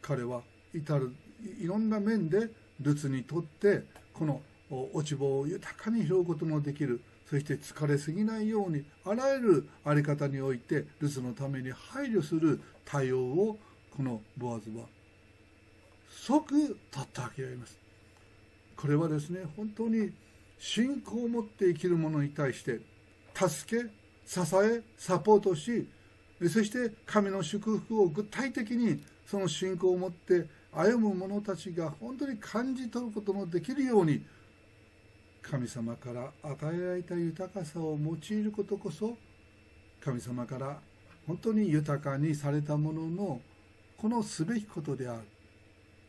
[0.00, 0.40] 彼は
[0.74, 1.12] 至る
[1.60, 2.48] いろんな面で
[2.80, 3.82] ルツにとって
[4.12, 4.40] この
[4.70, 13.58] 落ち棒を豊かに拾うことのできるそして疲れすぎないようにあらゆる在り方において留守のために配慮する対応を
[13.96, 14.84] このボアズは
[16.08, 17.78] 即取ったわけであります。
[18.76, 20.12] これはですね本当に
[20.58, 22.80] 信仰を持って生きる者に対して
[23.34, 23.88] 助け
[24.26, 25.88] 支えサポートし
[26.48, 34.24] そして神の祝福を具体的にその信仰を持って歩む者たちが本当に感じ取ることのできるように
[35.42, 39.16] 神様から与えられた豊かさを用いることこそ
[40.02, 40.78] 神様から
[41.26, 43.40] 本当に豊かにされたものの
[43.96, 45.22] このすべきことである。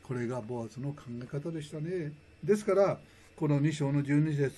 [0.02, 2.12] これがボアズの考え方でしたね。
[2.44, 3.00] ですから
[3.36, 4.56] この2章の12節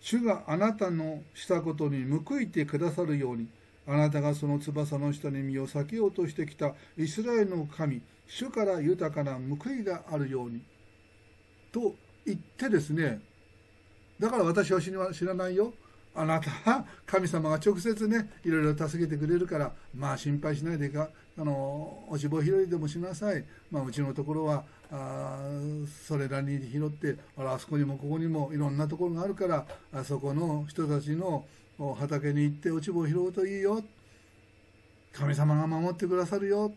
[0.00, 3.48] 主があなたのしたことに報いてくださるように
[3.86, 10.62] あなたがその翼の下に身を避けようとしてきたイスラエルの神主から豊かな報いがあるように
[11.72, 11.94] と
[12.24, 13.20] 言ってですね
[14.18, 15.72] だから私は知らないよ。
[16.16, 23.44] あなたは神様が直接ね、いろいろ助けてくれるから、まあ心配しないでか、あの、おしぼ拾いでもしなさい。
[23.70, 25.40] まあうちのところは、あ
[26.06, 31.44] それらに拾って、あら、あそこにもここにもいろんなところがあるから、あそこの人たちの
[31.98, 33.82] 畑に行って落ち葉を拾うといいよ。
[35.12, 36.72] 神様が守ってくださるよ。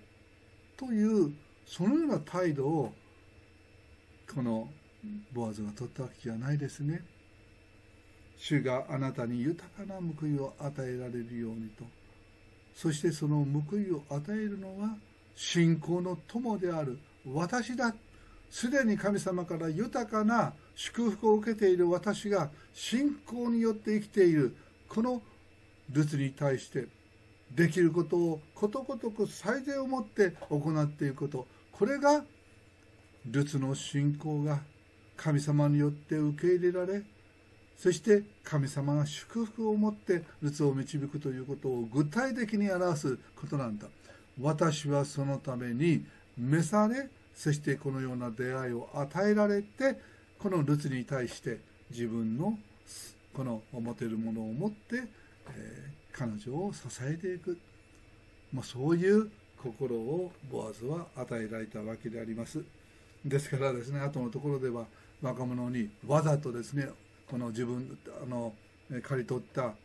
[0.77, 1.33] という、
[1.65, 2.93] そのような態度を、
[4.33, 4.69] この
[5.33, 7.03] ボアズが取ったわけじゃないですね。
[8.37, 11.85] 主があなたに豊かな報いを与えられるようにと。
[12.75, 14.95] そしてその報いを与えるのは
[15.35, 16.99] 信仰の友である。
[17.25, 17.93] 私だ。
[18.49, 24.55] すでに神様から豊かな祝福を受けている私が信仰によって生きている。
[24.87, 25.21] この
[25.91, 26.87] ルツに対して
[27.57, 32.23] できることをことごとく最善をもって行っていくことこれが
[33.25, 34.61] ルツの信仰が
[35.17, 37.01] 神様によって受け入れられ
[37.77, 43.87] そして神様が祝福を持ってルツを導くということを具体的に表すことなんだ。
[44.41, 46.03] 私はそのために
[46.37, 49.99] 召され、そしてこのような出会いを与えられて、
[50.39, 51.59] このルツに対して
[51.91, 52.57] 自分の
[53.33, 55.03] この持てるものを持って、
[55.55, 57.57] えー、彼女を支えていく。
[58.53, 59.29] まあ、そういう
[59.61, 62.63] 心をボアズは与えられたわけであります。
[63.25, 64.85] ですからですね、後のところでは
[65.21, 66.87] 若者にわざとですね、
[67.29, 68.53] この自分あの
[69.03, 69.75] 刈り取ったあ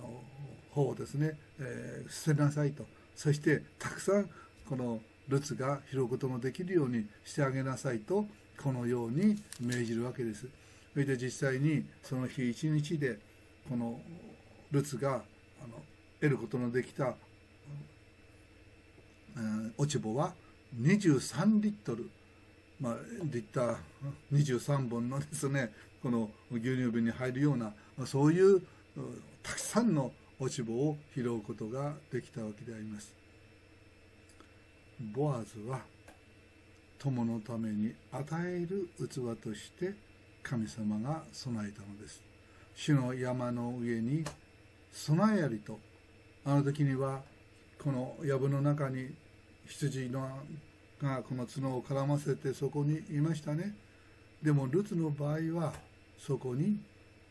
[0.00, 0.22] の
[0.70, 2.84] 方をですね、えー、捨てなさいと
[3.16, 4.28] そしてたくさん
[4.68, 8.26] このルツが拾うことのできるようにしてあげなさいと
[8.62, 10.46] このように命じるわけです
[10.92, 13.18] それで実際にその日一日で
[13.68, 13.98] この
[14.70, 15.22] ルツが
[15.64, 15.82] あの
[16.20, 17.14] 得ることのできた、
[19.36, 20.34] うん、落ち穂は
[20.80, 22.10] 23リットル
[22.82, 23.76] まあ、リッター
[24.32, 25.72] 23本のですね
[26.02, 27.72] この牛乳瓶に入るような
[28.04, 28.60] そういう
[29.40, 30.10] たくさんの
[30.40, 33.14] 落ち穂を拾うことができたわけであります。
[35.14, 35.82] ボアズは
[36.98, 39.94] 友のために与える器として
[40.42, 42.20] 神様が備えたのです。
[42.74, 44.24] 主の山の上に
[44.92, 45.78] 備えありと。
[46.44, 47.22] あの時には
[47.82, 49.14] この藪の中に
[49.66, 50.28] 羊の
[51.00, 53.74] がこの角を絡ませてそこにいましたね。
[54.42, 55.72] でもルツの場合は
[56.18, 56.80] そこに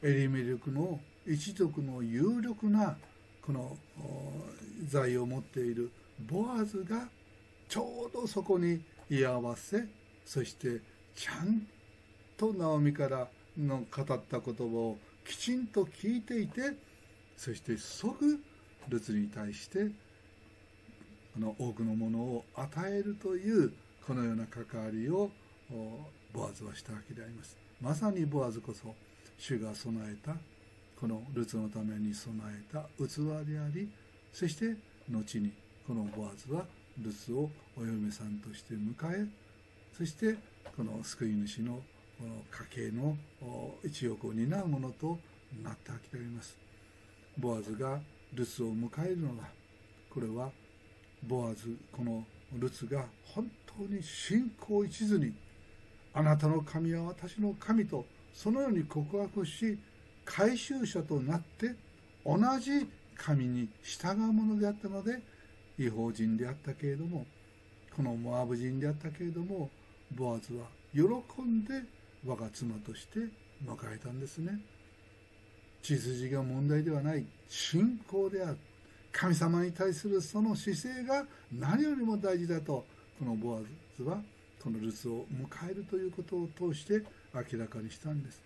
[0.01, 2.97] エリメルクの一族の有力な
[3.45, 3.77] この
[4.87, 5.91] 財を持っている
[6.27, 7.07] ボアズが
[7.67, 9.85] ちょうどそこに居合わせ
[10.25, 10.79] そして
[11.15, 11.67] ちゃん
[12.37, 13.27] とナオミから
[13.57, 16.73] の語った言葉をきちんと聞いていて
[17.41, 18.39] そして即
[18.87, 19.87] ルツに対して
[21.33, 23.73] この多くのものを与えるという
[24.05, 25.31] このような関わりを
[26.31, 27.57] ボアズはしたわけであります。
[27.81, 28.93] まさにボアズこそ
[29.39, 30.35] 主が備えた
[30.99, 33.89] このルツのために備えた器であり
[34.31, 34.75] そして
[35.09, 35.51] 後に
[35.87, 36.67] このボアズは
[36.99, 39.25] ルツをお嫁さんとして迎え
[39.97, 40.35] そして
[40.77, 41.81] この救い主の
[42.19, 42.35] この
[42.69, 43.17] 家計の
[43.83, 45.17] 一翼を担うものと
[45.63, 46.60] なったわけであります。
[47.41, 47.99] ボアズが
[48.35, 49.45] ルツを迎えるのは
[50.11, 50.51] これは
[51.27, 52.23] ボアズこの
[52.53, 55.33] ルツが本当に信仰一途に
[56.13, 59.79] あなたの神は私の神とそのように告白し
[60.23, 61.73] 回収者となって
[62.23, 62.87] 同じ
[63.17, 65.19] 神に従うものであったので
[65.79, 67.25] 違法人であったけれども
[67.95, 69.69] このモアブ人であったけれども
[70.15, 71.01] ボアズは喜
[71.41, 71.81] んで
[72.25, 73.19] 我が妻として
[73.65, 74.59] 迎えたんですね。
[75.81, 78.57] 血筋が問題ではない信仰である
[79.11, 82.85] 神様に対するその姿勢が何よりも大事だと
[83.19, 83.59] このボア
[83.97, 84.17] ズは
[84.63, 87.03] このルツを迎えるということを通して
[87.33, 88.41] 明らかにしたんです。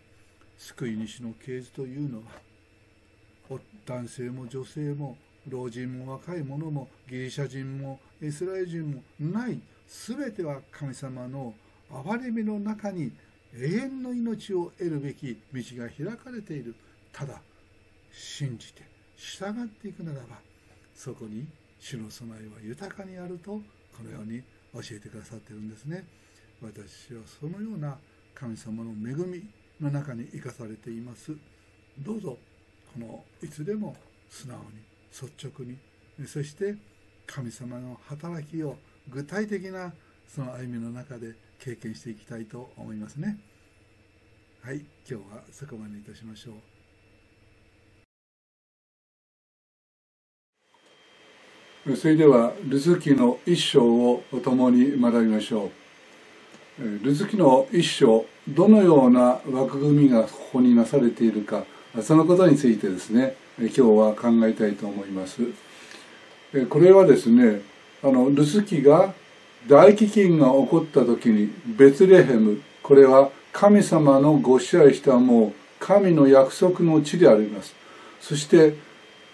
[0.57, 5.17] 救い主の啓示というのは男性も女性も
[5.47, 11.53] 老人も若い者もギリシャ人もイスラエル人もない全ては神様の
[11.91, 13.11] 憐れみの中に
[13.53, 16.75] 永遠の命を得るべき道が開かれている。
[17.15, 17.39] ただ
[18.11, 18.83] 信じて
[19.15, 20.35] 従っていくならば
[20.93, 21.47] そこに
[21.79, 23.61] 主の備えは豊かにあるとこ
[24.03, 24.41] のように
[24.73, 26.05] 教えてくださっているんですね。
[26.61, 27.97] 私はそのような
[28.33, 29.47] 神様の恵み
[29.79, 31.31] の中に生かされています。
[31.99, 32.37] どうぞ
[32.93, 33.95] このいつでも
[34.29, 34.63] 素直に
[35.13, 35.77] 率直に
[36.27, 36.75] そして
[37.25, 38.75] 神様の働きを
[39.07, 39.93] 具体的な
[40.27, 43.39] その歩みの中で経験していきたいと思いますね。
[44.61, 46.74] はい今日はそこまでいたしましょう。
[51.93, 55.69] それではルズキの一章を共に学びましょ
[56.79, 57.05] う。
[57.05, 61.63] ルズキの一章どのような枠組みがここになされているか
[62.01, 65.41] そのことについてですね今日は考えたいと思います。
[66.69, 67.61] これはですね
[68.03, 69.13] あのルズキが
[69.67, 77.75] 大飢饉が起こった時にベツレヘムこれは神様のご支配したもう神の約束の地であります。
[78.19, 78.73] そして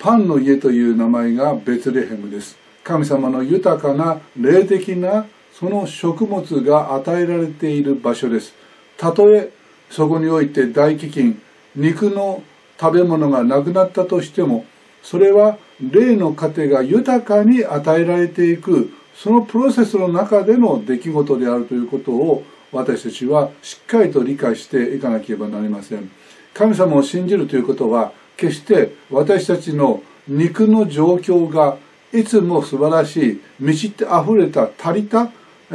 [0.01, 2.57] パンの家という名前がベツレヘムです。
[2.83, 8.55] 神様の豊かな霊的なその食物が与えられている場所です。
[8.97, 9.51] たとえ
[9.91, 11.35] そこにおいて大飢饉
[11.75, 12.41] 肉の
[12.79, 14.65] 食べ物がなくなったとしても
[15.03, 26.09] それは霊の糧が豊かに与えられていくそのプロセスの中での出来事であるということを私たちはしっかりと理解していかなければなりません。
[26.55, 31.77] 神様を信じるということは決して私たちの肉の状況が
[32.11, 35.31] いつも素晴らしい満ちて溢れた足りた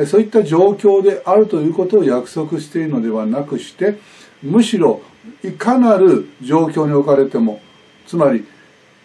[0.07, 3.99] そういった状況であるということを約束しているのではなくして
[4.43, 5.01] むしろ
[5.45, 7.61] いかなる状況に置かれても
[8.07, 8.45] つまり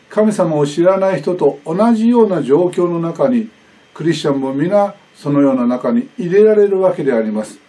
[0.09, 3.49] 神様を知らない人と同じような状況の中に
[3.93, 7.59] クリスチャンも皆そのような中に入れられるわけであります。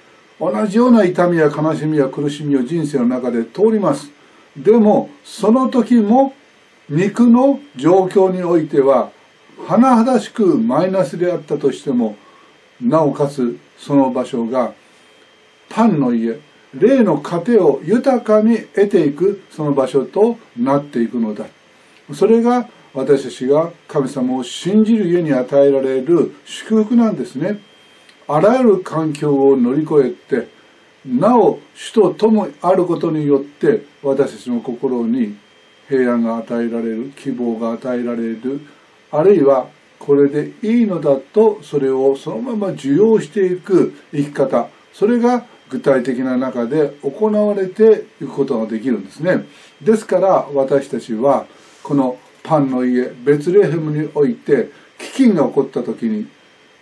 [0.40, 4.10] 同じような痛みや悲しみや苦しみを人生の中で通ります。
[4.57, 6.35] でもその時も
[6.89, 9.11] 肉の状況においては
[9.66, 12.16] 甚だしくマイナスであったとしても
[12.81, 14.74] なおかつその場所が
[15.69, 16.39] パンの家
[16.74, 21.47] 霊の糧を豊かに得ていくその場所となっていくのだ
[22.15, 27.61] それが私たちが神様を信じる家に与えられる祝福なんですね。
[28.29, 30.49] あらゆる環境を乗り越えて、
[31.07, 35.37] なお主と共あることによって私たちの心に
[35.89, 38.61] 平安が与えられる、希望が与えられる、
[39.11, 39.69] あるいは
[39.99, 49.45] これでいいのだとそれをそのまま受容していく生き方、それが具体的な中で行われていくことができるんですね。
[49.81, 51.47] ですから私たちは
[51.83, 56.27] このパンの家、ベツレヘムにおいて飢饉が起こった時に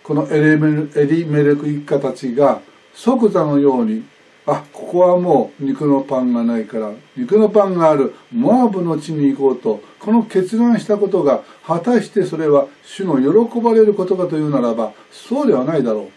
[0.03, 0.57] このエ
[1.05, 2.61] リメレク一家たちが
[2.93, 4.03] 即座のように
[4.45, 8.15] あここはもう肉のパンがないから肉のパンがある。
[8.33, 9.81] モアブの地に行こうと。
[9.99, 16.09] この決断したことが果たしてそれは主の喜ばれることかというならばそうではないだろ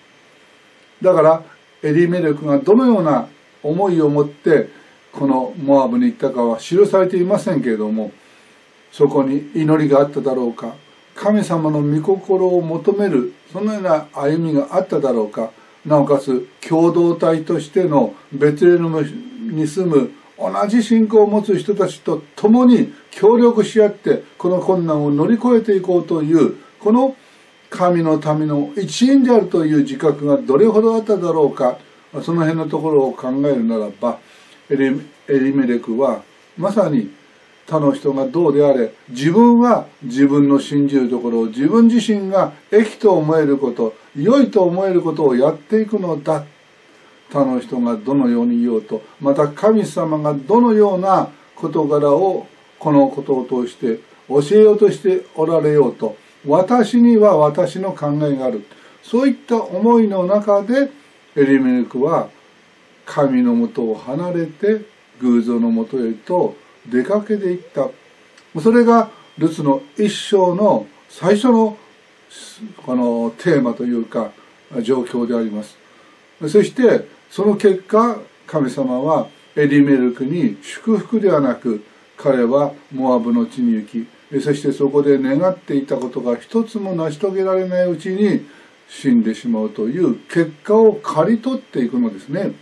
[1.02, 1.04] う。
[1.04, 1.42] だから
[1.82, 3.28] エリメレクがどのような
[3.62, 4.70] 思いを持って
[5.12, 8.10] このモアブに行ったかは記されていませんけれども
[8.90, 10.74] そこに祈りがあっただろうか。
[11.14, 15.50] 神様の御心を求めるそのような歩みがあっただろうか。
[15.86, 19.02] なおかつ共同体としてのベツレム
[19.52, 27.16] に住む同じ信仰を持つ人たちと共に協力し合ってこの困難を乗り越えていこうというこの
[27.70, 31.78] 神のための一員であるという自覚がどれほどあっただろうか
[32.22, 34.18] その辺のところを考えるならば
[34.70, 36.22] エリメレクは
[36.56, 37.10] まさに
[37.66, 46.44] 他の人がどうであれ自分は自分の信じるところを自分自身が益と思えること良いと思えることをやっていくのだ。
[47.30, 49.02] 他の人がどのように言おうと。
[49.20, 52.46] また神様がどのような事柄を
[52.78, 56.16] このことを通して教えようとしておられようと。
[56.46, 58.64] 私には私の考えがある。
[59.02, 60.90] そういった思いの中で
[61.36, 62.28] エリメルクは
[63.04, 64.82] 神のもとを離れて
[65.20, 67.88] 偶像のもとへと出かけていった。
[68.60, 71.76] それがルツの一生の最初の
[72.84, 74.32] このテーマというか
[74.82, 75.76] 状況であります。
[76.48, 81.84] そしてその結果神様はエリメルクに祝福ではなく
[82.16, 84.06] 彼はモアブの地に行き
[84.40, 88.46] そしてそこで願っていたことが一つも成し遂げられないうちに
[88.88, 92.52] 死んでしまうという結果を刈り取っていくのですね。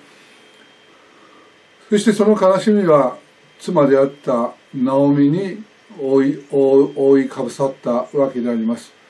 [1.88, 3.16] そしてその悲しみは
[3.58, 5.62] 妻であったナオミに
[6.00, 9.01] 覆い覆いかぶさったわけであります。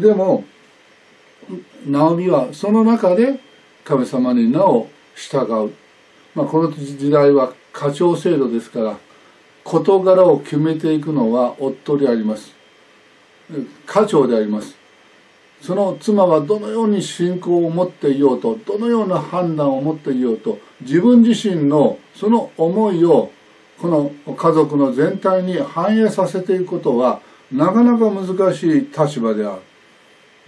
[0.00, 0.44] でも
[1.86, 3.38] ナオミはその中で
[3.84, 5.72] 神様になお従う、
[6.34, 8.98] まあ、この時代は課長制度ですから
[9.62, 12.52] 事柄を決めていくのは夫であります。
[13.86, 14.76] 家長であります。
[15.62, 23.30] その妻はどのように信仰を持っていようとどのような判断を持っていようと自分自身のその思いを
[23.80, 29.62] この家族の全体に反映させていくことはなかなか難しい立場である。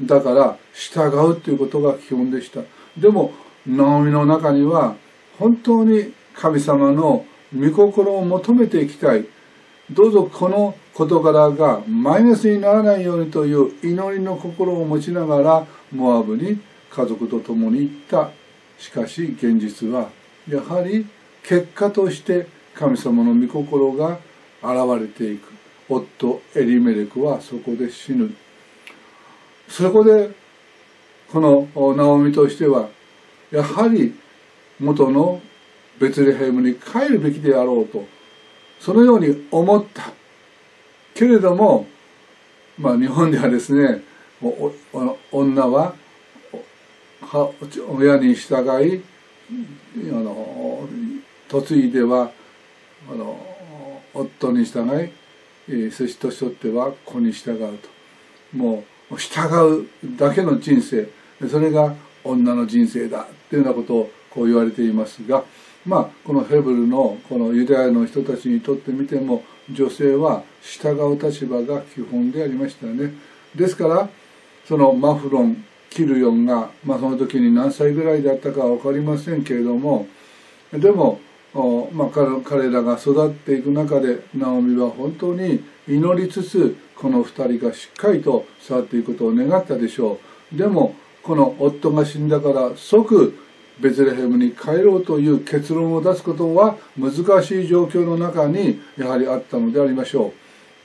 [0.01, 2.61] だから従うということが基本でした。
[2.99, 3.33] でも
[3.67, 4.95] ナオミの中には
[5.39, 7.25] 本当に神様の
[7.55, 9.27] 御心を求めていきたい。
[9.91, 16.59] どうぞこの事柄がマイナスにならないようにという祈りの心を持ちながらモアブに
[16.91, 18.31] 家族と共に行った。
[18.79, 20.11] しかし現実は
[20.49, 21.07] やはり
[21.43, 24.19] 結果として神様の御心が
[24.63, 25.53] 現れていく。
[25.89, 28.35] 夫エリメレクはそこで死ぬ。
[29.69, 30.31] そこで
[31.29, 32.89] このナオミとしては
[33.51, 34.15] やはり
[34.79, 35.41] 元の
[35.99, 38.05] ベツレヘムに帰るべきであろうと
[38.79, 40.13] そのように思った。
[41.15, 41.87] けれども
[42.79, 44.03] まあ日本ではですね
[45.33, 45.95] 女は
[47.89, 49.03] 親に従い
[50.11, 50.87] あの
[51.51, 52.31] 嫁いでは
[53.11, 53.39] あの
[54.13, 55.11] 夫に従い、
[55.69, 57.89] えー、そして年取っては子に従うと。
[58.53, 61.09] もう従うだけの人生。
[61.49, 65.45] それが女の人生だっていうようなことをこう言われていますが
[65.85, 73.13] まあこのヘブルのこのユダヤの人たちにとってみても女性は従う立場が基本でありましたね。
[73.55, 74.09] ですから
[74.67, 80.07] そのマフロンキルヨンが、まあ、その時に何歳ぐらいだったかは分かりませんけれども
[80.73, 81.21] でも
[81.95, 90.19] まあ、彼らが育っていく中でナオミは本当に祈りつつこの2人がしっかりと去っていくことを願ったでしょ
[90.53, 90.57] う。
[90.57, 93.39] でもこの夫が死んだから即
[93.81, 100.33] ベツレヘムに帰ろうという結論を出すことは難しい状況の中にやはりあったのでありましょ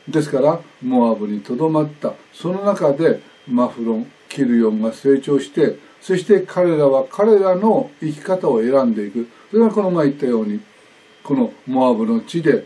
[0.10, 0.12] う。
[0.12, 2.14] ですからモアブにとどまった。
[2.34, 9.28] その中でマフロンキルヨンが成長してそして彼らは彼らの生き方を選んでいく。
[9.52, 10.60] それはこの前言ったように
[11.24, 12.66] このモアブの地で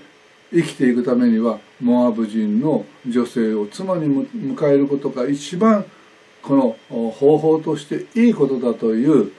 [0.56, 5.84] 生きていくためにはモアブ人の女性を妻に迎えることが一番
[6.41, 9.34] この方法としていいことだという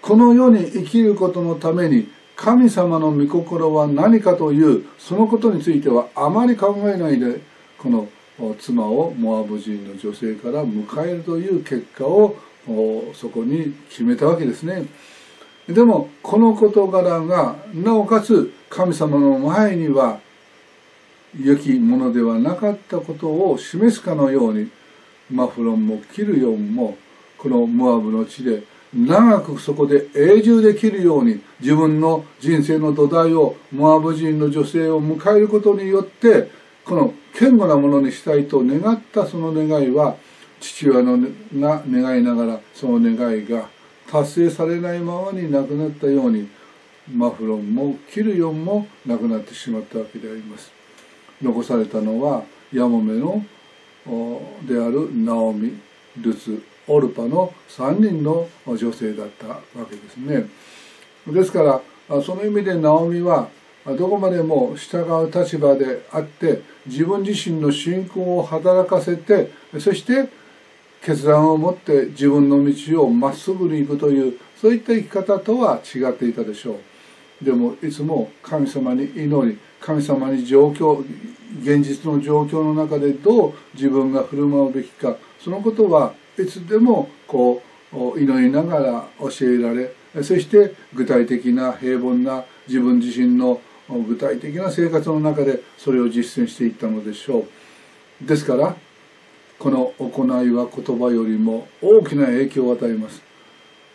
[0.00, 7.40] この世に生きることのために神様の御心は何かというそのことについてはあまり考えないで
[7.78, 8.08] この
[8.60, 12.36] 妻をモアブ人の女性から迎えるという結果を
[13.14, 14.84] そこに決めたわけですね。
[15.68, 20.20] でもこの事柄がなおかつ神様の前には
[21.40, 24.70] 良きものではなかったことを示すかのように
[25.30, 26.96] マフロンもキルヨンも
[27.38, 28.62] このモアブの地で
[28.94, 36.48] 長くそこで永住できるように自分の人生の土台をモアブ人の女性を迎えることによって
[36.84, 40.16] この堅固なものにしたいと願ったその願いは
[40.60, 41.18] 父親の
[41.58, 43.68] が願いながらその願いが
[44.10, 46.48] 達成されないままに亡くなったように
[47.12, 50.83] マフロンもキルヨンも亡くなってしまったわけであります。
[51.44, 52.42] 残されたのは
[52.72, 53.44] ヤモメの
[54.66, 55.78] であるナオミ
[56.20, 60.46] ルツオルパの3人の女性だったわけですね。
[61.26, 61.62] ですか
[62.08, 63.48] らその意味でナオミは
[63.86, 70.28] どこまでも従う立場であって自分自身の信仰を働かせてそして
[71.02, 76.78] 決断を持って自分の道をまっすぐに行くというそういった生き方とは違っていたでしょ
[77.42, 77.44] う。
[77.44, 81.04] でもいつも神様に祈り神様に状況
[81.60, 85.16] 現実の状況の中でどう自分が振る舞うべきか。
[85.38, 87.62] そのことはいつでもこ
[87.92, 89.92] う祈りながら教えられ
[90.22, 93.60] そして具体的な平凡な自分自身の
[94.08, 97.46] 具体的な生活の中でそれを実践していったのでしょ
[98.22, 98.26] う。
[98.26, 98.74] ですから
[99.58, 103.22] この行いは言葉よりも大きな影響を与えます。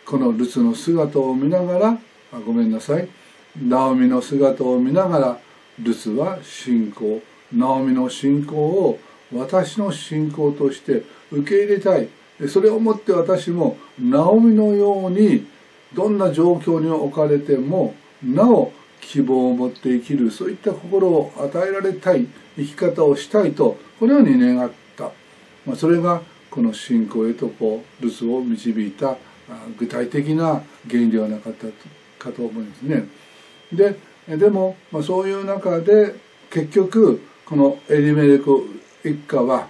[0.06, 1.98] このルツの姿を見ながら
[2.32, 3.08] あごめんなさい。
[3.60, 5.40] ナオミの姿を見ながら
[5.82, 7.22] ルツは信仰。
[7.52, 8.98] ナオミの信仰を
[9.34, 11.02] 私の信仰として
[11.32, 12.08] 受け入れたい。
[12.48, 15.46] それをもって私もナオミのように
[15.92, 22.26] どんな状況に置かれてもなお希望を持って生きるそういった心を与えられたい
[22.56, 25.10] 生き方をしたいとこのように願った、
[25.66, 29.16] まあ、それがこの信仰へとこうルツを導いた
[29.78, 31.66] 具体的な原因ではなかった
[32.18, 33.04] かと思いますね。
[33.72, 33.96] で
[34.36, 36.14] でも、まあ、そういう中で
[36.50, 39.68] 結局このエリメレク一家は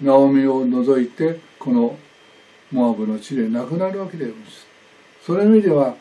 [0.00, 1.96] ナオミを除いてこの
[2.70, 4.66] モアブの地で亡くなるわけであります。
[5.24, 5.94] その意味では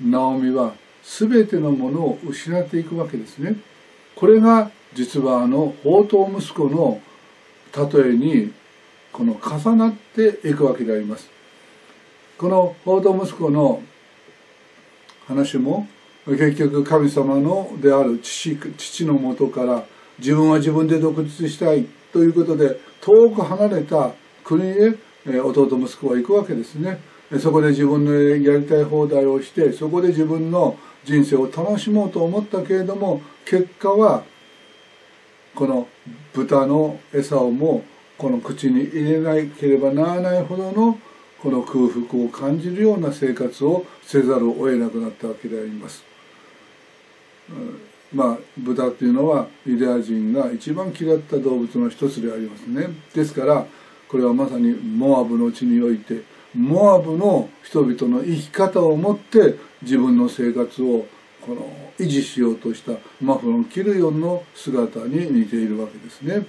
[0.00, 3.56] ナオミは全てのものを失っていくわけですね。
[4.14, 7.00] これが実はあの宝刀息子の
[7.76, 8.52] 例えに
[9.12, 11.30] この重なっていくわけであります。
[12.38, 13.82] この宝刀息子の
[15.26, 15.88] 話も
[16.26, 19.84] 結局神様のである父父のもとから
[20.18, 24.10] 自分は自分で独立したいということで遠く離れた
[24.42, 24.94] 国へ
[25.40, 26.98] 弟息子は行くわけですね。
[27.40, 34.22] そこで自分のやりたい放題をしてそこで自分の人生を楽しもうと思ったけれども結果は
[35.54, 35.88] この
[36.32, 37.84] 豚の餌をも
[38.16, 40.98] この口に入れなければならないほどの
[41.40, 46.05] この空腹を感じるような生活をせざるを得なくなったわけであります。
[48.12, 52.88] まあ豚っていうのはユダヤ人が一番嫌った動物の一つでありますね。
[53.14, 53.66] ですから
[54.08, 56.22] これはまさにモアブの地において
[56.54, 61.06] モアブの人々の生き方をもって自分の生活を
[61.42, 61.68] この
[61.98, 66.46] 維持しようとしたマフロン・キルヨンの姿に似ているわけですね。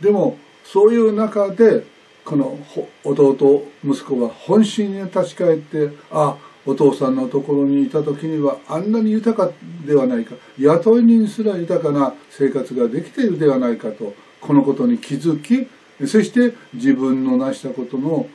[0.00, 1.84] でもそういう中で
[2.24, 2.58] この
[3.04, 6.36] 弟息子は本心に立ち返ってあ
[6.66, 9.52] お父さんのところにいた時にはあんなに豊か
[9.86, 10.34] ではないか。
[10.58, 15.68] 雇い人すら豊かな生活ができているではないかとこのことに気づき
[16.06, 18.28] そして自分の成したことの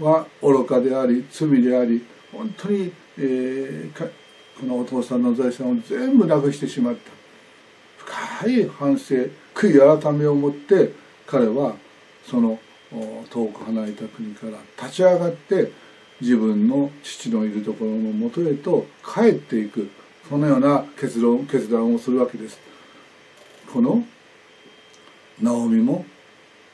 [0.00, 4.10] は愚かであり罪であり本当に、えー、
[4.60, 7.10] このお父さんの財産を全部なくしてしまった。
[7.96, 9.14] 深い反省
[9.54, 10.92] 悔い改めを持って
[11.26, 11.76] 彼は
[12.26, 12.58] その
[13.30, 15.70] 遠く離れた国から立ち上がって
[16.22, 19.90] 自分の父のいるところのもとへと帰っていく。
[20.28, 22.58] そのような結論決断をするわけです。
[23.70, 24.04] この
[25.40, 26.06] ナオミも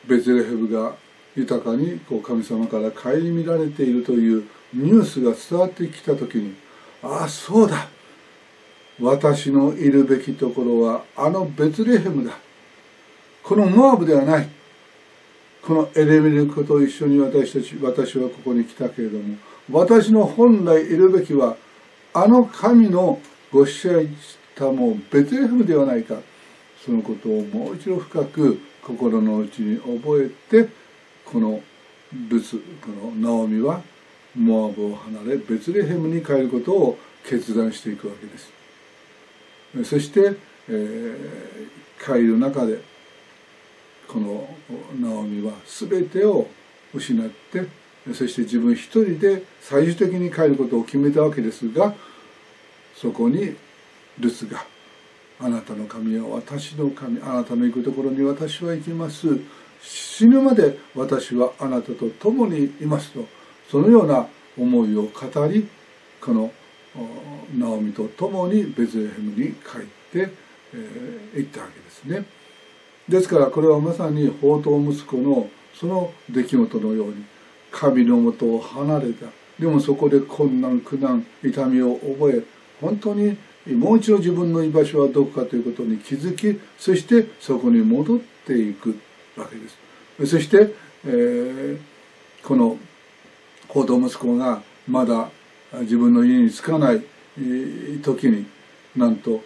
[0.06, 0.94] ベツレヘブが
[1.34, 4.44] 豊かにこう神様から顧みられているという
[4.74, 6.54] ニュースが伝わってきた時に
[7.02, 7.88] ああそうだ。
[9.00, 12.38] 私のいるべきところはあのベツレヘムだ。
[13.42, 14.48] このモアブではない。
[15.68, 19.36] このエレメレクと一緒に私たち私はここに来たけれども
[19.70, 21.58] 私の本来いるべきは
[22.14, 23.20] あの神の
[23.52, 26.14] ご支配したもうベツレヘムではないか
[26.82, 30.70] そのことをもう一度深く心の内に覚えて
[31.26, 31.60] この
[32.30, 33.82] ルツこのナオミは
[34.34, 38.50] モアブを離れベツレヘムに帰ることを決断していくわけです。
[39.84, 40.32] そして、
[40.70, 42.87] えー、帰る中で
[44.08, 44.48] この
[44.98, 46.48] ナオミは全てを
[46.94, 47.66] 失って
[48.14, 51.94] そして自分一人で最終的に帰ることを決めたわけですが
[52.96, 53.54] そこに
[54.18, 54.64] ルツが
[55.38, 59.26] 「あなたの神は私の神あなたの行くところに私は行きます」
[59.80, 63.24] 死ぬまで私はあなたと共にいますと
[63.70, 64.26] そのような
[64.58, 65.68] 思いを語り
[66.20, 66.50] この
[67.56, 69.80] ナオミと共にベツレヘムに帰っ
[70.12, 70.32] て、
[70.74, 72.37] えー、行ったわけですね。
[73.08, 77.24] ですからこれはまさに宝刀息子のその出来事のように
[77.70, 79.26] 神のもとを離れた。
[79.58, 82.42] でもそこで困難苦難痛みを覚え
[82.80, 83.36] 本当に
[83.76, 88.98] もう一度自分の居場所はどこかということに気づきそしてそこに戻っていく
[89.36, 89.78] わけです。
[90.30, 90.72] そして、
[91.04, 91.78] えー、
[92.42, 92.76] この
[93.66, 95.30] 子供息子がまだ
[95.80, 97.02] 自分の家に着かない
[98.02, 98.46] 時に
[98.96, 99.42] なんと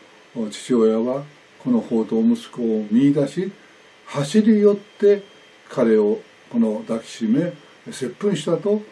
[0.50, 1.24] 父親は
[1.62, 3.52] この宝刀息子を見出し
[4.06, 5.22] 走り寄って
[5.68, 6.18] 彼を
[6.50, 7.52] この抱きしめ
[7.90, 8.82] 接吻したと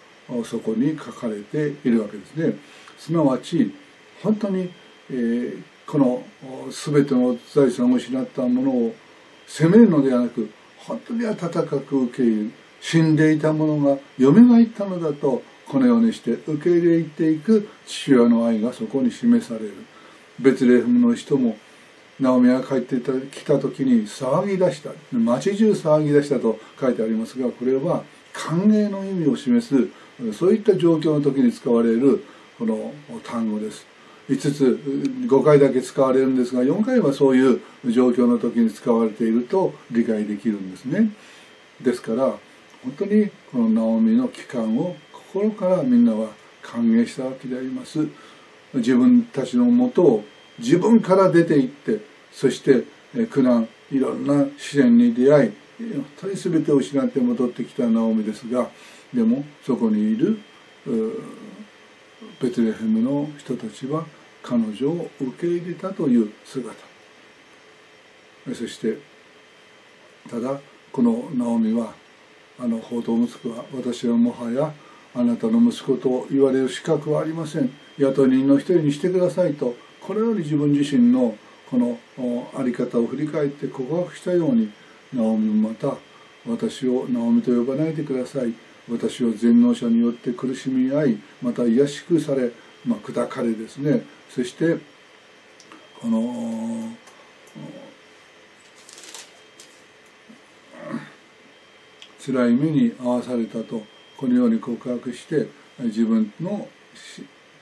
[0.45, 2.55] そこに書かれているわけですね。
[2.99, 3.75] すなわち
[4.23, 4.71] 本当に、
[5.11, 6.23] えー、この
[6.71, 8.95] 全ての財産を失ったものを
[9.47, 19.75] 責めるのではなく本当に温かく受け入れ死んでいたものが蘇ったのだとこのようにして受け入れていく父親の愛がそこに示される。
[20.41, 21.57] ベツレヘムの人も
[22.21, 22.97] ナオミが帰って
[23.31, 24.91] きた時に騒ぎ出した。
[25.13, 29.89] 町中騒ぎ出したと書いてありますがこれは歓迎の意味を示す
[30.35, 32.23] そういった状況の時に使われる
[32.59, 32.93] この
[33.25, 33.87] 単語です。
[34.29, 34.81] 5つ
[35.27, 41.11] 5回だけ使われるんですが4回はそういう状況の時に使われていると理解できるんですね。
[41.81, 42.27] ですから
[42.85, 46.29] 本当にこのナオミの帰還を心からみんなは
[46.63, 48.07] 歓迎したわけであります。
[48.75, 50.25] 自分たちのもとを
[50.59, 52.85] 自分から出て行ってそして
[53.31, 58.71] 苦難いろんな試練に出会い本当に全てを失って戻ってきたナオミですが
[59.13, 60.39] でもそこにいる
[62.41, 64.05] ベツレヘムの人たちは
[64.43, 66.75] 彼女を受け入れたという姿。
[68.55, 68.99] そして
[70.29, 70.61] ただ
[70.93, 71.93] このナオミは
[72.59, 74.73] あの報道息子は私はもはや
[75.15, 77.71] あなたの息子と言われる資格はありません。
[77.99, 81.37] 雇い人の一人にしてくださいとこれより自分自身の
[81.71, 81.99] この
[82.53, 84.73] 在り方を振り返って告白したように
[85.15, 85.97] ナオミもまた
[86.49, 88.53] 私をナオミと呼ばないでください。
[88.91, 92.51] 私は全能者によって苦しみ合いまた癒しくされ、
[92.85, 94.03] まあ、砕かれですね。
[94.29, 94.79] そして
[96.01, 96.93] この
[102.25, 103.83] 辛い目に遭わされたと
[104.17, 105.47] このように告白して
[105.79, 106.69] 自分の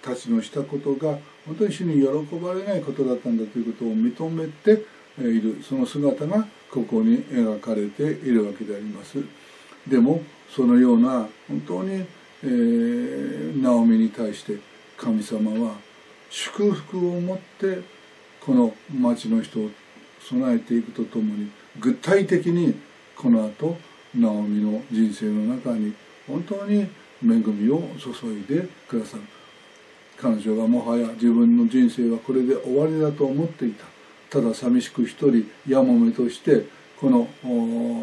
[0.01, 1.19] たちのしたことが
[1.49, 4.85] 本当に主に喜ばれないことだったんだということを認めて
[5.19, 9.19] いるその姿がここに描かれているわけであります。
[9.87, 10.23] でも
[10.55, 12.05] そのような本当に、
[12.45, 14.59] えー、ナオミに対して
[14.99, 15.77] 神様は
[16.29, 17.81] 祝福を持って
[18.41, 19.71] この町の人を
[20.21, 21.51] 備えていくとともに
[21.81, 22.75] 具体的に
[23.17, 23.79] この後
[24.15, 25.95] ナオミの人生の中に
[26.27, 26.87] 本当に恵
[27.23, 29.23] みを注いでくださる
[30.21, 33.85] 彼女がもはや自分の人生はこれで終わりだと思っていた。
[34.31, 36.67] ただ寂しく一人やもめとして
[37.01, 37.29] この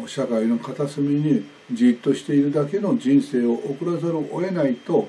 [0.08, 5.08] 社会の片隅にじっとしているだけの人生を送らざるを得ないと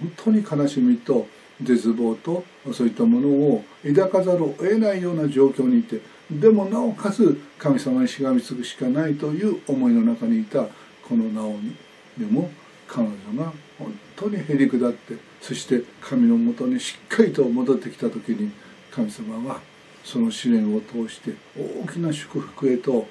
[0.00, 1.26] 本当に悲しみと
[1.62, 6.00] 絶望とそういったものを抱かざるを得ないような状況にいて
[6.30, 10.64] でもなおかつ神様にしがみつくしかないという思いの中にいた
[11.06, 11.74] このナオミ
[12.18, 12.50] でも
[12.86, 18.52] 彼女が本当にへり下ってそして神のもとにしっかりと戻ってきた時に
[18.90, 19.60] 神様は
[20.04, 23.06] その試練を通して大きな祝福へと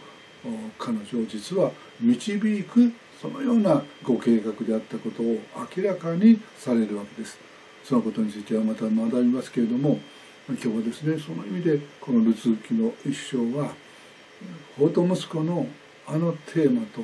[0.77, 5.39] 彼女を実は導くそのようなご計画であったことを
[5.75, 7.37] 明らかにされるわけです。
[7.83, 9.99] そのことについてはまた学びますけれども
[10.47, 13.73] 今日はですねその意味でこの「ルツ記」の一章は
[14.77, 15.67] 法と息子の
[16.05, 17.03] あのテーマと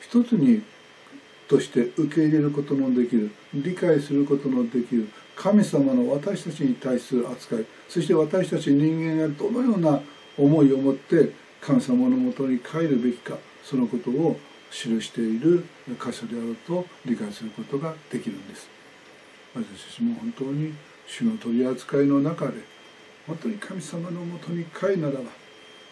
[0.00, 0.62] 一つに
[1.48, 10.00] として受け入れることのできる理解することのできる神様の私たちに対する扱いそして私たち人間がどのような
[10.38, 14.38] 思いを持って神様のもとに帰るべきかそのことを
[14.70, 15.64] 記している
[16.00, 18.68] 箇所であると理解することができるんです。
[19.54, 20.72] 私たちも本当に
[21.06, 22.54] 主の取り扱いの中で
[23.26, 25.24] 本当に神様のもとに帰るならば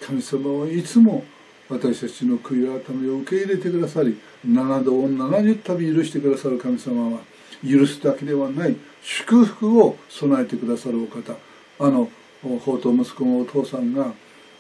[0.01, 1.25] 神様はいつも
[1.71, 7.21] 私たちの悔い改めを受け入れてくださり7度を70度許してくださる神様は
[7.65, 11.35] 許すだけではない祝福を備えてくださるお方。
[11.79, 12.11] あの
[12.43, 14.13] 法と息子のお父さんが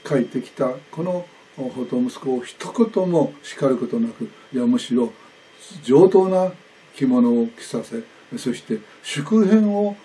[0.09, 1.27] 書いてきたこの
[1.57, 5.12] 法と息子を一言も叱ることなくいやむしろ
[5.82, 6.53] 上等な
[6.95, 8.03] 着物を着させ
[8.39, 9.97] そして祝福を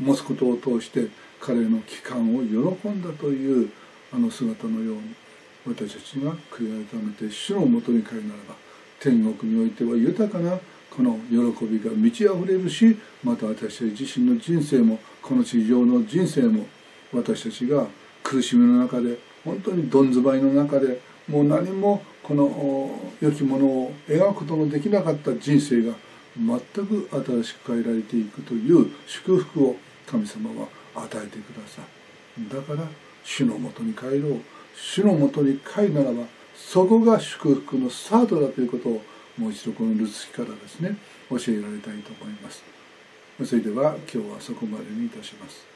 [0.00, 1.08] 持つことを通して
[1.40, 3.70] 彼の帰還を喜んだという
[4.12, 5.21] あの姿のように。
[5.66, 8.54] 私たちが悔い改めて主のもとに帰るならば
[9.00, 10.58] 天国においては豊かな
[10.90, 16.66] この喜びが満ち溢れるしまた私たち自身の人生もこの地上の人生も
[17.12, 17.86] 私たちが
[18.22, 25.94] 苦しみの中で本当にどんずばいの中でもう何もこの良きものを描くことのできなかった人生が
[26.36, 29.76] 全く新しく変えられていくという祝福を
[30.06, 32.54] 神様は与えてください。
[32.54, 32.88] だから
[33.24, 34.40] 主のもとに帰ろう。
[34.74, 36.24] 主のもとに帰るならば
[36.54, 39.02] そこが祝福のスタートだということを
[39.38, 40.96] もう一度このルツキからですね
[41.30, 42.62] 教えられたいと思います。
[43.44, 45.71] それでは今日はそこまでにいたします。